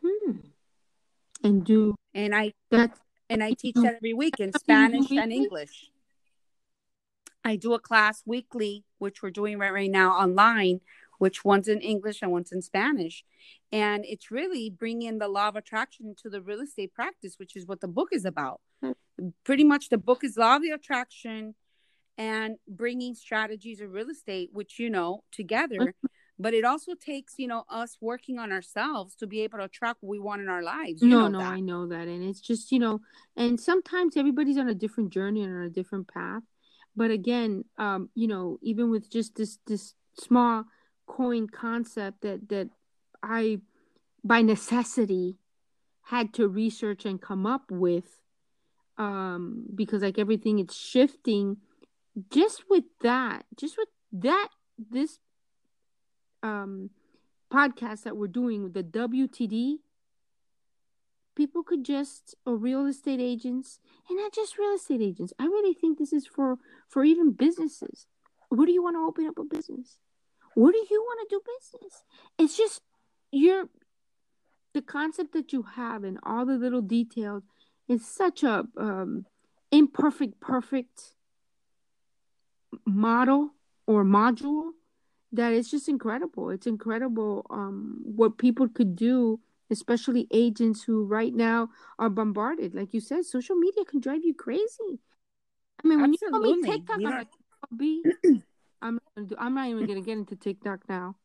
Hmm. 0.02 0.32
And 1.44 1.64
do 1.66 1.96
And 2.14 2.34
I 2.34 2.54
that. 2.72 2.98
and 3.30 3.44
I 3.44 3.54
teach 3.54 3.76
that 3.76 3.96
every 3.96 4.14
week 4.14 4.40
in 4.40 4.52
What 4.52 4.64
do 4.66 4.74
you 4.74 4.88
do 4.90 5.06
Spanish 5.06 5.12
and? 5.12 5.32
English. 5.34 5.92
I 7.44 7.56
do 7.56 7.74
a 7.74 7.80
class 7.80 8.24
weekly, 8.26 8.84
which 8.98 9.22
we're 9.22 9.30
doing 9.30 9.58
right, 9.58 9.72
right 9.72 9.92
now 9.92 10.12
online, 10.12 10.82
which 11.18 11.44
one's 11.44 11.68
in 11.68 11.82
English 11.82 12.22
and 12.22 12.32
one's 12.32 12.52
in 12.52 12.62
Spanish. 12.62 13.24
And 13.72 14.06
it's 14.06 14.32
really 14.32 14.70
bringing 14.70 15.18
the 15.18 15.28
law 15.28 15.50
of 15.50 15.56
attraction 15.56 16.16
to 16.22 16.30
the 16.30 16.42
real 16.42 16.62
estate 16.62 16.94
practice, 16.94 17.36
which 17.38 17.56
is 17.56 17.66
what 17.66 17.82
the 17.82 17.88
book 17.88 18.10
is 18.12 18.26
about. 18.26 18.62
Hmm. 18.82 18.92
Pretty 19.44 19.64
much 19.64 19.90
the 19.90 19.98
book 19.98 20.24
is 20.24 20.38
law 20.38 20.58
of 20.58 20.62
the 20.62 20.72
attraction 20.72 21.56
and 22.18 22.58
bringing 22.68 23.14
strategies 23.16 23.82
of 23.82 23.92
real 23.92 24.10
estate, 24.10 24.50
which, 24.52 24.80
you 24.80 24.90
know, 24.90 25.24
together. 25.32 25.94
But 26.40 26.54
it 26.54 26.66
also 26.66 26.94
takes, 26.94 27.34
you 27.38 27.48
know, 27.48 27.64
us 27.68 27.98
working 28.00 28.38
on 28.38 28.52
ourselves 28.52 29.16
to 29.16 29.28
be 29.28 29.42
able 29.42 29.58
to 29.58 29.64
attract 29.66 30.04
what 30.04 30.12
we 30.12 30.20
want 30.20 30.42
in 30.42 30.50
our 30.50 30.62
lives. 30.62 31.02
You 31.02 31.10
no, 31.10 31.28
no, 31.28 31.40
that. 31.40 31.52
I 31.52 31.60
know 31.60 31.88
that. 31.88 32.08
And 32.08 32.24
it's 32.24 32.42
just, 32.42 32.72
you 32.72 32.78
know, 32.78 33.02
and 33.36 33.60
sometimes 33.60 34.16
everybody's 34.16 34.58
on 34.60 34.70
a 34.70 34.76
different 34.76 35.12
journey 35.12 35.42
and 35.44 35.56
on 35.56 35.64
a 35.64 35.70
different 35.70 36.08
path. 36.08 36.44
But 36.96 37.10
again, 37.12 37.66
um, 37.78 38.10
you 38.14 38.28
know, 38.28 38.60
even 38.62 38.92
with 38.92 39.10
just 39.12 39.36
this 39.36 39.58
this 39.66 39.94
small 40.20 40.66
coin 41.08 41.48
concept 41.48 42.22
that 42.22 42.50
that 42.50 42.70
I 43.24 43.60
by 44.24 44.42
necessity 44.42 45.38
had 46.04 46.34
to 46.36 46.48
research 46.48 47.06
and 47.06 47.22
come 47.22 47.46
up 47.46 47.72
with 47.72 48.22
um 48.98 49.64
because 49.74 50.02
like 50.02 50.20
everything 50.20 50.60
it's 50.60 50.76
shifting. 50.76 51.58
Just 52.32 52.64
with 52.70 52.86
that 53.02 53.46
just 53.56 53.78
with 53.78 53.90
that 54.12 54.50
this 54.78 55.20
um 56.44 56.90
podcast 57.52 58.04
that 58.04 58.18
we're 58.18 58.28
doing 58.28 58.64
with 58.64 58.74
the 58.74 58.84
WTD 58.84 59.78
people 61.36 61.62
could 61.64 61.86
just 61.86 62.36
or 62.46 62.58
real 62.58 62.88
estate 62.88 63.20
agents 63.22 63.80
and 64.10 64.18
not 64.18 64.34
just 64.34 64.58
real 64.58 64.74
estate 64.74 65.02
agents 65.02 65.32
i 65.40 65.46
really 65.46 65.74
think 65.74 65.98
this 65.98 66.12
is 66.12 66.26
for 66.26 66.58
for 66.90 67.04
even 67.04 67.32
businesses. 67.32 68.08
Where 68.50 68.66
do 68.66 68.72
you 68.72 68.82
want 68.82 68.96
to 68.96 69.02
open 69.02 69.28
up 69.28 69.38
a 69.38 69.44
business 69.44 69.98
where 70.58 70.72
do 70.72 70.86
you 70.90 71.02
want 71.02 71.20
to 71.22 71.36
do 71.36 71.42
business 71.54 72.04
it's 72.38 72.58
just 72.58 72.82
you're 73.32 73.70
the 74.74 74.82
concept 74.82 75.34
that 75.34 75.54
you 75.54 75.64
have 75.64 76.04
and 76.04 76.20
all 76.24 76.46
the 76.46 76.58
little 76.58 76.82
details 76.82 77.44
is 77.88 78.06
such 78.06 78.44
a 78.44 78.66
um, 78.78 79.26
imperfect 79.72 80.40
perfect 80.40 81.14
model 82.86 83.52
or 83.86 84.04
module 84.04 84.72
that 85.32 85.54
it's 85.54 85.72
just 85.72 85.90
incredible 85.90 86.50
it's 86.50 86.68
incredible 86.68 87.46
um, 87.50 88.00
what 88.04 88.38
people 88.38 88.68
could 88.68 88.96
do 88.96 89.40
especially 89.70 90.28
agents 90.32 90.84
who 90.84 91.06
right 91.06 91.34
now 91.34 91.70
are 92.00 92.10
bombarded. 92.10 92.74
Like 92.74 92.94
you 92.94 93.00
said, 93.00 93.26
social 93.26 93.56
media 93.56 93.84
can 93.86 94.00
drive 94.00 94.24
you 94.24 94.34
crazy. 94.34 95.00
I 95.84 95.88
mean, 95.88 96.02
when 96.02 96.14
Absolutely. 96.14 96.50
you 96.50 96.56
told 96.56 96.62
me 96.62 96.72
TikTok, 96.72 96.98
yeah. 97.00 97.10
I'm 97.10 97.18
like, 97.18 97.28
B, 97.76 98.04
I'm 98.82 98.96
not 98.96 99.04
gonna 99.16 99.28
do. 99.28 99.36
I'm 99.40 99.56
not 99.56 99.68
even 99.68 99.86
gonna 99.86 100.02
get 100.02 100.18
into 100.18 100.36
TikTok 100.36 100.82
now 100.88 101.16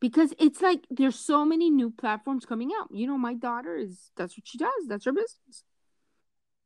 because 0.00 0.34
it's 0.38 0.60
like 0.60 0.80
there's 0.90 1.18
so 1.18 1.44
many 1.44 1.70
new 1.70 1.90
platforms 1.90 2.44
coming 2.44 2.70
out. 2.80 2.88
You 2.92 3.06
know, 3.06 3.18
my 3.18 3.34
daughter 3.34 3.76
is 3.76 4.10
that's 4.16 4.36
what 4.36 4.46
she 4.46 4.58
does. 4.58 4.86
That's 4.88 5.04
her 5.04 5.12
business. 5.12 5.64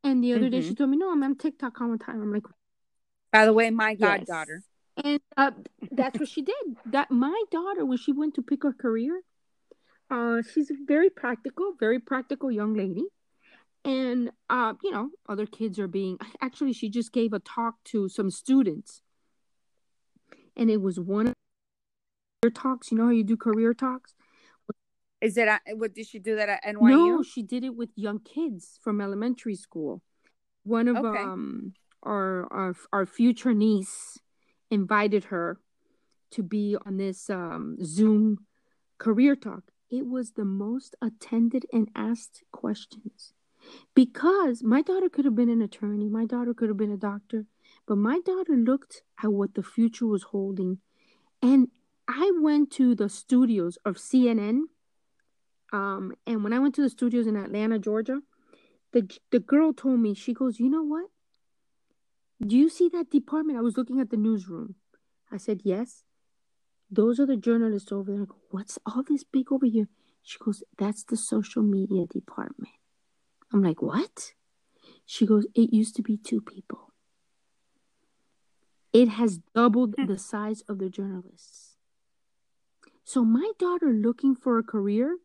And 0.03 0.23
the 0.23 0.33
other 0.33 0.43
mm-hmm. 0.43 0.51
day 0.51 0.61
she 0.61 0.75
told 0.75 0.89
me, 0.89 0.97
"No, 0.97 1.11
I'm 1.11 1.23
on 1.23 1.35
TikTok 1.35 1.81
all 1.81 1.91
the 1.91 1.97
time." 1.97 2.21
I'm 2.21 2.31
like, 2.31 2.43
by 3.31 3.45
the 3.45 3.53
way, 3.53 3.69
my 3.69 3.95
goddaughter. 3.95 4.63
Yes. 4.63 5.03
And 5.03 5.19
uh, 5.35 5.51
that's 5.91 6.19
what 6.19 6.29
she 6.29 6.41
did. 6.41 6.55
That 6.87 7.11
my 7.11 7.43
daughter, 7.51 7.85
when 7.85 7.97
she 7.97 8.11
went 8.11 8.35
to 8.35 8.41
pick 8.41 8.63
her 8.63 8.73
career, 8.73 9.21
uh, 10.09 10.41
she's 10.53 10.71
a 10.71 10.75
very 10.85 11.09
practical, 11.09 11.73
very 11.79 11.99
practical 11.99 12.51
young 12.51 12.73
lady. 12.73 13.05
And, 13.85 14.31
uh, 14.49 14.73
you 14.83 14.91
know, 14.91 15.09
other 15.29 15.45
kids 15.45 15.79
are 15.79 15.87
being, 15.87 16.17
actually, 16.41 16.73
she 16.73 16.89
just 16.89 17.13
gave 17.13 17.31
a 17.31 17.39
talk 17.39 17.75
to 17.85 18.09
some 18.09 18.31
students. 18.31 19.01
And 20.57 20.69
it 20.69 20.81
was 20.81 20.99
one 20.99 21.27
of 21.27 21.33
her 22.43 22.49
talks. 22.49 22.91
You 22.91 22.97
know 22.97 23.05
how 23.05 23.11
you 23.11 23.23
do 23.23 23.37
career 23.37 23.73
talks? 23.73 24.13
Is 25.21 25.37
it, 25.37 25.49
what 25.75 25.95
did 25.95 26.05
she 26.07 26.19
do 26.19 26.35
that 26.35 26.49
at 26.49 26.63
NYU? 26.63 26.89
No, 26.89 27.23
she 27.23 27.41
did 27.41 27.63
it 27.63 27.75
with 27.75 27.89
young 27.95 28.19
kids 28.19 28.77
from 28.83 28.99
elementary 28.99 29.55
school. 29.55 30.01
One 30.63 30.87
of 30.87 30.97
okay. 30.97 31.21
um, 31.21 31.73
our, 32.03 32.51
our, 32.51 32.75
our 32.91 33.05
future 33.05 33.53
niece 33.53 34.19
invited 34.69 35.25
her 35.25 35.59
to 36.31 36.43
be 36.43 36.75
on 36.85 36.97
this 36.97 37.29
um, 37.29 37.77
Zoom 37.81 38.45
career 38.99 39.35
talk 39.35 39.71
it 39.89 40.05
was 40.05 40.31
the 40.31 40.45
most 40.45 40.95
attended 41.01 41.65
and 41.71 41.89
asked 41.95 42.43
questions 42.51 43.33
because 43.93 44.63
my 44.63 44.81
daughter 44.81 45.09
could 45.09 45.25
have 45.25 45.35
been 45.35 45.49
an 45.49 45.61
attorney, 45.61 46.09
my 46.09 46.25
daughter 46.25 46.53
could 46.53 46.69
have 46.69 46.77
been 46.77 46.91
a 46.91 46.97
doctor, 46.97 47.45
but 47.87 47.97
my 47.97 48.19
daughter 48.19 48.55
looked 48.55 49.01
at 49.23 49.31
what 49.31 49.55
the 49.55 49.63
future 49.63 50.05
was 50.05 50.23
holding. 50.23 50.79
And 51.41 51.69
I 52.07 52.31
went 52.39 52.69
to 52.73 52.93
the 52.93 53.09
studios 53.09 53.77
of 53.85 53.95
CNN. 53.95 54.63
Um, 55.71 56.13
and 56.25 56.43
when 56.43 56.53
I 56.53 56.59
went 56.59 56.75
to 56.75 56.81
the 56.81 56.89
studios 56.89 57.27
in 57.27 57.37
Atlanta, 57.37 57.79
Georgia, 57.79 58.19
the 58.91 59.09
the 59.31 59.39
girl 59.39 59.73
told 59.73 59.99
me, 59.99 60.13
she 60.13 60.33
goes, 60.33 60.59
You 60.59 60.69
know 60.69 60.83
what? 60.83 61.09
Do 62.45 62.55
you 62.55 62.69
see 62.69 62.89
that 62.89 63.09
department? 63.09 63.57
I 63.57 63.61
was 63.61 63.77
looking 63.77 63.99
at 63.99 64.09
the 64.09 64.17
newsroom. 64.17 64.75
I 65.31 65.37
said, 65.37 65.61
Yes. 65.63 66.03
Those 66.89 67.19
are 67.19 67.25
the 67.25 67.35
journalists 67.35 67.91
over 67.91 68.11
there. 68.11 68.21
I 68.21 68.25
go, 68.25 68.37
What's 68.51 68.79
all 68.85 69.03
this 69.03 69.23
big 69.23 69.51
over 69.51 69.65
here? 69.65 69.87
She 70.23 70.37
goes, 70.39 70.63
That's 70.77 71.03
the 71.03 71.17
social 71.17 71.63
media 71.63 72.05
department. 72.05 72.73
I'm 73.51 73.61
like, 73.61 73.81
What? 73.81 74.33
She 75.05 75.25
goes, 75.25 75.45
It 75.55 75.73
used 75.73 75.95
to 75.97 76.01
be 76.01 76.17
two 76.17 76.41
people. 76.41 76.86
It 78.97 79.09
has 79.09 79.37
doubled 79.53 79.93
hmm. 79.95 80.07
the 80.07 80.17
size 80.17 80.61
of 80.61 80.79
the 80.79 80.89
journalists. 80.89 81.75
So, 83.03 83.23
my 83.23 83.51
daughter 83.59 83.93
looking 83.93 84.33
for 84.33 84.57
a 84.57 84.63
career, 84.63 85.19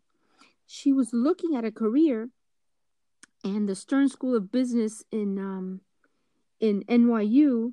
she 0.66 0.92
was 0.92 1.14
looking 1.14 1.56
at 1.56 1.64
a 1.64 1.72
career, 1.72 2.28
and 3.42 3.66
the 3.66 3.74
Stern 3.74 4.10
School 4.10 4.36
of 4.36 4.52
Business 4.52 5.04
in 5.10 5.38
um, 5.38 5.80
in 6.60 6.82
NYU 6.82 7.72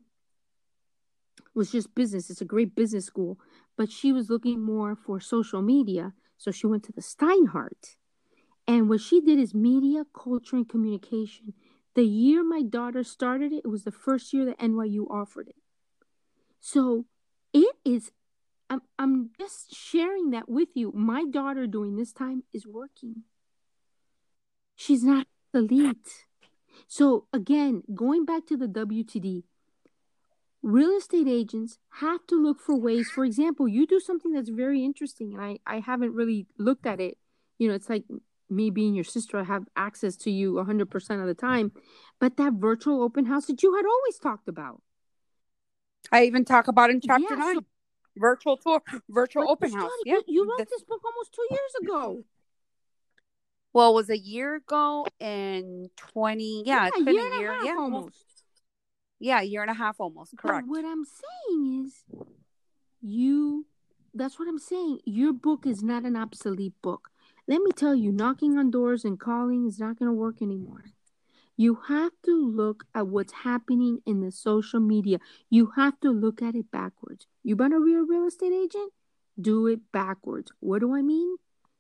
was 1.53 1.73
just 1.73 1.93
business. 1.95 2.29
It's 2.29 2.39
a 2.39 2.45
great 2.55 2.75
business 2.75 3.05
school, 3.05 3.37
but 3.75 3.91
she 3.91 4.13
was 4.13 4.29
looking 4.29 4.61
more 4.61 4.95
for 4.95 5.19
social 5.19 5.61
media. 5.61 6.13
So 6.37 6.49
she 6.49 6.65
went 6.65 6.83
to 6.85 6.93
the 6.93 7.01
Steinhardt. 7.01 7.97
And 8.65 8.87
what 8.87 9.01
she 9.01 9.19
did 9.19 9.37
is 9.37 9.53
media, 9.53 10.05
culture, 10.13 10.55
and 10.55 10.69
communication. 10.69 11.55
The 11.95 12.05
year 12.05 12.41
my 12.41 12.61
daughter 12.61 13.03
started 13.03 13.51
it, 13.51 13.63
it 13.65 13.67
was 13.67 13.83
the 13.83 13.91
first 13.91 14.31
year 14.31 14.45
that 14.45 14.59
NYU 14.59 15.05
offered 15.11 15.49
it. 15.49 15.55
So 16.59 17.05
it 17.53 17.75
is, 17.85 18.11
I'm, 18.69 18.81
I'm 18.97 19.31
just 19.39 19.75
sharing 19.75 20.31
that 20.31 20.49
with 20.49 20.69
you. 20.75 20.91
My 20.95 21.25
daughter 21.25 21.67
during 21.67 21.95
this 21.95 22.11
time 22.11 22.43
is 22.53 22.67
working. 22.67 23.23
She's 24.75 25.03
not 25.03 25.27
elite. 25.53 26.25
So 26.87 27.25
again, 27.33 27.83
going 27.93 28.25
back 28.25 28.45
to 28.47 28.57
the 28.57 28.67
WTD, 28.67 29.43
real 30.61 30.97
estate 30.97 31.27
agents 31.27 31.77
have 32.01 32.25
to 32.27 32.35
look 32.35 32.59
for 32.59 32.77
ways 32.77 33.09
for 33.09 33.23
example 33.23 33.67
you 33.67 33.87
do 33.87 33.99
something 33.99 34.33
that's 34.33 34.49
very 34.49 34.83
interesting 34.83 35.33
and 35.33 35.41
i 35.41 35.57
i 35.65 35.79
haven't 35.79 36.13
really 36.13 36.47
looked 36.57 36.85
at 36.85 36.99
it 36.99 37.17
you 37.57 37.67
know 37.67 37.73
it's 37.73 37.89
like 37.89 38.03
me 38.49 38.69
being 38.69 38.93
your 38.93 39.03
sister 39.03 39.37
i 39.37 39.43
have 39.43 39.63
access 39.77 40.17
to 40.17 40.29
you 40.29 40.53
100% 40.53 41.21
of 41.21 41.27
the 41.27 41.33
time 41.33 41.71
but 42.19 42.35
that 42.35 42.53
virtual 42.53 43.01
open 43.01 43.25
house 43.25 43.45
that 43.45 43.63
you 43.63 43.75
had 43.75 43.85
always 43.85 44.19
talked 44.19 44.49
about 44.49 44.81
i 46.11 46.23
even 46.23 46.45
talk 46.45 46.67
about 46.67 46.89
in 46.89 47.01
chapter 47.01 47.35
yeah, 47.35 47.35
9 47.35 47.55
so, 47.55 47.65
virtual 48.17 48.57
tour 48.57 48.81
virtual 49.09 49.49
open 49.49 49.71
house 49.71 49.91
yeah 50.05 50.17
you 50.27 50.49
wrote 50.49 50.67
this 50.69 50.83
book 50.83 51.01
almost 51.05 51.33
two 51.33 51.47
years 51.49 51.71
ago 51.83 52.23
well 53.73 53.91
it 53.91 53.95
was 53.95 54.09
a 54.09 54.17
year 54.17 54.55
ago 54.55 55.05
in 55.19 55.89
20 55.95 56.63
yeah, 56.65 56.83
yeah 56.83 56.87
it's 56.87 57.03
been 57.03 57.17
a 57.17 57.39
year, 57.39 57.57
yeah 57.63 57.75
almost 57.77 58.29
yeah, 59.19 59.41
a 59.41 59.43
year 59.43 59.61
and 59.61 59.69
a 59.69 59.73
half 59.73 59.99
almost. 59.99 60.37
Correct. 60.37 60.65
But 60.65 60.71
what 60.71 60.85
I'm 60.85 61.03
saying 61.05 61.85
is, 61.85 62.03
you. 63.01 63.65
That's 64.13 64.39
what 64.39 64.47
I'm 64.47 64.57
saying. 64.57 64.99
Your 65.05 65.33
book 65.33 65.67
is 65.67 65.83
not 65.83 66.03
an 66.03 66.15
obsolete 66.15 66.73
book. 66.81 67.09
Let 67.47 67.61
me 67.61 67.71
tell 67.71 67.93
you, 67.93 68.11
knocking 68.11 68.57
on 68.57 68.71
doors 68.71 69.05
and 69.05 69.19
calling 69.19 69.67
is 69.67 69.79
not 69.79 69.99
going 69.99 70.09
to 70.09 70.13
work 70.13 70.41
anymore. 70.41 70.85
You 71.59 71.81
have 71.89 72.13
to 72.23 72.41
look 72.41 72.85
at 72.95 73.07
what's 73.07 73.33
happening 73.33 73.99
in 74.05 74.21
the 74.21 74.31
social 74.31 74.79
media. 74.79 75.19
You 75.49 75.73
have 75.75 75.99
to 75.99 76.09
look 76.09 76.41
at 76.41 76.55
it 76.55 76.71
backwards. 76.71 77.27
You 77.43 77.57
want 77.57 77.73
to 77.73 77.85
be 77.85 77.95
a 77.95 78.01
real 78.01 78.25
estate 78.25 78.53
agent? 78.53 78.93
Do 79.39 79.67
it 79.67 79.91
backwards. 79.91 80.53
What 80.61 80.79
do 80.79 80.95
I 80.95 81.01
mean? 81.01 81.35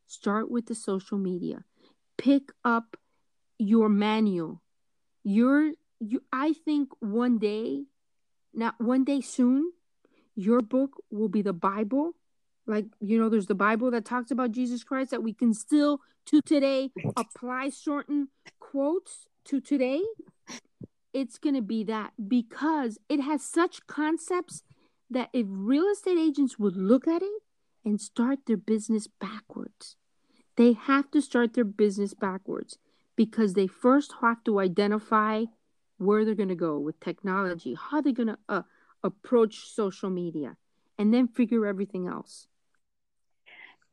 Start 0.05 0.51
with 0.51 0.65
the 0.65 0.75
social 0.75 1.17
media. 1.17 1.63
Pick 2.17 2.51
up 2.65 2.97
your 3.57 3.87
manual. 3.87 4.61
Your 5.23 5.71
you 6.01 6.23
I 6.33 6.51
think 6.51 6.89
one 6.99 7.39
day, 7.39 7.83
not 8.53 8.81
one 8.81 9.05
day 9.05 9.21
soon, 9.21 9.71
your 10.35 10.59
book 10.61 11.01
will 11.09 11.29
be 11.29 11.41
the 11.41 11.53
Bible. 11.53 12.15
Like, 12.67 12.87
you 12.99 13.17
know, 13.17 13.29
there's 13.29 13.47
the 13.47 13.55
Bible 13.55 13.91
that 13.91 14.03
talks 14.03 14.29
about 14.29 14.51
Jesus 14.51 14.83
Christ 14.83 15.11
that 15.11 15.23
we 15.23 15.31
can 15.31 15.53
still 15.53 16.01
to 16.25 16.41
today 16.41 16.91
apply 17.15 17.69
certain 17.69 18.27
quotes 18.59 19.29
to 19.49 19.59
today. 19.59 20.01
It's 21.11 21.39
going 21.39 21.55
to 21.55 21.61
be 21.61 21.83
that 21.85 22.13
because 22.27 22.99
it 23.09 23.19
has 23.19 23.43
such 23.43 23.87
concepts 23.87 24.61
that 25.09 25.29
if 25.33 25.47
real 25.49 25.87
estate 25.91 26.19
agents 26.19 26.59
would 26.59 26.77
look 26.77 27.07
at 27.07 27.23
it 27.23 27.41
and 27.83 27.99
start 27.99 28.39
their 28.45 28.57
business 28.57 29.07
backwards, 29.07 29.95
they 30.55 30.73
have 30.73 31.09
to 31.11 31.21
start 31.21 31.53
their 31.53 31.63
business 31.63 32.13
backwards 32.13 32.77
because 33.15 33.53
they 33.53 33.65
first 33.65 34.13
have 34.21 34.43
to 34.43 34.59
identify 34.59 35.45
where 35.97 36.23
they're 36.23 36.35
going 36.35 36.49
to 36.49 36.55
go 36.55 36.77
with 36.77 36.99
technology, 36.99 37.75
how 37.75 38.01
they're 38.01 38.13
going 38.13 38.27
to 38.27 38.37
uh, 38.47 38.61
approach 39.03 39.67
social 39.67 40.11
media, 40.11 40.57
and 40.99 41.11
then 41.11 41.27
figure 41.27 41.65
everything 41.65 42.07
else. 42.07 42.47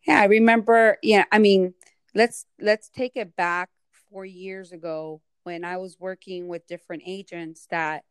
Yeah, 0.07 0.21
I 0.21 0.27
remember. 0.27 0.99
Yeah, 1.03 1.25
I 1.33 1.39
mean, 1.39 1.73
let's 2.15 2.45
let's 2.61 2.91
take 2.91 3.17
it 3.17 3.35
back 3.35 3.71
four 4.11 4.25
years 4.25 4.71
ago 4.71 5.23
when 5.47 5.65
I 5.65 5.77
was 5.77 5.97
working 6.01 6.49
with 6.49 6.67
different 6.67 7.05
agents 7.07 7.69
that 7.71 8.03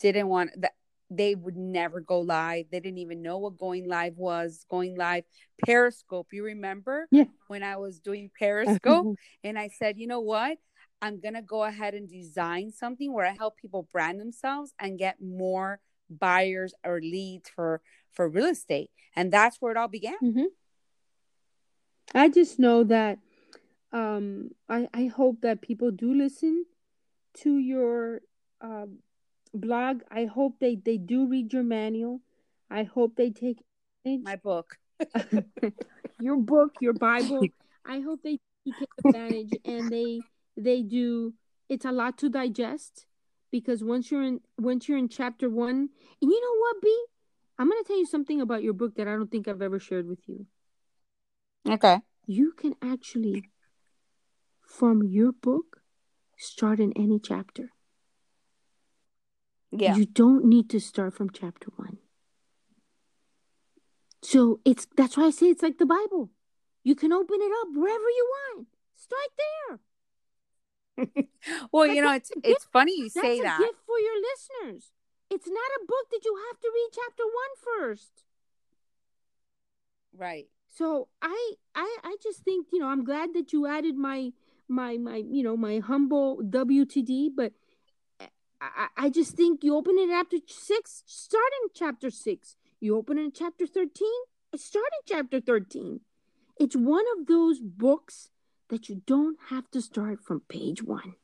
didn't 0.00 0.28
want 0.28 0.50
that 0.58 0.74
they 1.10 1.34
would 1.34 1.56
never 1.56 2.00
go 2.00 2.20
live. 2.20 2.66
They 2.70 2.78
didn't 2.78 2.98
even 2.98 3.20
know 3.20 3.38
what 3.38 3.58
going 3.58 3.88
live 3.88 4.16
was. 4.16 4.64
Going 4.70 4.96
live, 4.96 5.24
Periscope. 5.66 6.28
You 6.30 6.44
remember? 6.44 7.08
Yeah. 7.10 7.24
When 7.48 7.64
I 7.64 7.76
was 7.78 7.98
doing 7.98 8.30
Periscope, 8.38 9.16
and 9.42 9.58
I 9.58 9.70
said, 9.76 9.98
you 9.98 10.06
know 10.06 10.20
what? 10.20 10.58
I'm 11.02 11.18
going 11.18 11.34
to 11.34 11.42
go 11.42 11.64
ahead 11.64 11.94
and 11.94 12.08
design 12.08 12.70
something 12.70 13.12
where 13.12 13.26
I 13.26 13.32
help 13.32 13.56
people 13.56 13.88
brand 13.90 14.20
themselves 14.20 14.72
and 14.78 14.96
get 14.98 15.20
more 15.20 15.80
buyers 16.08 16.72
or 16.84 17.00
leads 17.00 17.48
for 17.48 17.80
for 18.12 18.28
real 18.28 18.46
estate. 18.46 18.90
And 19.16 19.32
that's 19.32 19.56
where 19.60 19.72
it 19.72 19.78
all 19.78 19.88
began. 19.88 20.16
Mm-hmm. 20.22 20.44
I 22.14 22.28
just 22.28 22.58
know 22.60 22.84
that 22.84 23.18
Um, 23.92 24.50
I 24.68 24.88
I 24.94 25.06
hope 25.06 25.40
that 25.42 25.62
people 25.62 25.90
do 25.90 26.14
listen 26.14 26.64
to 27.42 27.58
your 27.58 28.20
uh, 28.60 28.86
blog. 29.52 30.02
I 30.10 30.26
hope 30.26 30.58
they 30.60 30.76
they 30.76 30.96
do 30.96 31.26
read 31.26 31.52
your 31.52 31.62
manual. 31.62 32.20
I 32.70 32.84
hope 32.84 33.16
they 33.16 33.30
take 33.30 33.58
my 34.04 34.36
book, 34.36 34.76
your 36.20 36.36
book, 36.36 36.74
your 36.80 36.92
Bible. 36.92 37.48
I 37.84 38.00
hope 38.00 38.22
they 38.22 38.38
take 38.64 38.88
advantage 39.04 39.56
and 39.64 39.90
they 39.90 40.22
they 40.56 40.82
do. 40.82 41.34
It's 41.68 41.84
a 41.84 41.92
lot 41.92 42.18
to 42.18 42.28
digest 42.28 43.06
because 43.50 43.82
once 43.82 44.10
you're 44.10 44.22
in 44.22 44.40
once 44.58 44.88
you're 44.88 44.98
in 44.98 45.08
chapter 45.08 45.48
one, 45.48 45.88
and 46.22 46.30
you 46.30 46.40
know 46.40 46.60
what, 46.60 46.82
B, 46.82 47.04
I'm 47.58 47.68
gonna 47.68 47.82
tell 47.84 47.98
you 47.98 48.06
something 48.06 48.40
about 48.40 48.62
your 48.62 48.72
book 48.72 48.94
that 48.96 49.08
I 49.08 49.12
don't 49.12 49.30
think 49.30 49.48
I've 49.48 49.62
ever 49.62 49.78
shared 49.78 50.08
with 50.08 50.20
you. 50.26 50.46
Okay. 51.68 51.98
You 52.26 52.52
can 52.52 52.74
actually, 52.82 53.44
from 54.70 55.02
your 55.02 55.32
book, 55.32 55.82
start 56.38 56.78
in 56.80 56.92
any 56.96 57.18
chapter. 57.18 57.70
Yeah. 59.72 59.96
You 59.96 60.06
don't 60.06 60.44
need 60.44 60.70
to 60.70 60.80
start 60.80 61.14
from 61.14 61.30
chapter 61.30 61.68
one. 61.76 61.98
So 64.22 64.60
it's 64.64 64.86
that's 64.96 65.16
why 65.16 65.26
I 65.26 65.30
say 65.30 65.46
it's 65.46 65.62
like 65.62 65.78
the 65.78 65.86
Bible. 65.86 66.30
You 66.82 66.94
can 66.94 67.12
open 67.12 67.38
it 67.40 67.52
up 67.60 67.68
wherever 67.74 68.10
you 68.18 68.32
want. 68.36 68.66
Start 68.96 69.30
there. 69.42 69.80
well, 71.72 71.86
you 71.86 72.02
know, 72.02 72.12
it's 72.12 72.30
it's 72.42 72.64
funny 72.72 72.96
you 72.96 73.08
say 73.08 73.40
that. 73.40 73.58
gift 73.58 73.78
for 73.86 73.98
your 73.98 74.16
listeners. 74.20 74.92
It's 75.30 75.48
not 75.48 75.70
a 75.80 75.86
book 75.86 76.10
that 76.10 76.24
you 76.24 76.36
have 76.48 76.60
to 76.60 76.70
read 76.74 76.88
chapter 76.92 77.22
one 77.24 77.54
first. 77.64 78.24
Right. 80.16 80.48
So 80.68 81.08
I 81.22 81.54
I 81.74 81.96
I 82.02 82.16
just 82.22 82.40
think, 82.40 82.68
you 82.72 82.80
know, 82.80 82.88
I'm 82.88 83.04
glad 83.04 83.34
that 83.34 83.52
you 83.52 83.66
added 83.66 83.96
my 83.96 84.32
my 84.70 84.96
my 84.96 85.16
you 85.16 85.42
know 85.42 85.56
my 85.56 85.78
humble 85.78 86.40
WTD, 86.42 87.30
but 87.34 87.52
I, 88.60 88.88
I 88.96 89.10
just 89.10 89.32
think 89.34 89.64
you 89.64 89.74
open 89.74 89.96
it 89.98 90.10
after 90.10 90.36
six, 90.46 91.02
start 91.06 91.50
in 91.62 91.70
chapter 91.74 92.10
six. 92.10 92.56
You 92.78 92.96
open 92.96 93.18
it 93.18 93.22
in 93.22 93.32
chapter 93.32 93.66
13, 93.66 93.90
start 94.56 94.86
in 95.00 95.16
chapter 95.16 95.40
13. 95.40 96.00
It's 96.58 96.76
one 96.76 97.04
of 97.18 97.26
those 97.26 97.60
books 97.60 98.30
that 98.68 98.88
you 98.88 99.02
don't 99.06 99.38
have 99.48 99.70
to 99.72 99.80
start 99.80 100.22
from 100.22 100.42
page 100.48 100.82
one. 100.82 101.14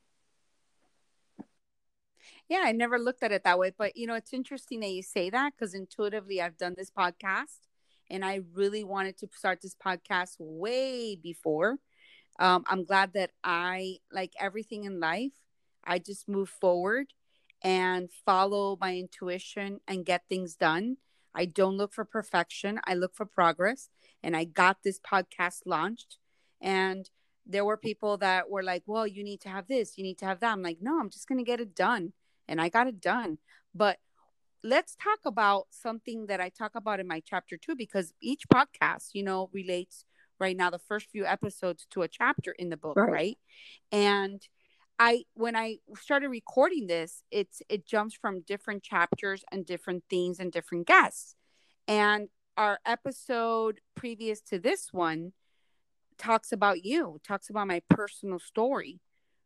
Yeah, 2.49 2.63
I 2.65 2.73
never 2.73 2.99
looked 2.99 3.23
at 3.23 3.33
it 3.33 3.45
that 3.45 3.59
way. 3.59 3.73
But, 3.77 3.97
you 3.97 4.07
know, 4.07 4.15
it's 4.15 4.33
interesting 4.33 4.81
that 4.81 4.91
you 4.91 5.03
say 5.03 5.31
that 5.31 5.53
because 5.57 5.75
intuitively 5.75 6.41
I've 6.41 6.57
done 6.57 6.75
this 6.77 6.91
podcast 6.91 7.61
and 8.11 8.25
I 8.25 8.41
really 8.55 8.85
wanted 8.85 9.19
to 9.19 9.29
start 9.33 9.61
this 9.63 9.75
podcast 9.75 10.37
way 10.39 11.17
before. 11.17 11.79
Um, 12.39 12.65
I'm 12.67 12.85
glad 12.85 13.13
that 13.15 13.31
I, 13.43 13.99
like 14.13 14.33
everything 14.39 14.85
in 14.85 15.01
life, 15.01 15.33
I 15.85 15.99
just 15.99 16.29
move 16.29 16.49
forward 16.49 17.13
and 17.63 18.11
follow 18.25 18.77
my 18.81 18.97
intuition 18.97 19.81
and 19.89 20.05
get 20.05 20.25
things 20.29 20.57
done. 20.57 20.97
I 21.35 21.45
don't 21.45 21.77
look 21.77 21.93
for 21.93 22.05
perfection, 22.05 22.81
I 22.85 22.95
look 22.95 23.15
for 23.15 23.27
progress. 23.27 23.89
And 24.23 24.37
I 24.37 24.45
got 24.45 24.79
this 24.83 24.99
podcast 24.99 25.61
launched. 25.67 26.19
And 26.61 27.09
there 27.47 27.65
were 27.65 27.77
people 27.77 28.17
that 28.17 28.51
were 28.51 28.63
like, 28.63 28.83
well, 28.87 29.07
you 29.07 29.23
need 29.23 29.41
to 29.43 29.49
have 29.49 29.69
this, 29.69 29.97
you 29.97 30.03
need 30.03 30.19
to 30.19 30.25
have 30.25 30.41
that. 30.41 30.53
I'm 30.53 30.63
like, 30.63 30.79
no, 30.81 30.99
I'm 30.99 31.11
just 31.11 31.29
going 31.29 31.39
to 31.39 31.45
get 31.45 31.61
it 31.61 31.77
done. 31.77 32.13
And 32.49 32.61
I 32.61 32.69
got 32.69 32.89
it 32.89 33.01
done. 33.01 33.39
But 33.75 33.99
let's 34.65 34.97
talk 34.97 35.21
about 35.25 35.67
something 35.71 36.27
that 36.27 36.41
I 36.41 36.49
talk 36.49 36.75
about 36.75 36.99
in 36.99 37.07
my 37.07 37.23
chapter 37.25 37.57
two, 37.57 37.77
because 37.77 38.13
each 38.21 38.49
podcast, 38.53 39.11
you 39.13 39.23
know, 39.23 39.49
relates 39.53 40.06
right 40.39 40.57
now 40.57 40.71
the 40.71 40.79
first 40.79 41.11
few 41.11 41.25
episodes 41.25 41.87
to 41.91 42.03
a 42.03 42.09
chapter 42.09 42.53
in 42.53 42.69
the 42.69 42.77
book, 42.77 42.97
right? 42.97 43.11
right? 43.11 43.39
And 43.93 44.43
I 44.99 45.25
when 45.35 45.57
I 45.57 45.77
started 46.01 46.29
recording 46.29 46.87
this, 46.87 47.23
it's 47.31 47.63
it 47.69 47.87
jumps 47.87 48.15
from 48.15 48.43
different 48.43 48.83
chapters 48.83 49.45
and 49.53 49.67
different 49.67 50.05
themes 50.09 50.41
and 50.41 50.51
different 50.51 50.87
guests. 50.87 51.35
And 51.87 52.29
our 52.57 52.79
episode 52.87 53.81
previous 53.95 54.41
to 54.43 54.59
this 54.59 54.89
one 54.93 55.33
talks 56.19 56.53
about 56.53 56.85
you, 56.85 57.21
talks 57.27 57.51
about 57.51 57.67
my 57.67 57.83
personal 57.91 58.39
story, 58.39 59.01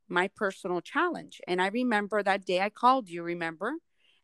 my 0.09 0.29
personal 0.37 0.81
challenge. 0.81 1.41
And 1.47 1.61
I 1.61 1.69
remember 1.69 2.23
that 2.23 2.45
day 2.45 2.61
I 2.61 2.71
called 2.71 3.09
you, 3.09 3.23
remember? 3.23 3.75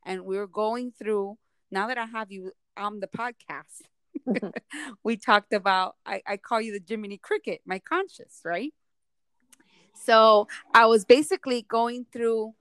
And 0.04 0.24
we 0.24 0.36
were 0.36 0.46
going 0.46 0.92
through 0.92 1.38
now 1.70 1.88
that 1.88 1.98
I 1.98 2.04
have 2.04 2.30
you 2.30 2.52
on 2.76 3.00
the 3.00 3.08
podcast. 3.08 3.82
Mm-hmm. 4.26 4.48
we 5.04 5.16
talked 5.16 5.52
about 5.52 5.96
I, 6.04 6.22
I 6.26 6.36
call 6.36 6.60
you 6.60 6.72
the 6.72 6.84
Jiminy 6.86 7.18
Cricket, 7.18 7.60
my 7.66 7.78
conscious, 7.78 8.40
right? 8.44 8.72
So 10.04 10.46
I 10.74 10.86
was 10.86 11.04
basically 11.04 11.62
going 11.62 12.06
through 12.12 12.54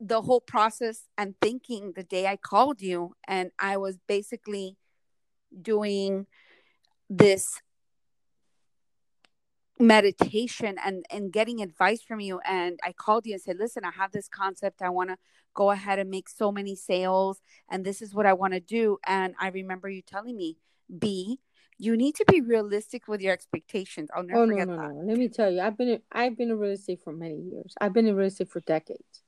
the 0.00 0.22
whole 0.22 0.40
process 0.40 1.02
and 1.16 1.34
thinking 1.40 1.92
the 1.94 2.02
day 2.02 2.26
I 2.26 2.36
called 2.36 2.82
you, 2.82 3.14
and 3.26 3.50
I 3.58 3.76
was 3.76 3.98
basically 4.06 4.76
doing 5.62 6.26
this 7.08 7.60
meditation 9.78 10.76
and 10.84 11.04
and 11.10 11.32
getting 11.32 11.60
advice 11.60 12.02
from 12.02 12.18
you 12.18 12.40
and 12.48 12.80
i 12.82 12.92
called 12.92 13.26
you 13.26 13.34
and 13.34 13.42
said 13.42 13.58
listen 13.58 13.84
i 13.84 13.90
have 13.90 14.10
this 14.12 14.26
concept 14.26 14.80
i 14.80 14.88
want 14.88 15.10
to 15.10 15.16
go 15.52 15.70
ahead 15.70 15.98
and 15.98 16.08
make 16.08 16.28
so 16.28 16.50
many 16.50 16.74
sales 16.74 17.40
and 17.70 17.84
this 17.84 18.00
is 18.00 18.14
what 18.14 18.24
i 18.24 18.32
want 18.32 18.54
to 18.54 18.60
do 18.60 18.96
and 19.06 19.34
i 19.38 19.48
remember 19.48 19.88
you 19.88 20.00
telling 20.00 20.34
me 20.34 20.56
b 20.98 21.38
you 21.78 21.96
need 21.96 22.14
to 22.14 22.24
be 22.26 22.40
realistic 22.40 23.06
with 23.06 23.20
your 23.20 23.32
expectations. 23.32 24.08
I'll 24.14 24.22
never 24.22 24.42
oh, 24.42 24.46
forget 24.46 24.68
no, 24.68 24.76
no, 24.76 24.82
that. 24.82 24.94
No. 24.94 25.00
Let 25.02 25.18
me 25.18 25.28
tell 25.28 25.50
you, 25.50 25.60
I've 25.60 25.76
been 25.76 26.00
I've 26.10 26.36
been 26.36 26.50
in 26.50 26.58
real 26.58 26.72
estate 26.72 27.00
for 27.02 27.12
many 27.12 27.36
years. 27.36 27.74
I've 27.80 27.92
been 27.92 28.06
in 28.06 28.16
real 28.16 28.28
estate 28.28 28.48
for 28.48 28.60
decades. 28.60 29.22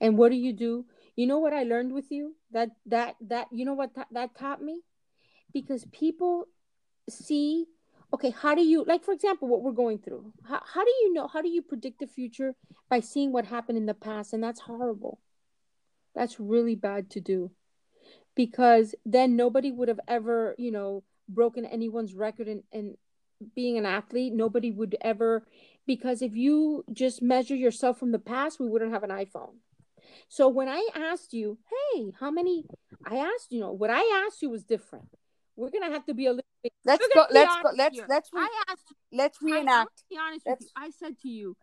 And 0.00 0.16
what 0.16 0.30
do 0.30 0.36
you 0.36 0.52
do? 0.52 0.86
You 1.16 1.26
know 1.26 1.38
what 1.38 1.52
I 1.52 1.64
learned 1.64 1.92
with 1.92 2.10
you? 2.10 2.34
That 2.52 2.70
that 2.86 3.16
that 3.28 3.48
you 3.52 3.64
know 3.64 3.74
what 3.74 3.94
th- 3.94 4.06
that 4.12 4.34
taught 4.34 4.62
me? 4.62 4.80
Because 5.52 5.84
people 5.92 6.46
see 7.08 7.66
okay, 8.12 8.30
how 8.30 8.54
do 8.54 8.62
you 8.62 8.84
like 8.84 9.04
for 9.04 9.12
example 9.12 9.48
what 9.48 9.62
we're 9.62 9.72
going 9.72 9.98
through? 9.98 10.32
How 10.44 10.60
how 10.74 10.84
do 10.84 10.90
you 11.02 11.12
know 11.12 11.28
how 11.28 11.42
do 11.42 11.48
you 11.48 11.62
predict 11.62 12.00
the 12.00 12.06
future 12.06 12.54
by 12.88 13.00
seeing 13.00 13.32
what 13.32 13.46
happened 13.46 13.78
in 13.78 13.86
the 13.86 13.94
past 13.94 14.32
and 14.32 14.42
that's 14.42 14.60
horrible. 14.60 15.20
That's 16.14 16.40
really 16.40 16.74
bad 16.74 17.10
to 17.10 17.20
do. 17.20 17.52
Because 18.34 18.94
then 19.04 19.36
nobody 19.36 19.70
would 19.70 19.88
have 19.88 20.00
ever, 20.08 20.54
you 20.58 20.70
know, 20.70 21.04
broken 21.28 21.64
anyone's 21.64 22.14
record 22.14 22.48
in, 22.48 22.62
in 22.72 22.96
being 23.54 23.78
an 23.78 23.86
athlete. 23.86 24.32
Nobody 24.32 24.70
would 24.70 24.96
ever, 25.00 25.46
because 25.86 26.22
if 26.22 26.34
you 26.34 26.84
just 26.92 27.22
measure 27.22 27.54
yourself 27.54 27.98
from 27.98 28.12
the 28.12 28.18
past, 28.18 28.60
we 28.60 28.68
wouldn't 28.68 28.92
have 28.92 29.02
an 29.02 29.10
iPhone. 29.10 29.54
So 30.28 30.48
when 30.48 30.68
I 30.68 30.88
asked 30.94 31.32
you, 31.32 31.58
hey, 31.94 32.12
how 32.18 32.30
many? 32.30 32.64
I 33.04 33.16
asked, 33.16 33.50
you 33.50 33.60
know, 33.60 33.72
what 33.72 33.90
I 33.90 34.24
asked 34.26 34.42
you 34.42 34.50
was 34.50 34.64
different. 34.64 35.08
We're 35.56 35.70
gonna 35.70 35.92
have 35.92 36.06
to 36.06 36.14
be 36.14 36.26
a 36.26 36.30
little. 36.30 36.49
Let's 36.90 37.08
go. 37.14 37.26
Let's 37.30 37.54
go. 37.62 37.70
Let's 37.76 37.96
here. 37.96 38.06
let's. 38.08 38.30
Re- 38.32 38.48
asked. 38.68 38.92
Let's 39.12 39.38
reenact. 39.42 39.90
I, 39.98 40.14
be 40.14 40.18
honest 40.18 40.46
let's... 40.46 40.60
with 40.60 40.70
you. 40.76 40.82
I 40.84 40.90
said 40.90 41.18
to 41.22 41.28
you, 41.28 41.56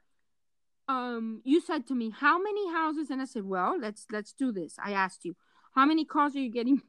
um, 0.88 1.42
you 1.44 1.62
said 1.62 1.88
to 1.88 1.96
me, 1.96 2.10
how 2.10 2.42
many 2.42 2.72
houses? 2.72 3.10
And 3.10 3.22
I 3.22 3.26
said, 3.26 3.44
well, 3.44 3.78
let's 3.80 4.06
let's 4.12 4.34
do 4.34 4.52
this. 4.52 4.76
I 4.84 4.92
asked 4.92 5.26
you, 5.26 5.36
how 5.76 5.86
many 5.86 6.06
calls 6.06 6.36
are 6.36 6.40
you 6.40 6.52
getting? 6.52 6.82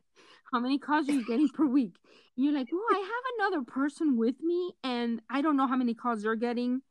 how 0.52 0.60
many 0.60 0.78
calls 0.78 1.08
are 1.08 1.12
you 1.12 1.26
getting 1.26 1.48
per 1.48 1.66
week? 1.66 1.96
And 2.36 2.44
you're 2.44 2.54
like, 2.54 2.68
well, 2.70 2.82
I 2.90 2.98
have 2.98 3.50
another 3.50 3.64
person 3.64 4.16
with 4.16 4.40
me, 4.40 4.74
and 4.84 5.22
I 5.30 5.42
don't 5.42 5.56
know 5.56 5.66
how 5.66 5.76
many 5.76 5.94
calls 5.94 6.22
they're 6.22 6.36
getting. 6.36 6.82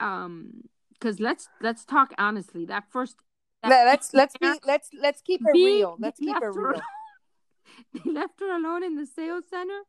Um, 0.00 0.62
because 0.92 1.20
let's 1.20 1.48
let's 1.60 1.84
talk 1.84 2.12
honestly. 2.18 2.66
That 2.66 2.84
first, 2.90 3.16
that 3.62 3.84
let's 3.84 4.12
let's 4.14 4.36
be 4.36 4.52
let's 4.66 4.88
let's 5.00 5.20
keep 5.22 5.40
it 5.40 5.52
real. 5.52 5.96
Let's 5.98 6.18
keep 6.18 6.36
it 6.36 6.44
real. 6.44 6.80
they 7.94 8.10
left 8.10 8.40
her 8.40 8.56
alone 8.56 8.82
in 8.82 8.96
the 8.96 9.06
sales 9.06 9.44
center, 9.50 9.80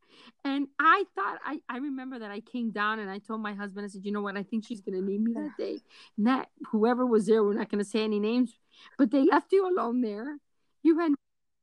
and 0.44 0.68
I 0.80 1.04
thought 1.16 1.40
I 1.46 1.60
I 1.70 1.78
remember 1.78 2.20
that 2.20 2.32
I 2.32 2.40
came 2.40 2.72
down 2.72 3.00
and 3.00 3.10
I 3.10 3.20
told 3.20 3.42
my 3.42 3.54
husband 3.54 3.86
I 3.86 3.90
said, 3.90 4.06
you 4.06 4.12
know 4.12 4.22
what, 4.22 4.38
I 4.38 4.44
think 4.44 4.66
she's 4.66 4.82
gonna 4.82 5.02
need 5.02 5.22
me 5.22 5.34
that 5.34 5.52
day. 5.58 5.80
And 6.18 6.28
that 6.28 6.50
whoever 6.72 7.06
was 7.06 7.26
there, 7.26 7.44
we're 7.44 7.54
not 7.54 7.70
gonna 7.70 7.84
say 7.84 8.04
any 8.04 8.20
names, 8.20 8.54
but 8.98 9.12
they 9.12 9.24
left 9.24 9.52
you 9.52 9.68
alone 9.68 10.02
there. 10.02 10.38
You 10.84 11.00
had 11.00 11.14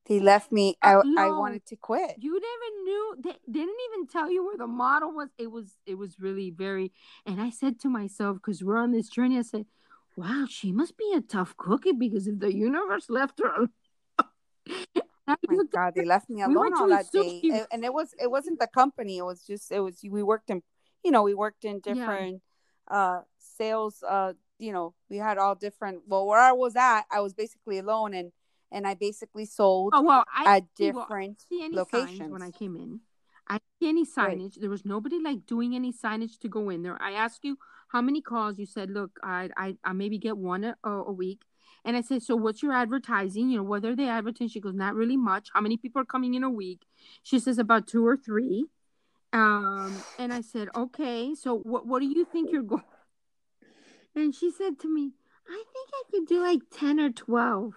they 0.06 0.20
left 0.20 0.52
me. 0.52 0.76
Uh, 0.82 1.00
I, 1.00 1.02
no, 1.04 1.22
I 1.22 1.28
wanted 1.30 1.66
to 1.66 1.76
quit. 1.76 2.16
You 2.18 2.32
never 2.32 2.82
knew. 2.84 3.16
They 3.24 3.36
didn't 3.50 3.76
even 3.90 4.06
tell 4.06 4.30
you 4.30 4.44
where 4.44 4.56
the 4.56 4.66
model 4.66 5.12
was. 5.12 5.30
It 5.36 5.50
was. 5.50 5.76
It 5.84 5.96
was 5.96 6.20
really 6.20 6.50
very. 6.50 6.92
And 7.24 7.40
I 7.40 7.50
said 7.50 7.80
to 7.80 7.88
myself, 7.88 8.36
because 8.36 8.62
we're 8.62 8.78
on 8.78 8.92
this 8.92 9.08
journey, 9.08 9.38
I 9.38 9.42
said, 9.42 9.66
"Wow, 10.16 10.46
she 10.48 10.70
must 10.70 10.96
be 10.96 11.12
a 11.16 11.20
tough 11.20 11.56
cookie 11.56 11.92
because 11.92 12.28
if 12.28 12.38
the 12.38 12.54
universe 12.54 13.10
left 13.10 13.40
her." 13.42 13.68
oh 15.28 15.36
my 15.48 15.64
god, 15.72 15.94
they 15.94 16.04
left 16.04 16.28
me 16.28 16.42
alone 16.42 16.72
we 16.72 16.80
all 16.80 16.88
that 16.88 17.10
day, 17.12 17.40
and, 17.44 17.66
and, 17.72 17.84
it 17.84 17.92
was 17.92 18.14
it 18.20 18.30
wasn't 18.30 18.58
the 18.58 18.66
company. 18.66 19.18
It 19.18 19.24
was 19.24 19.42
just 19.46 19.70
it 19.72 19.80
was 19.80 20.00
we 20.08 20.22
worked 20.22 20.50
in, 20.50 20.62
you 21.04 21.10
know, 21.10 21.22
we 21.22 21.34
worked 21.34 21.64
in 21.64 21.80
different 21.80 22.42
yeah. 22.90 22.96
uh 22.96 23.20
sales. 23.38 24.02
Uh, 24.06 24.32
you 24.58 24.72
know, 24.72 24.94
we 25.10 25.18
had 25.18 25.38
all 25.38 25.54
different. 25.54 26.02
Well, 26.06 26.26
where 26.26 26.40
I 26.40 26.52
was 26.52 26.76
at, 26.76 27.02
I 27.10 27.20
was 27.20 27.34
basically 27.34 27.78
alone, 27.78 28.14
and 28.14 28.32
and 28.72 28.86
I 28.86 28.94
basically 28.94 29.46
sold 29.46 29.92
oh, 29.94 30.02
well, 30.02 30.24
I, 30.34 30.56
at 30.56 30.64
different 30.76 31.42
well, 31.50 31.70
locations. 31.72 32.30
when 32.30 32.42
I 32.42 32.50
came 32.50 32.76
in. 32.76 33.00
I 33.48 33.58
didn't 33.58 33.64
see 33.80 33.88
any 33.88 34.04
signage. 34.04 34.56
Right. 34.56 34.60
There 34.60 34.70
was 34.70 34.84
nobody 34.84 35.20
like 35.20 35.46
doing 35.46 35.76
any 35.76 35.92
signage 35.92 36.38
to 36.40 36.48
go 36.48 36.68
in 36.68 36.82
there. 36.82 37.00
I 37.00 37.12
asked 37.12 37.44
you 37.44 37.58
how 37.88 38.00
many 38.00 38.20
calls. 38.20 38.58
You 38.58 38.66
said, 38.66 38.90
"Look, 38.90 39.18
I 39.22 39.50
I, 39.56 39.76
I 39.84 39.92
maybe 39.92 40.18
get 40.18 40.36
one 40.36 40.64
a, 40.64 40.76
a 40.90 41.12
week." 41.12 41.42
And 41.86 41.96
I 41.96 42.02
said, 42.02 42.22
"So 42.22 42.36
what's 42.36 42.62
your 42.62 42.72
advertising? 42.72 43.48
You 43.48 43.58
know, 43.58 43.62
what 43.62 43.84
are 43.84 43.96
they 43.96 44.08
advertising?" 44.08 44.48
She 44.48 44.60
goes, 44.60 44.74
"Not 44.74 44.94
really 44.94 45.16
much. 45.16 45.48
How 45.54 45.62
many 45.62 45.78
people 45.78 46.02
are 46.02 46.04
coming 46.04 46.34
in 46.34 46.44
a 46.44 46.50
week?" 46.50 46.82
She 47.22 47.38
says, 47.38 47.58
"About 47.58 47.86
two 47.86 48.04
or 48.04 48.16
three. 48.16 48.66
Um, 49.32 50.02
and 50.18 50.32
I 50.34 50.42
said, 50.42 50.68
"Okay. 50.76 51.34
So 51.34 51.56
what 51.58 51.86
what 51.86 52.00
do 52.00 52.06
you 52.06 52.26
think 52.26 52.52
you're 52.52 52.62
going?" 52.62 52.82
And 54.14 54.34
she 54.34 54.50
said 54.50 54.78
to 54.80 54.92
me, 54.92 55.12
"I 55.48 55.62
think 55.72 55.88
I 55.94 56.02
could 56.10 56.26
do 56.26 56.42
like 56.42 56.60
ten 56.70 57.00
or 57.00 57.10
12. 57.10 57.74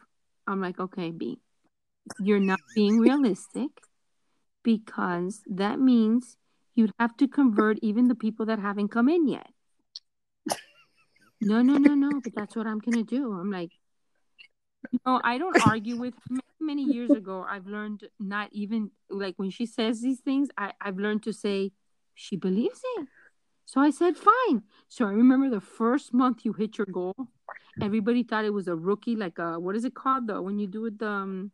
I'm 0.47 0.59
like, 0.59 0.79
"Okay, 0.79 1.11
B, 1.11 1.39
you're 2.19 2.39
not 2.39 2.59
being 2.75 2.97
realistic." 2.97 3.69
because 4.63 5.41
that 5.47 5.79
means 5.79 6.37
you'd 6.75 6.93
have 6.99 7.15
to 7.17 7.27
convert 7.27 7.79
even 7.81 8.07
the 8.07 8.15
people 8.15 8.45
that 8.45 8.59
haven't 8.59 8.89
come 8.89 9.09
in 9.09 9.27
yet. 9.27 9.47
No, 11.41 11.61
no, 11.61 11.77
no, 11.77 11.95
no, 11.95 12.19
but 12.21 12.33
that's 12.35 12.55
what 12.55 12.67
I'm 12.67 12.79
going 12.79 13.03
to 13.03 13.03
do. 13.03 13.31
I'm 13.31 13.51
like, 13.51 13.71
no, 15.05 15.21
I 15.23 15.37
don't 15.37 15.65
argue 15.67 15.97
with 15.97 16.13
many, 16.29 16.41
many 16.59 16.83
years 16.83 17.09
ago. 17.11 17.45
I've 17.47 17.67
learned 17.67 18.07
not 18.19 18.49
even 18.51 18.91
like 19.09 19.35
when 19.37 19.49
she 19.49 19.65
says 19.65 20.01
these 20.01 20.19
things, 20.19 20.49
I, 20.57 20.73
I've 20.81 20.97
learned 20.97 21.23
to 21.23 21.33
say 21.33 21.71
she 22.15 22.35
believes 22.35 22.81
it. 22.97 23.07
So 23.65 23.81
I 23.81 23.91
said, 23.91 24.15
fine. 24.17 24.63
So 24.87 25.05
I 25.05 25.11
remember 25.11 25.49
the 25.49 25.61
first 25.61 26.13
month 26.13 26.43
you 26.43 26.53
hit 26.53 26.77
your 26.77 26.87
goal, 26.87 27.15
everybody 27.81 28.23
thought 28.23 28.45
it 28.45 28.53
was 28.53 28.67
a 28.67 28.75
rookie, 28.75 29.15
like 29.15 29.37
a, 29.37 29.59
what 29.59 29.75
is 29.75 29.85
it 29.85 29.93
called 29.93 30.27
though? 30.27 30.41
When 30.41 30.57
you 30.57 30.67
do 30.67 30.85
it, 30.85 30.97
the, 30.97 31.07
um, 31.07 31.51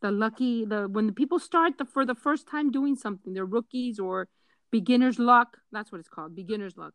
the 0.00 0.10
lucky 0.10 0.64
the 0.64 0.88
when 0.88 1.06
the 1.06 1.12
people 1.12 1.38
start 1.38 1.78
the, 1.78 1.84
for 1.84 2.04
the 2.04 2.14
first 2.14 2.48
time 2.48 2.70
doing 2.70 2.96
something 2.96 3.32
they're 3.32 3.44
rookies 3.44 3.98
or 3.98 4.28
beginner's 4.70 5.18
luck 5.18 5.58
that's 5.72 5.92
what 5.92 5.98
it's 5.98 6.08
called 6.08 6.34
beginner's 6.34 6.76
luck 6.76 6.94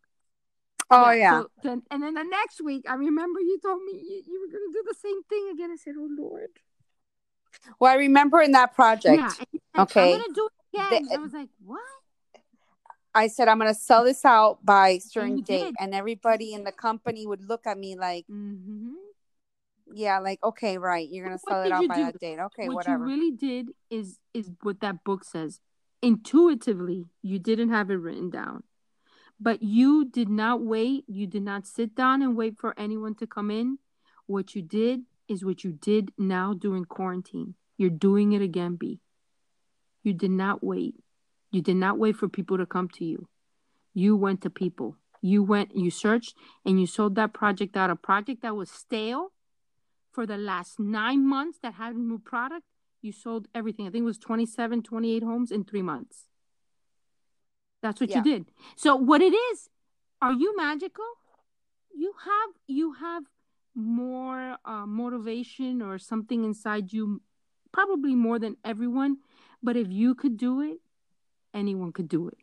oh 0.91 1.11
yeah, 1.11 1.17
yeah. 1.17 1.41
So 1.41 1.49
then, 1.63 1.83
and 1.91 2.03
then 2.03 2.13
the 2.13 2.23
next 2.23 2.61
week 2.63 2.85
i 2.87 2.93
remember 2.93 3.39
you 3.39 3.59
told 3.61 3.81
me 3.83 3.93
you, 3.93 4.23
you 4.27 4.41
were 4.41 4.51
going 4.51 4.71
to 4.71 4.73
do 4.73 4.83
the 4.87 4.95
same 4.95 5.23
thing 5.23 5.49
again 5.53 5.71
i 5.71 5.75
said 5.75 5.93
oh 5.97 6.09
lord 6.17 6.49
well 7.79 7.91
i 7.91 7.95
remember 7.95 8.41
in 8.41 8.51
that 8.51 8.75
project 8.75 9.17
yeah, 9.17 9.81
okay 9.81 10.13
i'm 10.13 10.19
going 10.19 10.23
to 10.27 10.33
do 10.33 10.47
it 10.47 10.77
again 10.77 11.07
the, 11.07 11.15
i 11.15 11.17
was 11.17 11.33
like 11.33 11.49
what 11.63 11.79
I 13.17 13.27
said 13.27 13.47
I'm 13.47 13.59
gonna 13.59 13.73
sell 13.73 14.03
this 14.03 14.25
out 14.25 14.57
by 14.65 14.97
certain 14.97 15.37
date, 15.39 15.63
did. 15.63 15.75
and 15.79 15.95
everybody 15.95 16.53
in 16.53 16.65
the 16.65 16.73
company 16.73 17.25
would 17.25 17.47
look 17.47 17.65
at 17.65 17.77
me 17.77 17.95
like, 17.95 18.25
mm-hmm 18.29 18.91
yeah, 19.93 20.19
like 20.19 20.39
okay, 20.43 20.77
right. 20.77 21.07
You're 21.09 21.25
gonna 21.25 21.39
sell 21.39 21.63
it 21.63 21.71
out 21.71 21.87
by 21.87 21.95
do? 21.95 22.03
that 22.03 22.19
date. 22.19 22.39
Okay, 22.39 22.67
what 22.67 22.75
whatever. 22.75 23.05
What 23.05 23.11
you 23.11 23.15
really 23.15 23.31
did 23.31 23.69
is 23.89 24.19
is 24.33 24.51
what 24.61 24.79
that 24.81 25.03
book 25.03 25.23
says. 25.23 25.59
Intuitively, 26.01 27.05
you 27.21 27.39
didn't 27.39 27.69
have 27.69 27.89
it 27.89 27.95
written 27.95 28.29
down. 28.29 28.63
But 29.39 29.61
you 29.61 30.05
did 30.05 30.29
not 30.29 30.61
wait. 30.61 31.03
You 31.07 31.27
did 31.27 31.43
not 31.43 31.67
sit 31.67 31.95
down 31.95 32.21
and 32.21 32.35
wait 32.35 32.57
for 32.57 32.73
anyone 32.77 33.15
to 33.15 33.27
come 33.27 33.51
in. 33.51 33.79
What 34.27 34.55
you 34.55 34.61
did 34.61 35.01
is 35.27 35.43
what 35.43 35.63
you 35.63 35.71
did 35.71 36.11
now 36.17 36.53
during 36.53 36.85
quarantine. 36.85 37.55
You're 37.77 37.89
doing 37.89 38.31
it 38.33 38.41
again, 38.41 38.75
B. 38.75 39.01
You 40.03 40.13
did 40.13 40.31
not 40.31 40.63
wait. 40.63 40.95
You 41.51 41.61
did 41.61 41.75
not 41.75 41.97
wait 41.97 42.15
for 42.15 42.29
people 42.29 42.57
to 42.57 42.65
come 42.65 42.89
to 42.89 43.05
you. 43.05 43.27
You 43.93 44.15
went 44.15 44.41
to 44.41 44.49
people. 44.49 44.97
You 45.21 45.41
went, 45.41 45.75
you 45.75 45.89
searched, 45.89 46.35
and 46.63 46.79
you 46.79 46.85
sold 46.85 47.15
that 47.15 47.33
project 47.33 47.75
out. 47.75 47.89
A 47.89 47.95
project 47.95 48.41
that 48.43 48.55
was 48.55 48.69
stale 48.69 49.31
for 50.11 50.25
the 50.25 50.37
last 50.37 50.79
nine 50.79 51.27
months 51.27 51.59
that 51.61 51.73
had 51.73 51.95
a 51.95 51.99
new 51.99 52.19
product, 52.19 52.63
you 53.01 53.11
sold 53.11 53.47
everything. 53.53 53.85
I 53.87 53.89
think 53.89 54.03
it 54.03 54.05
was 54.05 54.17
27, 54.17 54.83
28 54.83 55.23
homes 55.23 55.51
in 55.51 55.65
three 55.65 55.81
months. 55.81 56.25
That's 57.85 58.01
what 58.01 58.09
yeah. 58.09 58.17
you 58.17 58.23
did. 58.23 58.45
So 58.75 58.95
what 58.95 59.21
it 59.21 59.33
is, 59.33 59.69
are 60.19 60.33
you 60.33 60.57
magical? 60.57 61.05
You 61.95 62.13
have 62.25 62.49
you 62.65 62.93
have 62.93 63.23
more 63.75 64.57
uh, 64.65 64.87
motivation 64.87 65.83
or 65.83 65.99
something 65.99 66.43
inside 66.43 66.91
you, 66.91 67.21
probably 67.71 68.15
more 68.15 68.39
than 68.39 68.57
everyone. 68.65 69.17
But 69.61 69.77
if 69.77 69.91
you 69.91 70.15
could 70.15 70.35
do 70.35 70.61
it, 70.61 70.79
anyone 71.53 71.91
could 71.91 72.09
do 72.09 72.27
it. 72.27 72.39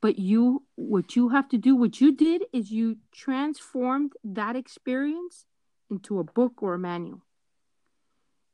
But 0.00 0.20
you, 0.20 0.62
what 0.76 1.16
you 1.16 1.30
have 1.30 1.48
to 1.48 1.58
do, 1.58 1.74
what 1.74 2.00
you 2.00 2.12
did 2.12 2.44
is 2.52 2.70
you 2.70 2.98
transformed 3.10 4.12
that 4.22 4.54
experience 4.54 5.46
into 5.90 6.20
a 6.20 6.24
book 6.24 6.62
or 6.62 6.74
a 6.74 6.78
manual. 6.78 7.22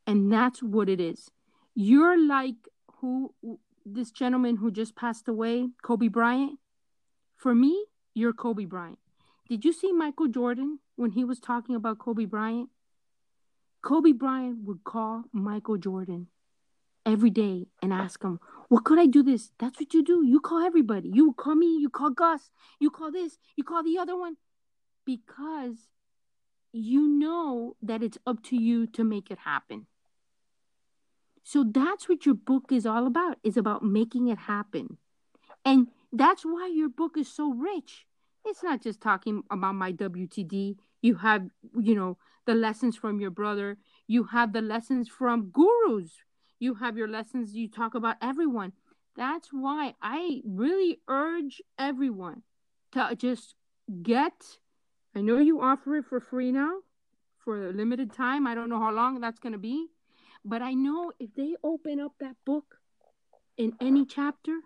And 0.07 0.31
that's 0.31 0.63
what 0.63 0.89
it 0.89 0.99
is. 0.99 1.29
You're 1.75 2.19
like 2.19 2.55
who 2.97 3.35
this 3.85 4.11
gentleman 4.11 4.57
who 4.57 4.71
just 4.71 4.95
passed 4.95 5.27
away, 5.27 5.69
Kobe 5.83 6.07
Bryant. 6.07 6.59
For 7.35 7.53
me, 7.53 7.85
you're 8.13 8.33
Kobe 8.33 8.65
Bryant. 8.65 8.99
Did 9.47 9.63
you 9.63 9.73
see 9.73 9.91
Michael 9.91 10.27
Jordan 10.27 10.79
when 10.95 11.11
he 11.11 11.23
was 11.23 11.39
talking 11.39 11.75
about 11.75 11.99
Kobe 11.99 12.25
Bryant? 12.25 12.69
Kobe 13.83 14.11
Bryant 14.11 14.63
would 14.63 14.83
call 14.83 15.25
Michael 15.31 15.77
Jordan 15.77 16.27
every 17.05 17.29
day 17.29 17.67
and 17.83 17.93
ask 17.93 18.23
him, 18.23 18.39
What 18.67 18.83
could 18.83 18.97
I 18.97 19.05
do 19.05 19.21
this? 19.21 19.51
That's 19.59 19.79
what 19.79 19.93
you 19.93 20.03
do. 20.03 20.25
You 20.25 20.39
call 20.39 20.65
everybody. 20.65 21.09
You 21.13 21.33
call 21.33 21.53
me, 21.53 21.77
you 21.77 21.89
call 21.89 22.09
Gus, 22.09 22.49
you 22.79 22.89
call 22.89 23.11
this, 23.11 23.37
you 23.55 23.63
call 23.63 23.83
the 23.83 23.99
other 23.99 24.17
one. 24.17 24.37
Because 25.05 25.75
you 26.73 27.07
know 27.07 27.75
that 27.83 28.01
it's 28.01 28.17
up 28.25 28.41
to 28.45 28.55
you 28.55 28.87
to 28.87 29.03
make 29.03 29.29
it 29.29 29.39
happen. 29.39 29.85
So 31.45 31.63
that's 31.63 32.09
what 32.09 32.25
your 32.25 32.35
book 32.35 32.71
is 32.71 32.85
all 32.85 33.07
about. 33.07 33.37
Is 33.43 33.55
about 33.55 33.83
making 33.83 34.27
it 34.27 34.39
happen. 34.39 34.97
And 35.63 35.87
that's 36.11 36.43
why 36.43 36.67
your 36.67 36.89
book 36.89 37.17
is 37.17 37.31
so 37.31 37.53
rich. 37.53 38.05
It's 38.43 38.63
not 38.63 38.81
just 38.81 38.99
talking 38.99 39.43
about 39.49 39.75
my 39.75 39.93
WTD. 39.93 40.75
You 41.01 41.15
have, 41.15 41.47
you 41.79 41.95
know, 41.95 42.17
the 42.45 42.55
lessons 42.55 42.97
from 42.97 43.21
your 43.21 43.31
brother. 43.31 43.77
You 44.07 44.25
have 44.25 44.53
the 44.53 44.61
lessons 44.61 45.07
from 45.07 45.51
gurus. 45.51 46.11
You 46.59 46.73
have 46.75 46.97
your 46.97 47.07
lessons. 47.07 47.55
You 47.55 47.69
talk 47.69 47.95
about 47.95 48.17
everyone. 48.21 48.73
That's 49.15 49.49
why 49.51 49.93
I 50.01 50.41
really 50.43 50.99
urge 51.07 51.61
everyone 51.79 52.41
to 52.91 53.15
just 53.15 53.55
get 54.01 54.57
I 55.15 55.21
know 55.21 55.37
you 55.37 55.61
offer 55.61 55.95
it 55.95 56.05
for 56.05 56.19
free 56.19 56.51
now 56.51 56.79
for 57.37 57.69
a 57.69 57.71
limited 57.71 58.11
time. 58.11 58.45
I 58.45 58.53
don't 58.53 58.67
know 58.67 58.79
how 58.79 58.91
long 58.91 59.21
that's 59.21 59.39
going 59.39 59.53
to 59.53 59.59
be. 59.59 59.87
But 60.45 60.61
I 60.61 60.73
know 60.73 61.11
if 61.19 61.33
they 61.35 61.55
open 61.63 61.99
up 61.99 62.13
that 62.19 62.35
book 62.45 62.77
in 63.57 63.73
any 63.81 64.05
chapter, 64.05 64.59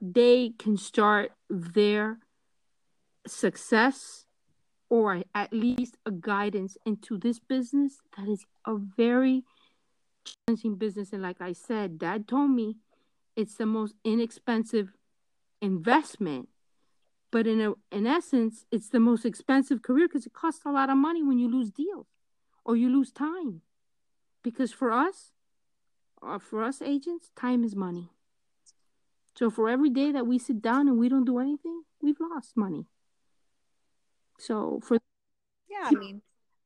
they 0.00 0.52
can 0.58 0.76
start 0.76 1.32
their 1.48 2.18
success 3.26 4.26
or 4.90 5.22
at 5.34 5.52
least 5.52 5.96
a 6.04 6.10
guidance 6.10 6.76
into 6.84 7.16
this 7.16 7.38
business 7.38 8.00
that 8.16 8.28
is 8.28 8.44
a 8.66 8.76
very 8.76 9.42
challenging 10.46 10.74
business. 10.74 11.12
And 11.12 11.22
like 11.22 11.40
I 11.40 11.54
said, 11.54 11.98
dad 11.98 12.28
told 12.28 12.50
me 12.50 12.76
it's 13.34 13.54
the 13.54 13.64
most 13.66 13.94
inexpensive 14.04 14.92
investment 15.62 16.48
but 17.32 17.46
in 17.46 17.60
a, 17.62 17.72
in 17.90 18.06
essence, 18.06 18.66
it's 18.70 18.90
the 18.90 19.00
most 19.00 19.24
expensive 19.24 19.82
career 19.82 20.06
because 20.06 20.26
it 20.26 20.34
costs 20.34 20.60
a 20.66 20.70
lot 20.70 20.90
of 20.90 20.98
money 20.98 21.22
when 21.22 21.38
you 21.38 21.50
lose 21.50 21.70
deals 21.70 22.06
or 22.64 22.76
you 22.76 22.90
lose 22.90 23.10
time. 23.10 23.62
Because 24.42 24.72
for 24.72 24.90
us, 24.90 25.32
uh, 26.22 26.38
for 26.38 26.62
us 26.62 26.82
agents, 26.82 27.30
time 27.36 27.64
is 27.64 27.76
money. 27.76 28.10
So 29.34 29.50
for 29.50 29.68
every 29.68 29.90
day 29.90 30.12
that 30.12 30.26
we 30.26 30.38
sit 30.38 30.60
down 30.60 30.88
and 30.88 30.98
we 30.98 31.08
don't 31.08 31.24
do 31.24 31.38
anything, 31.38 31.82
we've 32.00 32.20
lost 32.20 32.56
money. 32.56 32.86
So 34.38 34.80
for 34.82 34.98
yeah, 35.68 35.84
I 35.84 35.92
mean, 35.92 36.22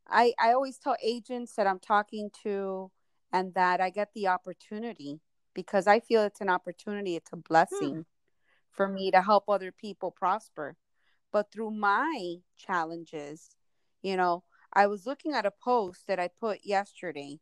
I 0.08 0.32
I 0.40 0.52
always 0.52 0.78
tell 0.78 0.96
agents 1.02 1.52
that 1.54 1.66
I'm 1.66 1.78
talking 1.78 2.30
to 2.42 2.90
and 3.32 3.54
that 3.54 3.80
I 3.80 3.90
get 3.90 4.12
the 4.14 4.28
opportunity 4.28 5.20
because 5.54 5.86
I 5.86 6.00
feel 6.00 6.22
it's 6.22 6.40
an 6.40 6.48
opportunity, 6.48 7.16
it's 7.16 7.32
a 7.32 7.36
blessing. 7.36 7.94
Hmm 7.94 8.00
for 8.76 8.86
me 8.86 9.10
to 9.10 9.22
help 9.22 9.48
other 9.48 9.72
people 9.72 10.10
prosper. 10.10 10.76
But 11.32 11.50
through 11.50 11.72
my 11.72 12.36
challenges, 12.56 13.56
you 14.02 14.16
know, 14.16 14.44
I 14.72 14.86
was 14.86 15.06
looking 15.06 15.32
at 15.32 15.46
a 15.46 15.50
post 15.50 16.06
that 16.06 16.20
I 16.20 16.28
put 16.28 16.60
yesterday. 16.62 17.40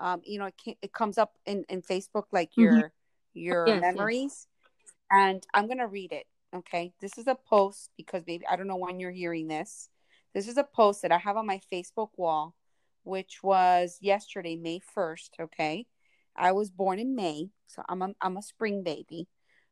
Um, 0.00 0.22
you 0.24 0.38
know, 0.38 0.46
it, 0.46 0.54
can, 0.62 0.74
it 0.82 0.92
comes 0.92 1.18
up 1.18 1.34
in, 1.46 1.64
in 1.68 1.82
Facebook 1.82 2.24
like 2.32 2.56
your 2.56 2.74
mm-hmm. 2.74 2.86
your 3.34 3.68
yes, 3.68 3.80
memories, 3.80 4.46
yes. 4.82 4.92
and 5.10 5.46
I'm 5.54 5.68
gonna 5.68 5.86
read 5.86 6.12
it. 6.12 6.26
Okay, 6.54 6.92
this 7.00 7.18
is 7.18 7.26
a 7.26 7.36
post 7.48 7.90
because 7.96 8.24
maybe 8.26 8.46
I 8.46 8.56
don't 8.56 8.66
know 8.66 8.76
when 8.76 8.98
you're 8.98 9.10
hearing 9.10 9.46
this. 9.46 9.88
This 10.34 10.48
is 10.48 10.56
a 10.56 10.64
post 10.64 11.02
that 11.02 11.12
I 11.12 11.18
have 11.18 11.36
on 11.36 11.46
my 11.46 11.60
Facebook 11.72 12.10
wall, 12.16 12.54
which 13.04 13.42
was 13.42 13.98
yesterday, 14.00 14.56
May 14.56 14.80
first. 14.80 15.36
Okay, 15.40 15.86
I 16.34 16.52
was 16.52 16.70
born 16.70 16.98
in 16.98 17.14
May, 17.14 17.50
so 17.66 17.82
I'm 17.88 18.02
a, 18.02 18.14
I'm 18.20 18.36
a 18.36 18.42
spring 18.42 18.82
baby. 18.82 19.28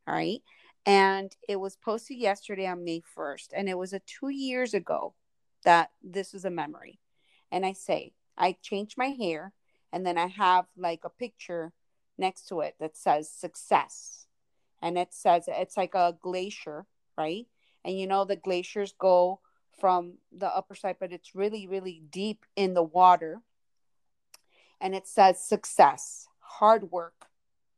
All 0.07 0.15
right, 0.15 0.41
and 0.89 1.37
it 1.47 1.57
was 1.57 1.77
posted 1.77 2.17
yesterday 2.17 2.67
on 2.67 2.83
May 2.83 3.03
1st. 3.15 3.49
And 3.55 3.69
it 3.69 3.77
was 3.77 3.93
a 3.93 4.01
two 4.01 4.31
years 4.31 4.73
ago 4.73 5.15
that 5.65 5.91
this 6.03 6.33
is 6.33 6.47
a 6.47 6.51
memory. 6.51 6.99
And 7.53 7.67
I 7.67 7.75
say, 7.75 8.13
I 8.39 8.57
changed 8.63 8.97
my 8.97 9.09
hair, 9.09 9.53
and 9.93 10.07
then 10.07 10.19
I 10.19 10.27
have 10.27 10.67
like 10.77 11.05
a 11.05 11.11
picture 11.11 11.73
next 12.17 12.49
to 12.49 12.61
it 12.61 12.77
that 12.81 12.97
says 12.97 13.31
success. 13.31 14.27
and 14.81 14.97
it 14.99 15.13
says 15.13 15.45
it's 15.49 15.77
like 15.77 15.95
a 15.95 16.17
glacier, 16.21 16.87
right? 17.17 17.47
And 17.85 17.99
you 17.99 18.07
know 18.07 18.25
the 18.25 18.37
glaciers 18.37 18.93
go 18.99 19.41
from 19.81 20.19
the 20.33 20.47
upper 20.47 20.75
side, 20.75 20.97
but 21.01 21.13
it's 21.13 21.35
really, 21.35 21.67
really 21.67 22.03
deep 22.11 22.45
in 22.57 22.75
the 22.75 22.83
water. 22.83 23.43
And 24.81 24.95
it 24.95 25.07
says 25.07 25.43
success, 25.43 26.29
hard 26.41 26.91
work, 26.93 27.27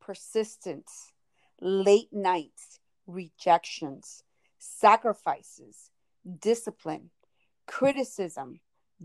persistence, 0.01 1.13
late 1.61 2.13
nights, 2.13 2.81
rejections, 3.07 4.25
sacrifices, 4.59 5.91
discipline, 6.41 7.11
criticism, 7.67 8.61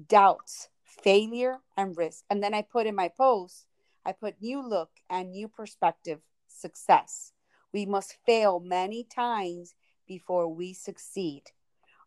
doubts, 0.07 0.69
failure, 1.03 1.59
and 1.77 1.97
risk. 1.97 2.23
And 2.29 2.43
then 2.43 2.53
I 2.53 2.61
put 2.61 2.87
in 2.87 2.95
my 2.95 3.09
post, 3.09 3.67
I 4.05 4.11
put 4.11 4.41
new 4.41 4.67
look 4.67 4.89
and 5.09 5.31
new 5.31 5.47
perspective, 5.47 6.19
success. 6.47 7.31
We 7.73 7.85
must 7.85 8.17
fail 8.25 8.59
many 8.59 9.03
times 9.03 9.75
before 10.07 10.47
we 10.47 10.73
succeed. 10.73 11.43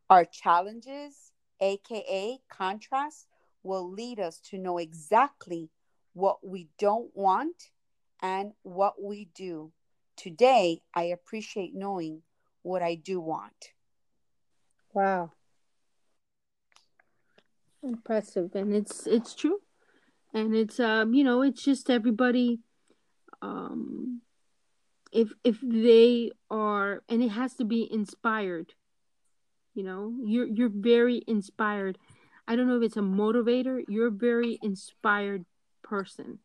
Our 0.08 0.24
challenges, 0.24 1.32
aka 1.60 2.38
contrasts, 2.48 3.26
will 3.62 3.90
lead 3.90 4.20
us 4.20 4.40
to 4.50 4.58
know 4.58 4.78
exactly 4.78 5.70
what 6.14 6.46
we 6.46 6.68
don't 6.78 7.10
want 7.14 7.70
and 8.22 8.52
what 8.62 9.02
we 9.02 9.28
do. 9.34 9.72
Today, 10.16 10.82
I 10.94 11.04
appreciate 11.04 11.74
knowing 11.74 12.22
what 12.62 12.82
I 12.82 12.94
do 12.94 13.20
want. 13.20 13.72
Wow. 14.92 15.32
Impressive. 17.82 18.54
And 18.54 18.74
it's 18.74 19.06
it's 19.06 19.34
true. 19.34 19.58
And 20.34 20.54
it's 20.54 20.78
um, 20.80 21.14
you 21.14 21.24
know, 21.24 21.42
it's 21.42 21.62
just 21.62 21.90
everybody 21.90 22.60
um 23.40 24.20
if 25.12 25.30
if 25.44 25.58
they 25.62 26.30
are 26.50 27.02
and 27.08 27.22
it 27.22 27.30
has 27.30 27.54
to 27.54 27.64
be 27.64 27.88
inspired. 27.90 28.74
You 29.74 29.84
know, 29.84 30.14
you're 30.24 30.46
you're 30.46 30.72
very 30.72 31.22
inspired. 31.26 31.98
I 32.46 32.56
don't 32.56 32.66
know 32.66 32.78
if 32.78 32.82
it's 32.82 32.96
a 32.96 33.00
motivator, 33.00 33.82
you're 33.88 34.08
a 34.08 34.10
very 34.10 34.58
inspired 34.62 35.44
person. 35.82 36.38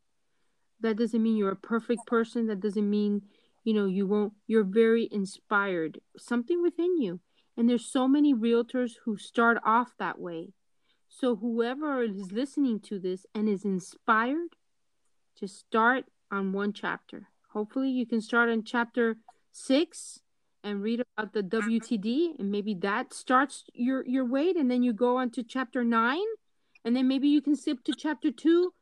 That 0.82 0.98
doesn't 0.98 1.24
mean 1.24 1.38
you're 1.38 1.52
a 1.52 1.56
perfect 1.56 2.06
person. 2.06 2.48
That 2.48 2.60
doesn't 2.60 2.90
mean, 2.90 3.22
you 3.64 3.74
know, 3.74 3.86
you 3.86 4.06
won't 4.06 4.34
you're 4.48 4.66
very 4.66 5.08
inspired. 5.12 6.00
Something 6.18 6.62
within 6.62 7.02
you 7.02 7.20
and 7.58 7.70
there's 7.70 7.86
so 7.86 8.08
many 8.08 8.34
realtors 8.34 8.94
who 9.06 9.18
start 9.18 9.58
off 9.66 9.94
that 10.00 10.20
way. 10.20 10.50
So 11.16 11.36
whoever 11.36 12.02
is 12.02 12.32
listening 12.32 12.80
to 12.82 12.98
this 12.98 13.28
and 13.36 13.48
is 13.48 13.64
inspired, 13.64 14.56
just 15.40 15.60
start 15.60 16.06
on 16.32 16.54
one 16.54 16.74
chapter. 16.74 17.28
Hopefully 17.50 17.90
you 17.90 18.08
can 18.08 18.20
start 18.20 18.50
on 18.50 18.64
chapter 18.64 19.18
6 19.52 20.20
and 20.64 20.82
read 20.82 21.04
about 21.16 21.34
the 21.34 21.44
WTD 21.44 22.40
and 22.40 22.52
maybe 22.52 22.74
that 22.74 23.14
starts 23.14 23.66
your 23.76 24.04
your 24.08 24.26
weight 24.26 24.56
and 24.58 24.72
then 24.72 24.82
you 24.82 24.92
go 24.92 25.18
on 25.18 25.30
to 25.32 25.44
chapter 25.44 25.84
9 25.84 26.20
and 26.84 26.96
then 26.96 27.08
maybe 27.08 27.28
you 27.28 27.42
can 27.42 27.56
skip 27.56 27.84
to 27.84 27.94
chapter 27.94 28.32
2. 28.32 28.74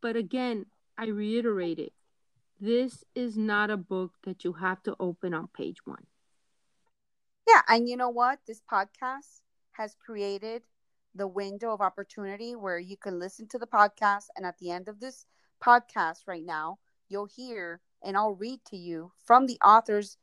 But 0.00 0.14
again, 0.14 0.66
I 0.96 1.06
reiterate 1.06 1.80
it. 1.80 1.92
This 2.60 3.02
is 3.16 3.36
not 3.36 3.70
a 3.70 3.76
book 3.76 4.12
that 4.22 4.44
you 4.44 4.52
have 4.52 4.84
to 4.84 4.94
open 5.00 5.34
on 5.34 5.48
page 5.48 5.84
1. 5.84 5.96
Yeah, 7.48 7.62
and 7.66 7.88
you 7.88 7.96
know 7.96 8.10
what? 8.10 8.38
This 8.46 8.62
podcast 8.70 9.40
has 9.72 9.96
created 9.96 10.62
the 11.16 11.26
window 11.26 11.72
of 11.72 11.80
opportunity 11.80 12.54
where 12.54 12.78
you 12.78 12.96
can 12.96 13.18
listen 13.18 13.48
to 13.48 13.58
the 13.58 13.66
podcast, 13.66 14.26
and 14.36 14.44
at 14.44 14.58
the 14.58 14.70
end 14.70 14.88
of 14.88 15.00
this 15.00 15.26
podcast 15.64 16.26
right 16.26 16.44
now, 16.44 16.78
you'll 17.08 17.28
hear 17.34 17.80
and 18.02 18.16
I'll 18.16 18.34
read 18.34 18.60
to 18.66 18.76
you 18.76 19.12
from 19.24 19.46
the 19.46 19.58
author's 19.64 20.18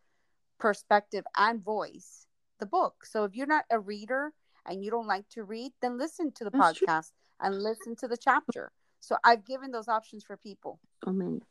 perspective 0.60 1.26
and 1.36 1.64
voice 1.64 2.28
the 2.60 2.66
book. 2.66 3.06
So 3.06 3.24
if 3.24 3.36
you're 3.36 3.48
not 3.48 3.66
a 3.70 3.80
reader 3.80 4.32
and 4.66 4.84
you 4.84 4.92
don't 4.92 5.08
like 5.08 5.28
to 5.30 5.44
read, 5.44 5.74
then 5.82 5.98
listen 5.98 6.32
to 6.34 6.44
the 6.44 6.52
That's 6.52 6.80
podcast 6.80 7.10
true. 7.10 7.48
and 7.48 7.62
listen 7.62 7.96
to 7.98 8.08
the 8.08 8.18
chapter. 8.18 8.72
So 9.00 9.18
I've 9.24 9.46
given 9.46 9.72
those 9.72 9.88
options 9.88 10.24
for 10.24 10.38
people. 10.38 10.80
Man. 11.06 11.42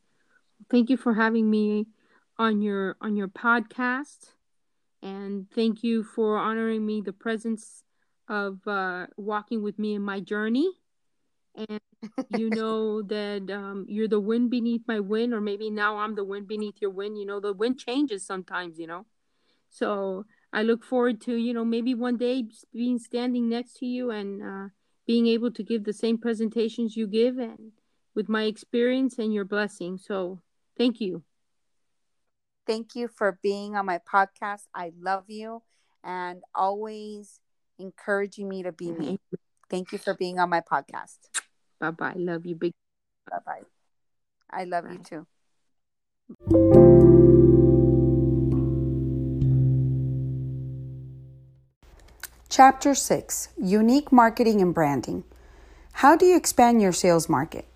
Thank 0.71 0.89
you 0.89 0.97
for 0.97 1.15
having 1.15 1.51
me 1.51 1.89
on 2.39 2.63
your 2.63 2.97
on 3.01 3.17
your 3.17 3.29
podcast 3.29 4.35
and 5.03 5.51
thank 5.51 5.83
you 5.83 6.03
for 6.03 6.39
honoring 6.39 6.87
me 6.87 7.01
the 7.01 7.13
presence 7.13 7.85
of 8.33 8.67
uh, 8.67 9.07
walking 9.17 9.63
with 9.63 9.79
me 9.79 9.95
in 9.95 10.03
my 10.03 10.21
journey. 10.21 10.73
And 11.55 11.81
you 12.29 12.51
know 12.51 13.03
that 13.03 13.51
um, 13.51 13.85
you're 13.89 14.09
the 14.09 14.19
wind 14.19 14.51
beneath 14.51 14.83
my 14.89 15.01
wind, 15.01 15.35
or 15.35 15.41
maybe 15.41 15.71
now 15.71 15.99
I'm 15.99 16.15
the 16.15 16.25
wind 16.25 16.49
beneath 16.49 16.77
your 16.81 16.91
wind. 16.91 17.19
You 17.19 17.27
know, 17.27 17.41
the 17.41 17.53
wind 17.53 17.79
changes 17.79 18.25
sometimes, 18.25 18.79
you 18.79 18.87
know. 18.87 19.05
So 19.69 20.25
I 20.53 20.63
look 20.63 20.83
forward 20.83 21.21
to, 21.23 21.35
you 21.35 21.53
know, 21.53 21.65
maybe 21.65 21.95
one 21.95 22.17
day 22.17 22.45
being 22.73 22.99
standing 22.99 23.49
next 23.49 23.75
to 23.79 23.87
you 23.87 24.11
and 24.11 24.43
uh, 24.43 24.69
being 25.07 25.27
able 25.27 25.51
to 25.51 25.63
give 25.63 25.85
the 25.85 25.93
same 25.93 26.19
presentations 26.19 26.97
you 26.97 27.07
give 27.07 27.39
and 27.39 27.73
with 28.15 28.29
my 28.29 28.45
experience 28.45 29.19
and 29.19 29.33
your 29.33 29.45
blessing. 29.45 29.99
So 29.99 30.41
thank 30.77 31.01
you. 31.01 31.23
Thank 32.67 32.95
you 32.95 33.09
for 33.09 33.39
being 33.43 33.77
on 33.77 33.87
my 33.87 33.99
podcast. 33.99 34.69
I 34.75 34.93
love 34.99 35.25
you 35.29 35.63
and 36.05 36.43
always 36.55 37.41
encouraging 37.79 38.49
me 38.49 38.63
to 38.63 38.73
be 38.73 38.87
mm-hmm. 38.87 39.01
me. 39.01 39.21
Thank 39.69 39.93
you 39.93 39.99
for 39.99 40.15
being 40.15 40.39
on 40.39 40.51
my 40.51 40.61
podcast. 40.61 41.19
Bye 41.81 41.91
bye. 41.91 42.15
Love 42.17 42.47
you, 42.47 42.55
big. 42.55 42.73
Bye 43.31 43.39
bye. 43.45 43.63
I 44.51 44.65
love 44.65 44.85
bye. 44.85 44.93
you 44.93 44.99
too. 44.99 45.27
Chapter 52.49 52.95
6 52.95 53.49
Unique 53.57 54.13
Marketing 54.13 54.61
and 54.61 54.75
Branding. 54.75 55.25
How 55.95 56.17
do 56.17 56.27
you 56.27 56.37
expand 56.37 56.83
your 56.83 56.93
sales 56.93 57.29
market? 57.29 57.67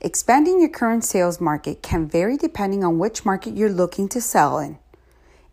Expanding 0.00 0.60
your 0.60 0.70
current 0.70 1.04
sales 1.04 1.40
market 1.40 1.82
can 1.82 2.08
vary 2.08 2.36
depending 2.36 2.82
on 2.84 2.98
which 2.98 3.24
market 3.24 3.56
you're 3.56 3.68
looking 3.70 4.08
to 4.08 4.20
sell 4.20 4.58
in. 4.58 4.78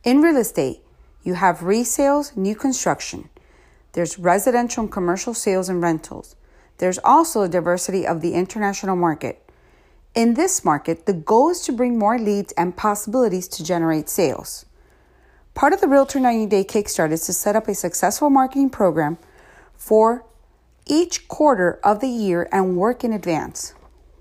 In 0.04 0.22
real 0.22 0.38
estate, 0.38 0.82
you 1.24 1.36
have 1.36 1.60
resales, 1.60 2.36
new 2.36 2.56
construction. 2.56 3.30
There's 3.94 4.20
residential 4.20 4.84
and 4.84 4.92
commercial 4.92 5.34
sales 5.34 5.70
and 5.70 5.82
rentals. 5.82 6.36
There's 6.78 7.00
also 7.04 7.42
a 7.42 7.50
diversity 7.50 8.08
of 8.08 8.22
the 8.22 8.34
international 8.34 8.96
market. 8.96 9.48
In 10.16 10.34
this 10.34 10.66
market, 10.66 11.06
the 11.06 11.14
goal 11.14 11.50
is 11.50 11.62
to 11.62 11.72
bring 11.72 11.98
more 11.98 12.18
leads 12.18 12.54
and 12.54 12.76
possibilities 12.76 13.48
to 13.50 13.64
generate 13.64 14.10
sales. 14.10 14.66
Part 15.54 15.74
of 15.74 15.82
the 15.82 15.88
Realtor 15.88 16.20
90 16.20 16.48
Day 16.48 16.64
Kickstart 16.64 17.12
is 17.12 17.26
to 17.26 17.34
set 17.34 17.56
up 17.56 17.68
a 17.68 17.76
successful 17.76 18.30
marketing 18.30 18.70
program 18.70 19.18
for 19.76 20.26
each 20.86 21.28
quarter 21.28 21.80
of 21.84 22.00
the 22.00 22.08
year 22.08 22.48
and 22.52 22.78
work 22.78 23.04
in 23.04 23.14
advance. 23.14 23.74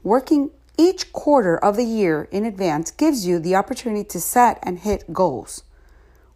Working 0.02 0.50
each 0.76 1.12
quarter 1.12 1.56
of 1.56 1.76
the 1.76 1.84
year 1.84 2.28
in 2.30 2.44
advance 2.44 2.90
gives 2.90 3.26
you 3.26 3.38
the 3.38 3.54
opportunity 3.54 4.04
to 4.04 4.20
set 4.20 4.58
and 4.62 4.80
hit 4.80 5.12
goals. 5.12 5.62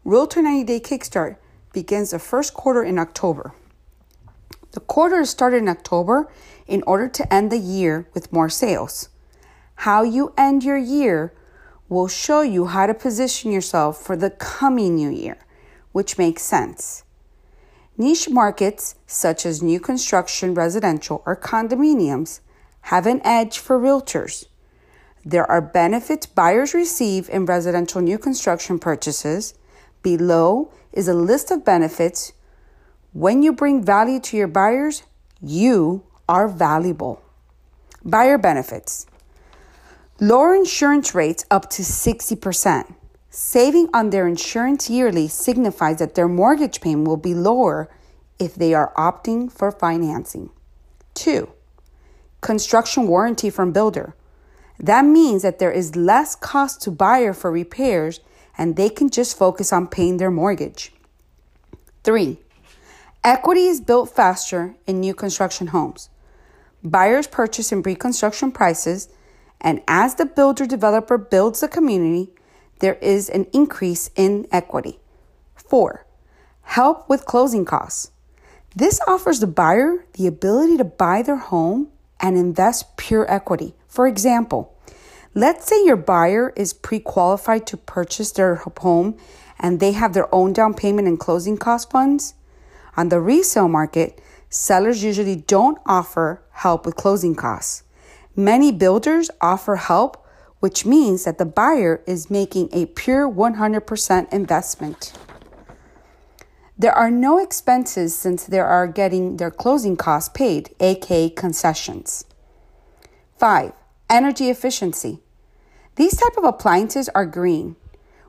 Realtor 0.05 0.43
90 0.43 0.64
Day 0.64 0.80
Kickstart 0.80 1.37
begins 1.75 2.12
the 2.12 2.18
first 2.18 2.55
quarter 2.55 2.83
in 2.83 2.99
October. 2.99 3.53
The 4.72 4.81
quarter 4.81 5.20
is 5.20 5.31
started 5.31 5.59
in 5.59 5.68
October 5.68 6.33
in 6.66 6.83
order 6.87 7.09
to 7.09 7.33
end 7.33 7.53
the 7.53 7.59
year 7.59 8.09
with 8.14 8.33
more 8.33 8.49
sales. 8.49 9.11
How 9.77 10.03
you 10.03 10.33
end 10.39 10.64
your 10.64 10.79
year 10.79 11.35
will 11.89 12.09
show 12.09 12.41
you 12.41 12.66
how 12.66 12.87
to 12.87 12.95
position 12.95 13.53
yourself 13.53 14.03
for 14.03 14.16
the 14.16 14.31
coming 14.31 14.95
new 14.95 15.11
year, 15.11 15.37
which 15.93 16.16
makes 16.16 16.43
sense. 16.43 17.05
Niche 17.97 18.29
markets 18.29 18.97
such 19.07 19.47
as 19.47 19.62
new 19.62 19.79
construction, 19.79 20.55
residential, 20.55 21.22
or 21.27 21.37
condominiums 21.37 22.41
have 22.83 23.07
an 23.07 23.20
edge 23.25 23.59
for 23.59 23.79
realtors. 23.79 24.47
There 25.25 25.49
are 25.49 25.61
benefits 25.61 26.27
buyers 26.27 26.75
receive 26.75 27.31
in 27.31 27.47
residential 27.47 28.01
new 28.01 28.18
construction 28.18 28.79
purchases. 28.79 29.55
Below 30.03 30.70
is 30.95 31.09
a 31.09 31.14
list 31.14 31.51
of 31.51 31.64
benefits. 31.64 32.32
When 33.12 33.42
you 33.42 33.53
bring 33.53 33.84
value 33.84 34.20
to 34.20 34.36
your 34.36 34.49
buyers, 34.49 35.03
you 35.42 36.05
are 36.28 36.49
valuable. 36.49 37.20
Buyer 38.03 38.38
benefits 38.38 39.07
lower 40.20 40.55
insurance 40.55 41.14
rates 41.14 41.45
up 41.51 41.68
to 41.70 41.82
60%. 41.82 42.95
Saving 43.30 43.88
on 43.92 44.11
their 44.11 44.28
insurance 44.28 44.88
yearly 44.88 45.26
signifies 45.26 45.99
that 45.99 46.14
their 46.14 46.28
mortgage 46.28 46.80
payment 46.80 47.09
will 47.09 47.16
be 47.16 47.34
lower 47.34 47.90
if 48.38 48.55
they 48.55 48.74
are 48.74 48.92
opting 48.97 49.51
for 49.51 49.72
financing. 49.72 50.51
Two, 51.14 51.51
construction 52.40 53.09
warranty 53.09 53.51
from 53.51 53.72
builder. 53.72 54.14
That 54.78 55.05
means 55.05 55.42
that 55.42 55.59
there 55.59 55.72
is 55.72 55.97
less 55.97 56.34
cost 56.34 56.80
to 56.82 56.90
buyer 56.90 57.32
for 57.32 57.51
repairs 57.51 58.20
and 58.57 58.76
they 58.76 58.88
can 58.88 59.11
just 59.11 59.36
focus 59.36 59.72
on 59.72 59.88
paying 59.88 60.16
their 60.16 60.30
mortgage. 60.30 60.92
3. 62.05 62.38
Equity 63.22 63.66
is 63.66 63.80
built 63.80 64.14
faster 64.14 64.74
in 64.86 65.00
new 65.00 65.14
construction 65.14 65.68
homes. 65.68 66.11
Buyers 66.82 67.26
purchase 67.26 67.72
in 67.72 67.82
pre 67.82 67.94
construction 67.94 68.52
prices, 68.52 69.09
and 69.61 69.80
as 69.88 70.16
the 70.16 70.26
builder 70.26 70.66
developer 70.66 71.16
builds 71.16 71.61
the 71.61 71.68
community, 71.68 72.30
there 72.80 72.96
is 72.96 73.30
an 73.30 73.46
increase 73.55 74.11
in 74.14 74.46
equity. 74.52 74.98
Four, 75.55 76.05
help 76.62 77.09
with 77.09 77.24
closing 77.24 77.64
costs. 77.64 78.11
This 78.76 79.00
offers 79.09 79.40
the 79.40 79.46
buyer 79.46 80.05
the 80.14 80.26
ability 80.26 80.76
to 80.76 80.84
buy 80.84 81.22
their 81.22 81.36
home 81.36 81.88
and 82.20 82.36
invest 82.36 82.96
pure 82.96 83.30
equity. 83.30 83.74
For 83.88 84.07
example, 84.07 84.74
let's 85.35 85.66
say 85.66 85.85
your 85.85 85.97
buyer 85.97 86.53
is 86.57 86.72
pre 86.72 87.01
qualified 87.01 87.66
to 87.68 87.76
purchase 87.76 88.32
their 88.32 88.57
home 88.57 89.16
and 89.59 89.80
they 89.80 89.93
have 89.93 90.14
their 90.14 90.32
own 90.35 90.53
down 90.53 90.74
payment 90.74 91.09
and 91.09 91.18
closing 91.18 91.57
cost 91.57 91.91
funds. 91.91 92.35
On 92.97 93.09
the 93.09 93.20
resale 93.20 93.68
market, 93.68 94.20
sellers 94.49 95.03
usually 95.03 95.37
don't 95.37 95.78
offer 95.87 96.43
help 96.51 96.87
with 96.87 96.97
closing 96.97 97.35
costs. 97.35 97.82
Many 98.37 98.72
builders 98.72 99.30
offer 99.41 99.76
help, 99.76 100.24
which 100.61 100.85
means 100.87 101.24
that 101.24 101.39
the 101.39 101.45
buyer 101.45 102.03
is 102.07 102.30
making 102.30 102.68
a 102.72 102.87
pure 102.87 103.30
100% 103.30 104.32
investment. 104.32 105.12
There 106.76 106.93
are 106.93 107.11
no 107.11 107.39
expenses 107.39 108.16
since 108.16 108.45
they 108.45 108.59
are 108.59 108.89
getting 108.89 109.37
their 109.37 109.51
closing 109.51 109.97
costs 109.97 110.30
paid, 110.35 110.74
aka 110.80 111.30
concessions. 111.30 112.24
5. 113.39 113.72
Energy 114.11 114.51
efficiency. 114.51 115.24
These 115.97 116.16
type 116.16 116.36
of 116.36 116.45
appliances 116.45 117.09
are 117.11 117.26
green, 117.26 117.76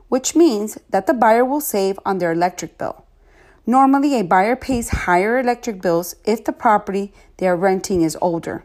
which 0.08 0.36
means 0.36 0.78
that 0.90 1.06
the 1.06 1.14
buyer 1.14 1.44
will 1.44 1.60
save 1.60 1.98
on 2.04 2.18
their 2.18 2.32
electric 2.32 2.78
bill. 2.78 3.04
Normally, 3.66 4.18
a 4.18 4.22
buyer 4.22 4.54
pays 4.54 4.90
higher 4.90 5.38
electric 5.38 5.82
bills 5.82 6.14
if 6.24 6.44
the 6.44 6.52
property 6.52 7.12
they 7.38 7.48
are 7.48 7.56
renting 7.56 8.02
is 8.02 8.16
older. 8.20 8.64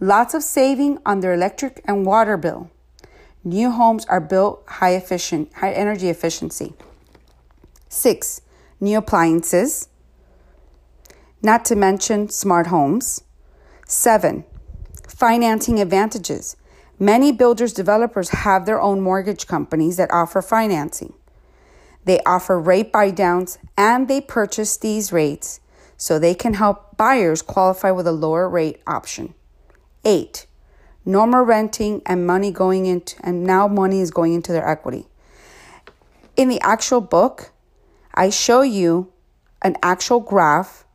Lots 0.00 0.32
of 0.32 0.42
saving 0.42 0.98
on 1.04 1.20
their 1.20 1.34
electric 1.34 1.82
and 1.84 2.06
water 2.06 2.36
bill. 2.36 2.70
New 3.44 3.70
homes 3.70 4.06
are 4.06 4.20
built 4.20 4.64
high 4.66 4.94
efficient, 4.94 5.52
high 5.54 5.72
energy 5.72 6.08
efficiency. 6.08 6.72
6. 7.88 8.40
New 8.80 8.98
appliances, 8.98 9.88
not 11.42 11.64
to 11.66 11.76
mention 11.76 12.28
smart 12.28 12.68
homes. 12.68 13.22
7. 13.86 14.44
Financing 15.08 15.80
advantages. 15.80 16.56
Many 16.98 17.30
builders 17.30 17.74
developers 17.74 18.30
have 18.30 18.64
their 18.64 18.80
own 18.80 19.02
mortgage 19.02 19.46
companies 19.46 19.98
that 19.98 20.10
offer 20.10 20.40
financing. 20.40 21.12
They 22.04 22.20
offer 22.24 22.58
rate 22.58 22.90
buy 22.90 23.10
downs 23.10 23.58
and 23.76 24.08
they 24.08 24.20
purchase 24.20 24.78
these 24.78 25.12
rates 25.12 25.60
so 25.98 26.18
they 26.18 26.34
can 26.34 26.54
help 26.54 26.96
buyers 26.96 27.42
qualify 27.42 27.90
with 27.90 28.06
a 28.06 28.12
lower 28.12 28.48
rate 28.48 28.80
option. 28.86 29.34
8. 30.04 30.46
Normal 31.04 31.42
renting 31.42 32.00
and 32.06 32.26
money 32.26 32.50
going 32.50 32.86
into 32.86 33.16
and 33.22 33.44
now 33.44 33.68
money 33.68 34.00
is 34.00 34.10
going 34.10 34.32
into 34.32 34.52
their 34.52 34.66
equity. 34.66 35.06
In 36.36 36.48
the 36.48 36.60
actual 36.60 37.00
book, 37.00 37.52
I 38.14 38.30
show 38.30 38.62
you 38.62 39.12
an 39.62 39.76
actual 39.82 40.20
graph 40.20 40.86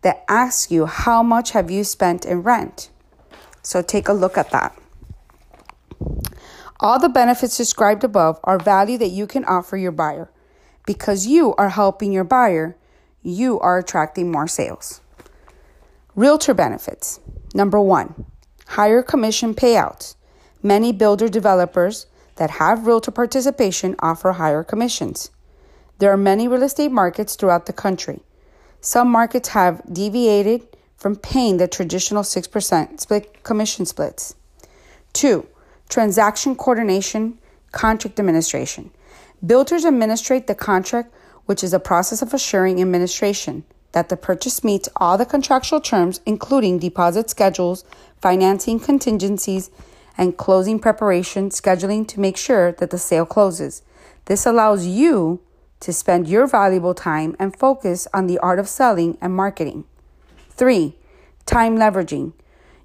that 0.00 0.24
asks 0.28 0.70
you 0.70 0.86
how 0.86 1.22
much 1.22 1.50
have 1.50 1.70
you 1.70 1.84
spent 1.84 2.24
in 2.24 2.42
rent. 2.42 2.90
So 3.62 3.82
take 3.82 4.08
a 4.08 4.12
look 4.12 4.38
at 4.38 4.50
that. 4.50 4.78
All 6.80 6.98
the 6.98 7.08
benefits 7.08 7.56
described 7.56 8.04
above 8.04 8.40
are 8.44 8.58
value 8.58 8.98
that 8.98 9.08
you 9.08 9.26
can 9.26 9.44
offer 9.44 9.76
your 9.76 9.92
buyer. 9.92 10.30
Because 10.86 11.26
you 11.26 11.54
are 11.54 11.70
helping 11.70 12.12
your 12.12 12.24
buyer, 12.24 12.76
you 13.22 13.58
are 13.60 13.78
attracting 13.78 14.30
more 14.30 14.46
sales. 14.46 15.00
Realtor 16.14 16.54
benefits. 16.54 17.20
Number 17.54 17.80
one, 17.80 18.26
higher 18.66 19.02
commission 19.02 19.54
payouts. 19.54 20.16
Many 20.62 20.92
builder 20.92 21.28
developers 21.28 22.06
that 22.36 22.50
have 22.50 22.86
realtor 22.86 23.10
participation 23.10 23.96
offer 24.00 24.32
higher 24.32 24.62
commissions. 24.62 25.30
There 25.98 26.10
are 26.10 26.16
many 26.16 26.48
real 26.48 26.62
estate 26.62 26.90
markets 26.90 27.36
throughout 27.36 27.66
the 27.66 27.72
country. 27.72 28.20
Some 28.80 29.08
markets 29.08 29.50
have 29.50 29.82
deviated 29.90 30.66
from 30.96 31.16
paying 31.16 31.56
the 31.56 31.68
traditional 31.68 32.22
6% 32.22 33.00
split 33.00 33.42
commission 33.42 33.86
splits. 33.86 34.34
Two, 35.12 35.46
transaction 35.88 36.56
coordination, 36.56 37.38
contract 37.72 38.18
administration. 38.18 38.90
Builders 39.44 39.84
administrate 39.84 40.46
the 40.46 40.54
contract, 40.54 41.12
which 41.46 41.62
is 41.62 41.74
a 41.74 41.80
process 41.80 42.22
of 42.22 42.32
assuring 42.32 42.80
administration 42.80 43.64
that 43.92 44.08
the 44.08 44.16
purchase 44.16 44.64
meets 44.64 44.88
all 44.96 45.16
the 45.16 45.24
contractual 45.24 45.80
terms, 45.80 46.20
including 46.26 46.78
deposit 46.78 47.30
schedules, 47.30 47.84
financing 48.20 48.80
contingencies, 48.80 49.70
and 50.18 50.36
closing 50.36 50.78
preparation 50.78 51.48
scheduling 51.50 52.06
to 52.08 52.20
make 52.20 52.36
sure 52.36 52.72
that 52.72 52.90
the 52.90 52.98
sale 52.98 53.24
closes. 53.24 53.82
This 54.26 54.46
allows 54.46 54.86
you 54.86 55.40
to 55.80 55.92
spend 55.92 56.28
your 56.28 56.46
valuable 56.46 56.94
time 56.94 57.36
and 57.38 57.56
focus 57.56 58.08
on 58.12 58.26
the 58.26 58.38
art 58.38 58.58
of 58.58 58.68
selling 58.68 59.18
and 59.20 59.34
marketing. 59.34 59.84
Three, 60.50 60.96
time 61.46 61.76
leveraging. 61.76 62.32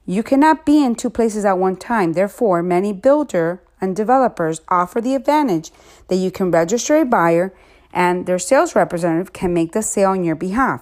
You 0.09 0.23
cannot 0.23 0.65
be 0.65 0.83
in 0.83 0.95
two 0.95 1.11
places 1.11 1.45
at 1.45 1.59
one 1.59 1.75
time. 1.75 2.13
Therefore, 2.13 2.63
many 2.63 2.93
builder 2.93 3.61
and 3.79 3.95
developers 3.95 4.59
offer 4.67 4.99
the 4.99 5.13
advantage 5.13 5.71
that 6.07 6.15
you 6.15 6.31
can 6.31 6.49
register 6.49 6.97
a 6.97 7.05
buyer 7.05 7.53
and 7.93 8.25
their 8.25 8.39
sales 8.39 8.75
representative 8.75 9.33
can 9.33 9.53
make 9.53 9.73
the 9.73 9.83
sale 9.83 10.09
on 10.09 10.23
your 10.23 10.33
behalf. 10.33 10.81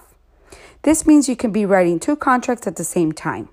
This 0.83 1.05
means 1.05 1.27
you 1.27 1.35
can 1.35 1.51
be 1.51 1.65
writing 1.65 1.99
two 1.99 2.15
contracts 2.15 2.67
at 2.67 2.77
the 2.77 2.85
same 2.85 3.11
time. 3.11 3.49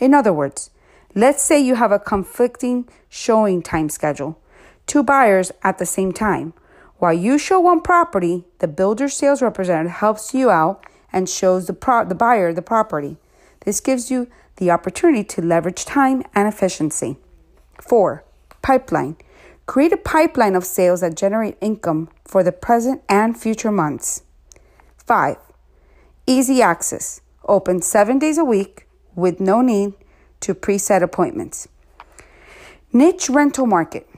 In 0.00 0.12
other 0.12 0.32
words, 0.32 0.70
let's 1.14 1.40
say 1.40 1.60
you 1.60 1.76
have 1.76 1.92
a 1.92 2.00
conflicting 2.00 2.88
showing 3.08 3.62
time 3.62 3.90
schedule, 3.90 4.40
two 4.88 5.04
buyers 5.04 5.52
at 5.62 5.78
the 5.78 5.86
same 5.86 6.10
time. 6.10 6.52
While 6.98 7.14
you 7.14 7.38
show 7.38 7.60
one 7.60 7.82
property, 7.82 8.42
the 8.58 8.66
builder 8.66 9.08
sales 9.08 9.40
representative 9.40 9.92
helps 9.92 10.34
you 10.34 10.50
out 10.50 10.84
and 11.12 11.28
shows 11.28 11.68
the, 11.68 11.74
pro- 11.74 12.06
the 12.06 12.16
buyer 12.16 12.52
the 12.52 12.60
property. 12.60 13.18
This 13.64 13.78
gives 13.78 14.10
you 14.10 14.26
the 14.56 14.70
opportunity 14.70 15.24
to 15.24 15.42
leverage 15.42 15.84
time 15.84 16.22
and 16.34 16.46
efficiency. 16.46 17.16
Four, 17.80 18.24
Pipeline. 18.62 19.16
Create 19.66 19.92
a 19.92 19.96
pipeline 19.96 20.54
of 20.54 20.64
sales 20.64 21.00
that 21.00 21.16
generate 21.16 21.56
income 21.60 22.08
for 22.24 22.42
the 22.42 22.52
present 22.52 23.02
and 23.08 23.36
future 23.36 23.72
months. 23.72 24.22
5. 24.98 25.36
Easy 26.26 26.62
access. 26.62 27.20
Open 27.44 27.82
seven 27.82 28.18
days 28.18 28.38
a 28.38 28.44
week 28.44 28.86
with 29.16 29.40
no 29.40 29.60
need 29.60 29.94
to 30.40 30.54
preset 30.54 31.02
appointments. 31.02 31.68
Niche 32.92 33.28
rental 33.28 33.66
market. 33.66 34.08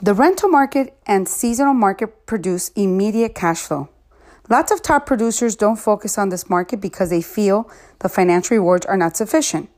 The 0.00 0.14
rental 0.14 0.48
market 0.48 0.94
and 1.06 1.28
seasonal 1.28 1.74
market 1.74 2.26
produce 2.26 2.68
immediate 2.70 3.34
cash 3.34 3.60
flow. 3.60 3.88
Lots 4.52 4.70
of 4.70 4.82
top 4.82 5.06
producers 5.06 5.56
don't 5.56 5.76
focus 5.76 6.18
on 6.18 6.28
this 6.28 6.50
market 6.50 6.78
because 6.78 7.08
they 7.08 7.22
feel 7.22 7.70
the 8.00 8.08
financial 8.10 8.54
rewards 8.54 8.84
are 8.84 8.98
not 8.98 9.16
sufficient. 9.16 9.70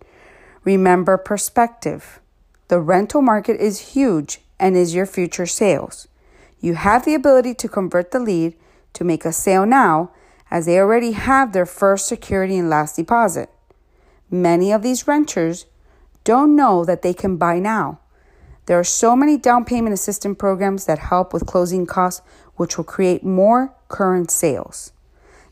Remember 0.65 1.17
perspective. 1.17 2.19
The 2.67 2.81
rental 2.81 3.23
market 3.23 3.61
is 3.61 3.95
huge 3.95 4.41
and 4.59 4.77
is 4.77 4.93
your 4.93 5.07
future 5.07 5.47
sales. 5.47 6.09
You 6.59 6.75
have 6.75 7.05
the 7.05 7.15
ability 7.15 7.55
to 7.55 7.69
convert 7.69 8.11
the 8.11 8.19
lead 8.19 8.57
to 8.95 9.05
make 9.05 9.25
a 9.25 9.33
sale 9.33 9.65
now 9.65 10.11
as 10.51 10.67
they 10.67 10.81
already 10.81 11.13
have 11.13 11.53
their 11.53 11.67
first 11.67 12.09
security 12.09 12.59
and 12.59 12.69
last 12.69 12.97
deposit. 12.97 13.51
Many 14.29 14.73
of 14.73 14.83
these 14.83 15.07
renters 15.07 15.67
don't 16.25 16.57
know 16.57 16.85
that 16.85 17.03
they 17.03 17.15
can 17.15 17.37
buy 17.37 17.61
now. 17.61 18.01
There 18.67 18.79
are 18.81 18.83
so 18.83 19.15
many 19.15 19.37
down 19.37 19.67
payment 19.67 19.95
assistance 19.95 20.37
programs 20.39 20.87
that 20.87 20.99
help 20.99 21.33
with 21.33 21.47
closing 21.47 21.87
costs, 21.87 22.23
which 22.57 22.77
will 22.77 22.85
create 22.85 23.25
more 23.25 23.75
current 23.89 24.31
sales. 24.31 24.93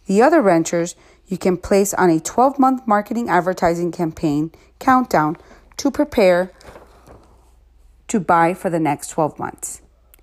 The 0.06 0.22
other 0.22 0.42
renters 0.42 0.94
you 1.26 1.38
can 1.38 1.56
place 1.56 1.94
on 1.94 2.10
a 2.10 2.20
12 2.20 2.58
month 2.58 2.86
marketing 2.86 3.28
advertising 3.28 3.92
campaign 3.92 4.50
countdown 4.78 5.36
to 5.78 5.90
prepare 5.90 6.52
to 8.08 8.20
buy 8.20 8.52
for 8.52 8.68
the 8.68 8.80
next 8.80 9.08
12 9.08 9.38
months. 9.38 9.80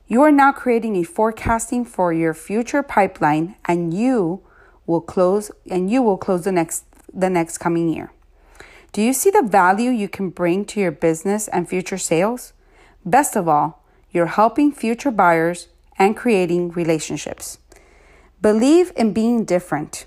You 0.08 0.22
are 0.22 0.32
now 0.32 0.52
creating 0.52 0.96
a 0.96 1.04
forecasting 1.04 1.86
for 1.86 2.14
your 2.14 2.34
future 2.34 2.84
pipeline 2.84 3.56
and 3.66 3.94
you 3.94 4.42
will 4.86 5.02
close 5.02 5.52
and 5.70 5.90
you 5.90 6.02
will 6.02 6.18
close 6.18 6.44
the 6.44 6.52
next 6.52 6.86
the 7.12 7.30
next 7.30 7.58
coming 7.58 7.90
year. 7.90 8.12
Do 8.92 9.02
you 9.02 9.14
see 9.14 9.30
the 9.30 9.44
value 9.44 9.92
you 9.92 10.10
can 10.10 10.30
bring 10.30 10.66
to 10.66 10.80
your 10.80 10.92
business 10.92 11.48
and 11.48 11.68
future 11.68 11.98
sales? 11.98 12.54
Best 13.06 13.36
of 13.36 13.48
all, 13.48 13.84
you're 14.12 14.28
helping 14.28 14.72
future 14.72 15.12
buyers 15.12 15.68
and 16.00 16.16
creating 16.16 16.72
relationships. 16.72 17.60
Believe 18.42 18.92
in 18.96 19.14
being 19.14 19.44
different. 19.44 20.06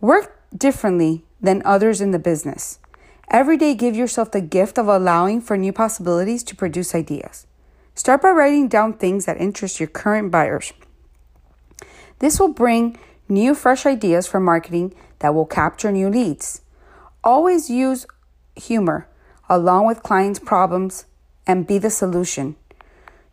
Work 0.00 0.40
differently 0.56 1.24
than 1.40 1.62
others 1.64 2.00
in 2.00 2.10
the 2.10 2.18
business. 2.18 2.80
Every 3.30 3.56
day, 3.56 3.74
give 3.74 3.94
yourself 3.94 4.32
the 4.32 4.40
gift 4.40 4.76
of 4.76 4.88
allowing 4.88 5.40
for 5.40 5.56
new 5.56 5.72
possibilities 5.72 6.42
to 6.44 6.56
produce 6.56 6.94
ideas. 6.94 7.46
Start 7.94 8.22
by 8.22 8.30
writing 8.30 8.68
down 8.68 8.94
things 8.94 9.26
that 9.26 9.40
interest 9.40 9.78
your 9.78 9.88
current 9.88 10.30
buyers. 10.30 10.72
This 12.18 12.40
will 12.40 12.52
bring 12.52 12.98
new, 13.28 13.54
fresh 13.54 13.86
ideas 13.86 14.26
for 14.26 14.40
marketing 14.40 14.94
that 15.20 15.34
will 15.34 15.46
capture 15.46 15.92
new 15.92 16.08
leads. 16.08 16.62
Always 17.22 17.70
use 17.70 18.06
humor 18.56 19.06
along 19.48 19.86
with 19.86 20.02
clients' 20.02 20.38
problems 20.38 21.06
and 21.46 21.66
be 21.66 21.78
the 21.78 21.90
solution. 21.90 22.56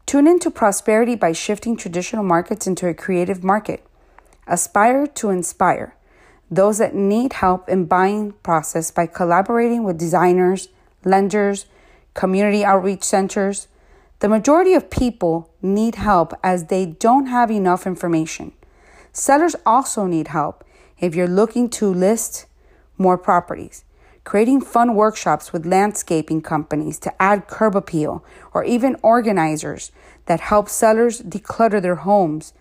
Tune 0.05 0.27
into 0.27 0.51
prosperity 0.51 1.15
by 1.15 1.31
shifting 1.31 1.75
traditional 1.75 2.23
markets 2.23 2.67
into 2.67 2.87
a 2.87 2.93
creative 2.93 3.43
market. 3.43 3.83
Aspire 4.47 5.07
to 5.07 5.29
inspire 5.31 5.95
those 6.51 6.77
that 6.77 6.93
need 6.93 7.33
help 7.33 7.67
in 7.67 7.85
buying 7.85 8.33
process 8.43 8.91
by 8.91 9.07
collaborating 9.07 9.83
with 9.83 9.97
designers, 9.97 10.69
lenders, 11.03 11.65
community 12.13 12.63
outreach 12.63 13.03
centers. 13.03 13.67
The 14.19 14.29
majority 14.29 14.75
of 14.75 14.91
people 14.91 15.49
need 15.63 15.95
help 15.95 16.33
as 16.43 16.65
they 16.65 16.85
don't 16.85 17.25
have 17.25 17.49
enough 17.49 17.87
information. 17.87 18.53
Sellers 19.11 19.55
also 19.65 20.05
need 20.05 20.27
help 20.27 20.63
if 20.99 21.15
you're 21.15 21.27
looking 21.27 21.67
to 21.71 21.87
list 21.87 22.45
more 22.97 23.17
properties. 23.17 23.84
Creating 24.25 24.59
fun 24.59 24.95
workshops 24.95 25.53
with 25.53 25.67
landscaping 25.67 26.41
companies 26.41 26.97
to 26.97 27.21
add 27.21 27.47
curb 27.47 27.75
appeal, 27.75 28.25
or 28.53 28.63
even 28.63 28.97
organizers 29.03 29.91
that 30.25 30.39
help 30.39 30.67
sellers 30.67 31.21
declutter 31.21 31.79
their 31.79 31.95
homes. 31.95 32.51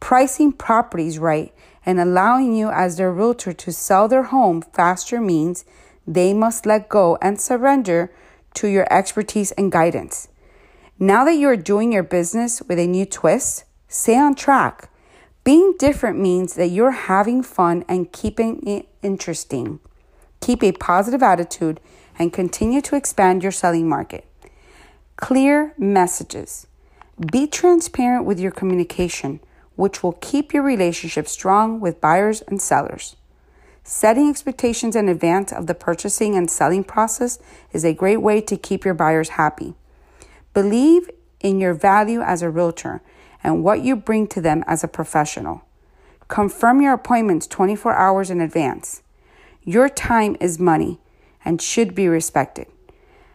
Pricing 0.00 0.50
properties 0.50 1.18
right 1.18 1.54
and 1.84 2.00
allowing 2.00 2.56
you 2.56 2.70
as 2.70 2.96
their 2.96 3.12
realtor 3.12 3.52
to 3.52 3.70
sell 3.70 4.08
their 4.08 4.24
home 4.24 4.62
faster 4.72 5.20
means 5.20 5.66
they 6.06 6.32
must 6.32 6.64
let 6.64 6.88
go 6.88 7.18
and 7.20 7.38
surrender 7.38 8.10
to 8.54 8.66
your 8.66 8.90
expertise 8.90 9.52
and 9.52 9.70
guidance. 9.70 10.28
Now 10.98 11.26
that 11.26 11.34
you 11.34 11.48
are 11.48 11.56
doing 11.56 11.92
your 11.92 12.02
business 12.02 12.62
with 12.62 12.78
a 12.78 12.86
new 12.86 13.04
twist, 13.04 13.64
stay 13.88 14.16
on 14.16 14.34
track. 14.34 14.90
Being 15.44 15.74
different 15.78 16.18
means 16.18 16.54
that 16.54 16.68
you're 16.68 16.90
having 16.90 17.42
fun 17.42 17.84
and 17.88 18.10
keeping 18.10 18.66
it 18.66 18.88
interesting. 19.02 19.80
Keep 20.40 20.62
a 20.62 20.72
positive 20.72 21.22
attitude 21.22 21.80
and 22.18 22.32
continue 22.32 22.80
to 22.82 22.96
expand 22.96 23.42
your 23.42 23.52
selling 23.52 23.88
market. 23.88 24.26
Clear 25.16 25.74
messages. 25.76 26.66
Be 27.30 27.46
transparent 27.46 28.24
with 28.24 28.40
your 28.40 28.50
communication, 28.50 29.40
which 29.76 30.02
will 30.02 30.12
keep 30.12 30.54
your 30.54 30.62
relationship 30.62 31.28
strong 31.28 31.80
with 31.80 32.00
buyers 32.00 32.42
and 32.42 32.60
sellers. 32.60 33.16
Setting 33.84 34.28
expectations 34.28 34.96
in 34.96 35.08
advance 35.08 35.52
of 35.52 35.66
the 35.66 35.74
purchasing 35.74 36.36
and 36.36 36.50
selling 36.50 36.84
process 36.84 37.38
is 37.72 37.84
a 37.84 37.92
great 37.92 38.22
way 38.22 38.40
to 38.40 38.56
keep 38.56 38.84
your 38.84 38.94
buyers 38.94 39.30
happy. 39.30 39.74
Believe 40.54 41.10
in 41.40 41.60
your 41.60 41.74
value 41.74 42.20
as 42.20 42.42
a 42.42 42.50
realtor 42.50 43.02
and 43.42 43.64
what 43.64 43.82
you 43.82 43.96
bring 43.96 44.26
to 44.28 44.40
them 44.40 44.62
as 44.66 44.84
a 44.84 44.88
professional. 44.88 45.62
Confirm 46.28 46.80
your 46.80 46.92
appointments 46.92 47.46
24 47.46 47.94
hours 47.94 48.30
in 48.30 48.40
advance. 48.40 49.02
Your 49.64 49.88
time 49.88 50.36
is 50.40 50.58
money 50.58 51.00
and 51.44 51.60
should 51.60 51.94
be 51.94 52.08
respected. 52.08 52.66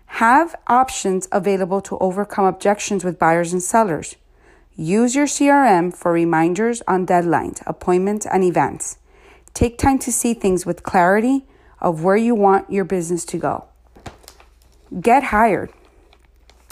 Have 0.07 0.55
options 0.67 1.27
available 1.31 1.81
to 1.81 1.97
overcome 1.99 2.45
objections 2.45 3.03
with 3.03 3.19
buyers 3.19 3.53
and 3.53 3.61
sellers. 3.61 4.15
Use 4.75 5.15
your 5.15 5.27
CRM 5.27 5.95
for 5.95 6.11
reminders 6.11 6.81
on 6.87 7.05
deadlines, 7.05 7.61
appointments, 7.65 8.25
and 8.25 8.43
events. 8.43 8.97
Take 9.53 9.77
time 9.77 9.99
to 9.99 10.11
see 10.11 10.33
things 10.33 10.65
with 10.65 10.83
clarity 10.83 11.45
of 11.79 12.03
where 12.03 12.17
you 12.17 12.35
want 12.35 12.71
your 12.71 12.85
business 12.85 13.23
to 13.25 13.37
go. 13.37 13.65
Get 14.99 15.25
hired. 15.25 15.71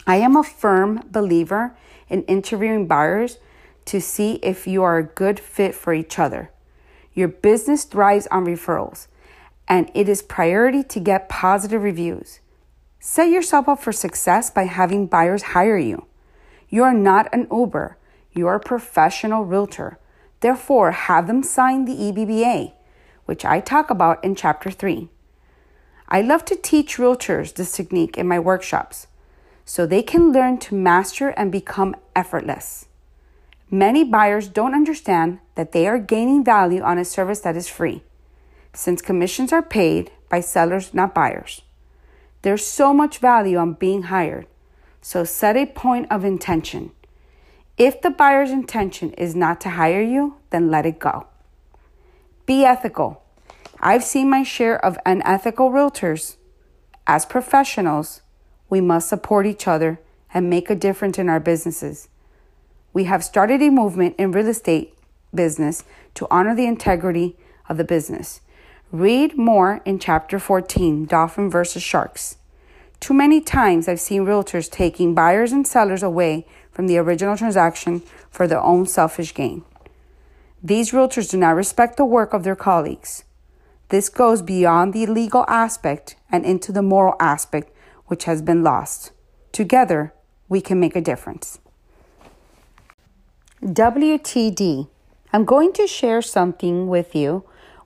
I 0.06 0.18
am 0.18 0.36
a 0.36 0.44
firm 0.44 1.02
believer 1.12 1.76
in 2.10 2.24
interviewing 2.24 2.88
buyers 2.88 3.38
to 3.86 4.02
see 4.02 4.34
if 4.44 4.68
you 4.68 4.84
are 4.84 4.98
a 4.98 5.04
good 5.04 5.40
fit 5.40 5.76
for 5.76 5.94
each 5.94 6.20
other. 6.20 6.50
Your 7.14 7.28
business 7.28 7.84
thrives 7.84 8.28
on 8.28 8.46
referrals, 8.46 9.08
and 9.68 9.90
it 9.94 10.10
is 10.10 10.22
priority 10.22 10.84
to 10.84 11.00
get 11.00 11.30
positive 11.30 11.84
reviews. 11.84 12.40
Set 13.00 13.30
yourself 13.30 13.68
up 13.68 13.82
for 13.82 13.92
success 13.92 14.50
by 14.50 14.64
having 14.64 15.08
buyers 15.08 15.44
hire 15.54 15.78
you. 15.78 16.06
You 16.70 16.84
are 16.84 16.94
not 16.94 17.34
an 17.34 17.48
Uber, 17.52 17.98
you 18.32 18.48
are 18.48 18.56
a 18.56 18.60
professional 18.60 19.46
realtor. 19.46 20.00
Therefore, 20.40 20.92
have 20.92 21.28
them 21.28 21.44
sign 21.44 21.86
the 21.86 21.96
EBBA, 21.96 22.74
which 23.26 23.46
I 23.46 23.60
talk 23.60 23.90
about 23.90 24.24
in 24.24 24.36
chapter 24.36 24.72
3. 24.72 25.10
I 26.10 26.22
love 26.22 26.46
to 26.46 26.56
teach 26.56 26.98
realtors 26.98 27.54
this 27.54 27.72
technique 27.72 28.18
in 28.18 28.28
my 28.28 28.40
workshops 28.40 29.08
so 29.66 29.86
they 29.86 30.04
can 30.04 30.32
learn 30.32 30.58
to 30.60 30.76
master 30.76 31.30
and 31.30 31.52
become 31.52 31.96
effortless. 32.16 32.88
Many 33.72 34.04
buyers 34.04 34.48
don't 34.48 34.76
understand 34.76 35.40
that 35.56 35.72
they 35.72 35.88
are 35.88 35.98
gaining 35.98 36.44
value 36.44 36.82
on 36.82 36.98
a 36.98 37.06
service 37.06 37.40
that 37.40 37.56
is 37.56 37.68
free, 37.68 38.04
since 38.74 39.02
commissions 39.02 39.54
are 39.54 39.62
paid 39.62 40.12
by 40.30 40.40
sellers, 40.40 40.94
not 40.94 41.14
buyers. 41.14 41.62
There's 42.42 42.66
so 42.66 42.94
much 42.94 43.20
value 43.20 43.58
on 43.58 43.74
being 43.74 44.04
hired, 44.04 44.48
so 45.02 45.24
set 45.24 45.56
a 45.56 45.66
point 45.66 46.12
of 46.12 46.26
intention. 46.26 46.92
If 47.78 48.02
the 48.02 48.10
buyer's 48.10 48.52
intention 48.52 49.14
is 49.14 49.36
not 49.36 49.62
to 49.62 49.70
hire 49.70 50.02
you, 50.02 50.38
then 50.50 50.70
let 50.70 50.86
it 50.86 51.00
go. 51.00 51.28
Be 52.46 52.66
ethical. 52.66 53.24
I've 53.80 54.04
seen 54.04 54.30
my 54.30 54.44
share 54.44 54.84
of 54.84 54.98
unethical 55.06 55.72
realtors. 55.72 56.36
As 57.08 57.26
professionals, 57.26 58.22
we 58.70 58.82
must 58.82 59.10
support 59.10 59.46
each 59.46 59.68
other 59.68 60.00
and 60.34 60.50
make 60.50 60.70
a 60.70 60.76
difference 60.76 61.18
in 61.18 61.30
our 61.30 61.40
businesses. 61.40 62.10
We 62.92 63.06
have 63.06 63.24
started 63.24 63.62
a 63.62 63.70
movement 63.70 64.16
in 64.18 64.32
real 64.32 64.48
estate 64.48 64.98
business 65.34 65.84
to 66.16 66.28
honor 66.30 66.56
the 66.56 66.66
integrity 66.66 67.38
of 67.68 67.78
the 67.78 67.84
business. 67.84 68.42
Read 68.94 69.40
more 69.40 69.82
in 69.86 69.98
chapter 69.98 70.38
14, 70.38 71.06
Dolphin 71.06 71.50
versus 71.50 71.82
Sharks. 71.82 72.38
Too 73.00 73.16
many 73.16 73.42
times 73.42 73.88
I've 73.88 74.00
seen 74.00 74.24
realtors 74.24 74.70
taking 74.70 75.16
buyers 75.16 75.52
and 75.52 75.66
sellers 75.66 76.04
away 76.04 76.46
from 76.72 76.86
the 76.86 77.00
original 77.00 77.36
transaction 77.36 78.04
for 78.30 78.48
their 78.48 78.62
own 78.62 78.86
selfish 78.86 79.34
gain. 79.34 79.64
These 80.62 80.92
realtors 80.92 81.32
do 81.32 81.40
not 81.40 81.56
respect 81.56 81.98
the 81.98 82.06
work 82.06 82.34
of 82.34 82.44
their 82.44 82.56
colleagues. 82.56 83.24
This 83.90 84.10
goes 84.10 84.44
beyond 84.44 84.94
the 84.94 85.08
legal 85.08 85.44
aspect 85.48 86.16
and 86.32 86.46
into 86.46 86.72
the 86.72 86.84
moral 86.84 87.16
aspect 87.20 87.76
which 88.06 88.26
has 88.26 88.44
been 88.44 88.62
lost. 88.62 89.12
Together, 89.52 90.14
we 90.50 90.62
can 90.62 90.80
make 90.80 90.96
a 90.96 91.02
difference. 91.02 91.58
WTD. 93.64 94.88
I'm 95.34 95.46
going 95.46 95.74
to 95.74 95.88
share 95.88 96.22
something 96.22 96.86
with 96.88 97.16
you 97.16 97.44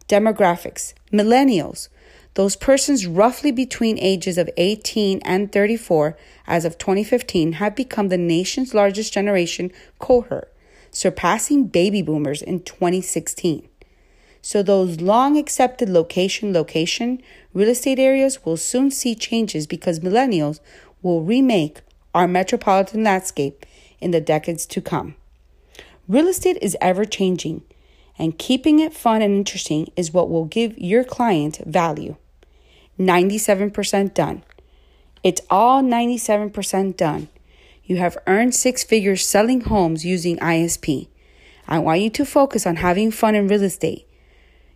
Demographics 0.07 0.93
Millennials, 1.11 1.87
those 2.35 2.55
persons 2.55 3.07
roughly 3.07 3.51
between 3.51 3.97
ages 3.97 4.37
of 4.37 4.47
18 4.57 5.21
and 5.25 5.51
34 5.51 6.15
as 6.45 6.65
of 6.65 6.77
2015, 6.77 7.53
have 7.53 7.75
become 7.75 8.09
the 8.09 8.17
nation's 8.17 8.75
largest 8.75 9.11
generation 9.11 9.71
cohort, 9.97 10.53
surpassing 10.91 11.65
baby 11.65 12.03
boomers 12.03 12.43
in 12.43 12.59
2016. 12.59 13.67
So, 14.43 14.61
those 14.61 15.01
long 15.01 15.35
accepted 15.35 15.89
location 15.89 16.53
location 16.53 17.23
real 17.55 17.69
estate 17.69 17.97
areas 17.97 18.45
will 18.45 18.57
soon 18.57 18.91
see 18.91 19.15
changes 19.15 19.65
because 19.65 19.99
millennials 19.99 20.59
will 21.01 21.23
remake 21.23 21.81
our 22.13 22.27
metropolitan 22.27 23.03
landscape 23.03 23.65
in 24.01 24.11
the 24.11 24.21
decades 24.21 24.65
to 24.65 24.81
come. 24.81 25.15
Real 26.07 26.27
estate 26.27 26.57
is 26.61 26.75
ever 26.81 27.05
changing, 27.05 27.61
and 28.17 28.37
keeping 28.37 28.79
it 28.79 28.93
fun 28.93 29.21
and 29.21 29.33
interesting 29.33 29.91
is 29.95 30.13
what 30.13 30.29
will 30.29 30.45
give 30.45 30.77
your 30.77 31.03
client 31.03 31.59
value. 31.65 32.15
97% 32.99 34.13
done. 34.13 34.43
It's 35.23 35.41
all 35.49 35.81
97% 35.81 36.97
done. 36.97 37.29
You 37.83 37.97
have 37.97 38.17
earned 38.27 38.55
six 38.55 38.83
figures 38.83 39.25
selling 39.25 39.61
homes 39.61 40.05
using 40.05 40.37
ISP. 40.37 41.07
I 41.67 41.79
want 41.79 42.01
you 42.01 42.09
to 42.11 42.25
focus 42.25 42.65
on 42.65 42.77
having 42.77 43.11
fun 43.11 43.35
in 43.35 43.47
real 43.47 43.63
estate. 43.63 44.07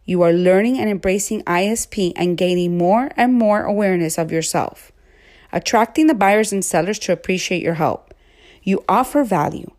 You 0.06 0.22
are 0.22 0.32
learning 0.32 0.80
and 0.80 0.90
embracing 0.90 1.44
ISP 1.44 2.14
and 2.16 2.38
gaining 2.38 2.78
more 2.78 3.12
and 3.18 3.34
more 3.34 3.64
awareness 3.64 4.18
of 4.18 4.32
yourself, 4.32 4.92
attracting 5.52 6.08
the 6.08 6.14
buyers 6.14 6.54
and 6.54 6.64
sellers 6.64 7.00
to 7.00 7.12
appreciate 7.12 7.64
your 7.64 7.74
help. 7.74 8.14
You 8.66 8.84
offer 8.90 9.24
value. 9.24 9.70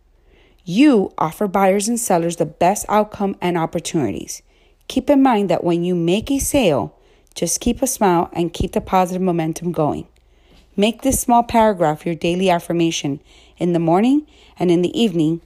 You 0.64 1.12
offer 1.18 1.48
buyers 1.48 1.88
and 1.88 1.98
sellers 1.98 2.36
the 2.36 2.46
best 2.46 2.86
outcome 2.88 3.36
and 3.40 3.58
opportunities. 3.58 4.42
Keep 4.86 5.10
in 5.10 5.22
mind 5.22 5.50
that 5.50 5.64
when 5.64 5.82
you 5.82 5.96
make 5.96 6.30
a 6.30 6.38
sale, 6.38 6.96
just 7.34 7.60
keep 7.60 7.82
a 7.82 7.88
smile 7.88 8.30
and 8.32 8.52
keep 8.52 8.72
the 8.72 8.80
positive 8.80 9.20
momentum 9.20 9.72
going. 9.72 10.06
Make 10.76 11.02
this 11.02 11.20
small 11.20 11.42
paragraph 11.42 12.06
your 12.06 12.14
daily 12.14 12.48
affirmation 12.48 13.20
in 13.58 13.72
the 13.72 13.80
morning 13.80 14.24
and 14.56 14.70
in 14.70 14.82
the 14.82 14.98
evening. 14.98 15.40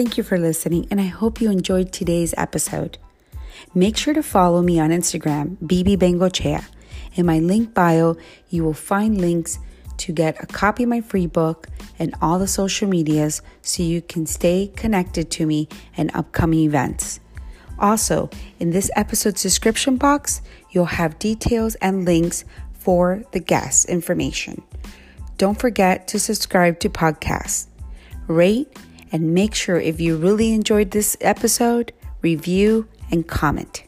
Thank 0.00 0.16
you 0.16 0.24
for 0.24 0.38
listening, 0.38 0.88
and 0.90 0.98
I 0.98 1.08
hope 1.08 1.42
you 1.42 1.50
enjoyed 1.50 1.92
today's 1.92 2.32
episode. 2.38 2.96
Make 3.74 3.98
sure 3.98 4.14
to 4.14 4.22
follow 4.22 4.62
me 4.62 4.80
on 4.80 4.88
Instagram, 4.88 5.58
Bibi 5.66 5.98
Bengochea. 5.98 6.64
In 7.16 7.26
my 7.26 7.38
link 7.38 7.74
bio, 7.74 8.16
you 8.48 8.64
will 8.64 8.72
find 8.72 9.20
links 9.20 9.58
to 9.98 10.12
get 10.12 10.42
a 10.42 10.46
copy 10.46 10.84
of 10.84 10.88
my 10.88 11.02
free 11.02 11.26
book 11.26 11.66
and 11.98 12.14
all 12.22 12.38
the 12.38 12.48
social 12.48 12.88
medias 12.88 13.42
so 13.60 13.82
you 13.82 14.00
can 14.00 14.24
stay 14.24 14.72
connected 14.74 15.30
to 15.32 15.44
me 15.44 15.68
and 15.98 16.10
upcoming 16.14 16.60
events. 16.60 17.20
Also, 17.78 18.30
in 18.58 18.70
this 18.70 18.90
episode's 18.96 19.42
description 19.42 19.98
box, 19.98 20.40
you'll 20.70 20.86
have 20.86 21.18
details 21.18 21.74
and 21.74 22.06
links 22.06 22.46
for 22.72 23.22
the 23.32 23.40
guest 23.40 23.86
information. 23.90 24.62
Don't 25.36 25.60
forget 25.60 26.08
to 26.08 26.18
subscribe 26.18 26.80
to 26.80 26.88
podcasts, 26.88 27.66
rate, 28.28 28.74
and 29.12 29.34
make 29.34 29.54
sure 29.54 29.76
if 29.76 30.00
you 30.00 30.16
really 30.16 30.52
enjoyed 30.52 30.90
this 30.90 31.16
episode, 31.20 31.92
review 32.22 32.88
and 33.10 33.26
comment. 33.26 33.84